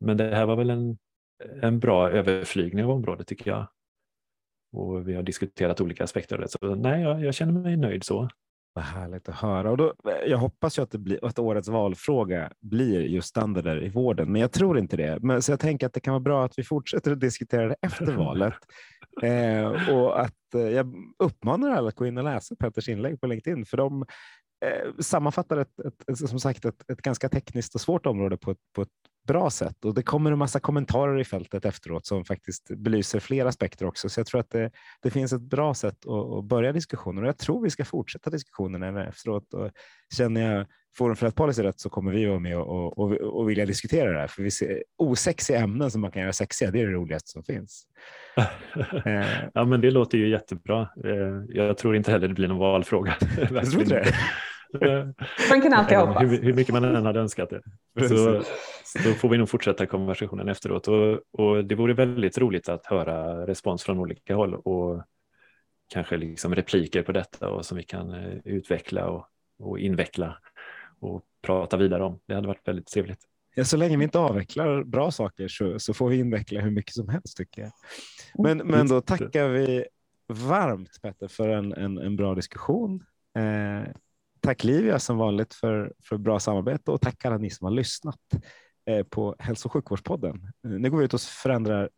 Men 0.00 0.16
det 0.16 0.34
här 0.34 0.46
var 0.46 0.56
väl 0.56 0.70
en, 0.70 0.98
en 1.62 1.78
bra 1.78 2.10
överflygning 2.10 2.84
av 2.84 2.90
området 2.90 3.26
tycker 3.26 3.50
jag. 3.50 3.68
Och 4.72 5.08
vi 5.08 5.14
har 5.14 5.22
diskuterat 5.22 5.80
olika 5.80 6.04
aspekter 6.04 6.36
av 6.36 6.42
det. 6.42 6.48
Så 6.48 6.74
nej, 6.74 7.02
jag, 7.02 7.24
jag 7.24 7.34
känner 7.34 7.52
mig 7.52 7.76
nöjd 7.76 8.04
så. 8.04 8.28
Vad 8.72 8.84
härligt 8.84 9.28
att 9.28 9.34
höra. 9.34 9.70
Och 9.70 9.76
då, 9.76 9.94
jag 10.26 10.38
hoppas 10.38 10.78
ju 10.78 10.82
att, 10.82 10.90
det 10.90 10.98
blir, 10.98 11.24
att 11.24 11.38
årets 11.38 11.68
valfråga 11.68 12.52
blir 12.60 13.00
just 13.00 13.28
standarder 13.28 13.84
i 13.84 13.88
vården, 13.88 14.32
men 14.32 14.40
jag 14.40 14.52
tror 14.52 14.78
inte 14.78 14.96
det. 14.96 15.18
Men, 15.22 15.42
så 15.42 15.52
jag 15.52 15.60
tänker 15.60 15.86
att 15.86 15.92
det 15.92 16.00
kan 16.00 16.12
vara 16.12 16.20
bra 16.20 16.44
att 16.44 16.58
vi 16.58 16.64
fortsätter 16.64 17.12
att 17.12 17.20
diskutera 17.20 17.68
det 17.68 17.76
efter 17.82 18.06
valet. 18.16 18.54
Eh, 19.22 19.94
och 19.94 20.20
att 20.20 20.54
eh, 20.54 20.60
jag 20.60 20.94
uppmanar 21.18 21.70
alla 21.70 21.88
att 21.88 21.94
gå 21.94 22.06
in 22.06 22.18
och 22.18 22.24
läsa 22.24 22.56
Petters 22.56 22.88
inlägg 22.88 23.20
på 23.20 23.26
LinkedIn, 23.26 23.66
för 23.66 23.76
de 23.76 24.04
eh, 24.64 24.92
sammanfattar 25.00 25.56
ett, 25.56 25.80
ett, 26.10 26.18
som 26.28 26.40
sagt 26.40 26.64
ett, 26.64 26.90
ett 26.90 27.02
ganska 27.02 27.28
tekniskt 27.28 27.74
och 27.74 27.80
svårt 27.80 28.06
område 28.06 28.36
på 28.36 28.50
ett, 28.50 28.58
på 28.74 28.82
ett 28.82 28.88
bra 29.28 29.50
sätt 29.50 29.84
och 29.84 29.94
det 29.94 30.02
kommer 30.02 30.32
en 30.32 30.38
massa 30.38 30.60
kommentarer 30.60 31.20
i 31.20 31.24
fältet 31.24 31.64
efteråt 31.64 32.06
som 32.06 32.24
faktiskt 32.24 32.70
belyser 32.76 33.20
fler 33.20 33.46
aspekter 33.46 33.86
också. 33.86 34.08
Så 34.08 34.20
jag 34.20 34.26
tror 34.26 34.40
att 34.40 34.50
det, 34.50 34.70
det 35.02 35.10
finns 35.10 35.32
ett 35.32 35.42
bra 35.42 35.74
sätt 35.74 36.06
att, 36.06 36.38
att, 36.38 36.44
börja 36.44 36.72
diskussionen 36.72 37.24
och 37.24 37.28
jag 37.28 37.38
tror 37.38 37.62
vi 37.62 37.70
ska 37.70 37.84
fortsätta 37.84 38.30
diskussionen 38.30 38.82
även 38.82 39.08
efteråt. 39.08 39.54
Och 39.54 39.70
känner 40.16 40.54
jag 40.54 40.66
Forum 40.98 41.16
för 41.16 41.26
rätt 41.26 41.34
policy 41.34 41.62
rätt 41.62 41.80
så 41.80 41.90
kommer 41.90 42.12
vi 42.12 42.26
vara 42.26 42.38
med 42.38 42.58
och, 42.58 42.98
och, 42.98 43.12
och 43.12 43.50
vilja 43.50 43.66
diskutera 43.66 44.12
det 44.12 44.18
här. 44.18 44.26
För 44.26 44.42
vi 44.42 44.50
ser 44.50 44.82
osexiga 44.98 45.58
ämnen 45.58 45.90
som 45.90 46.00
man 46.00 46.10
kan 46.10 46.22
göra 46.22 46.32
sexiga, 46.32 46.70
det 46.70 46.80
är 46.80 46.86
det 46.86 46.92
roligaste 46.92 47.30
som 47.30 47.44
finns. 47.44 47.86
Eh. 49.04 49.26
ja, 49.54 49.64
men 49.64 49.80
det 49.80 49.90
låter 49.90 50.18
ju 50.18 50.28
jättebra. 50.28 50.80
Eh, 51.04 51.42
jag 51.48 51.78
tror 51.78 51.96
inte 51.96 52.10
heller 52.10 52.28
det 52.28 52.34
blir 52.34 52.48
någon 52.48 52.58
valfråga. 52.58 53.16
Jag 53.50 53.70
tror 53.70 53.82
inte 53.82 53.94
det. 53.94 54.14
Man 55.50 55.62
kan 55.62 55.72
alltid 55.72 55.98
hoppas. 55.98 56.22
Hur, 56.22 56.42
hur, 56.42 56.52
mycket 56.52 56.74
man 56.74 56.84
än 56.84 57.06
hade 57.06 57.20
önskat 57.20 57.50
det. 57.50 57.62
Så, 58.08 58.42
så 58.84 59.12
får 59.12 59.28
vi 59.28 59.38
nog 59.38 59.48
fortsätta 59.48 59.86
konversationen 59.86 60.48
efteråt. 60.48 60.88
Och, 60.88 61.20
och, 61.32 61.64
det 61.64 61.74
vore 61.74 61.94
väldigt 61.94 62.38
roligt 62.38 62.68
att 62.68 62.86
höra 62.86 63.46
respons 63.46 63.82
från 63.82 63.98
olika 63.98 64.34
håll 64.34 64.54
och 64.54 65.02
kanske 65.88 66.16
liksom 66.16 66.54
repliker 66.54 67.02
på 67.02 67.12
detta 67.12 67.48
och 67.48 67.66
som 67.66 67.76
vi 67.76 67.82
kan 67.82 68.14
eh, 68.14 68.38
utveckla 68.44 69.08
och, 69.08 69.26
och 69.58 69.78
inveckla 69.78 70.38
och 71.00 71.24
prata 71.42 71.76
vidare 71.76 72.04
om. 72.04 72.20
Det 72.26 72.34
hade 72.34 72.48
varit 72.48 72.68
väldigt 72.68 72.86
trevligt. 72.86 73.20
Ja, 73.54 73.64
så 73.64 73.76
länge 73.76 73.96
vi 73.96 74.04
inte 74.04 74.18
avvecklar 74.18 74.84
bra 74.84 75.10
saker 75.10 75.48
så, 75.48 75.78
så 75.78 75.94
får 75.94 76.08
vi 76.08 76.18
inveckla 76.18 76.60
hur 76.60 76.70
mycket 76.70 76.94
som 76.94 77.08
helst 77.08 77.36
tycker 77.36 77.62
jag. 77.62 77.72
Men, 78.38 78.58
men 78.58 78.88
då 78.88 79.00
tackar 79.00 79.48
vi 79.48 79.84
varmt 80.26 81.02
Petter 81.02 81.28
för 81.28 81.48
en, 81.48 81.72
en, 81.72 81.98
en 81.98 82.16
bra 82.16 82.34
diskussion. 82.34 83.04
Eh, 83.36 83.90
tack 84.48 84.64
Livia 84.64 84.98
som 84.98 85.18
vanligt 85.18 85.54
för, 85.54 85.92
för 86.04 86.16
bra 86.16 86.40
samarbete 86.40 86.90
och 86.90 87.00
tack 87.00 87.24
alla 87.24 87.38
ni 87.38 87.50
som 87.50 87.64
har 87.64 87.72
lyssnat 87.72 88.18
eh, 88.90 89.06
på 89.06 89.36
Hälso 89.38 89.68
och 89.68 89.72
sjukvårdspodden. 89.72 90.52
Eh, 90.64 90.70
nu 90.70 90.90
går 90.90 90.98
vi 90.98 91.04
ut 91.04 91.14
och 91.14 91.20
förändrar 91.20 91.90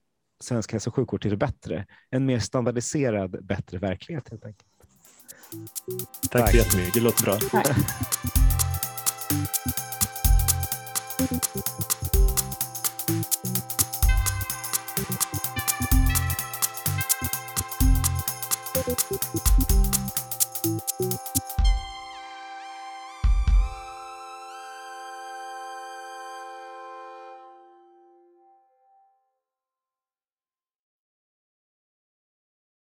svensk 0.42 0.72
hälso 0.72 0.90
och 0.90 0.94
sjukvård 0.94 1.22
till 1.22 1.30
det 1.30 1.36
bättre. 1.36 1.86
En 2.10 2.26
mer 2.26 2.38
standardiserad, 2.38 3.46
bättre 3.46 3.78
verklighet 3.78 4.28
helt 4.28 4.44
enkelt. 4.44 4.70
Tack, 6.30 6.42
tack. 6.42 6.50
så 6.50 6.56
jättemycket, 6.56 6.94
det 6.94 7.00
låter 7.00 7.24
bra. 7.24 7.34
Tack. 7.34 7.66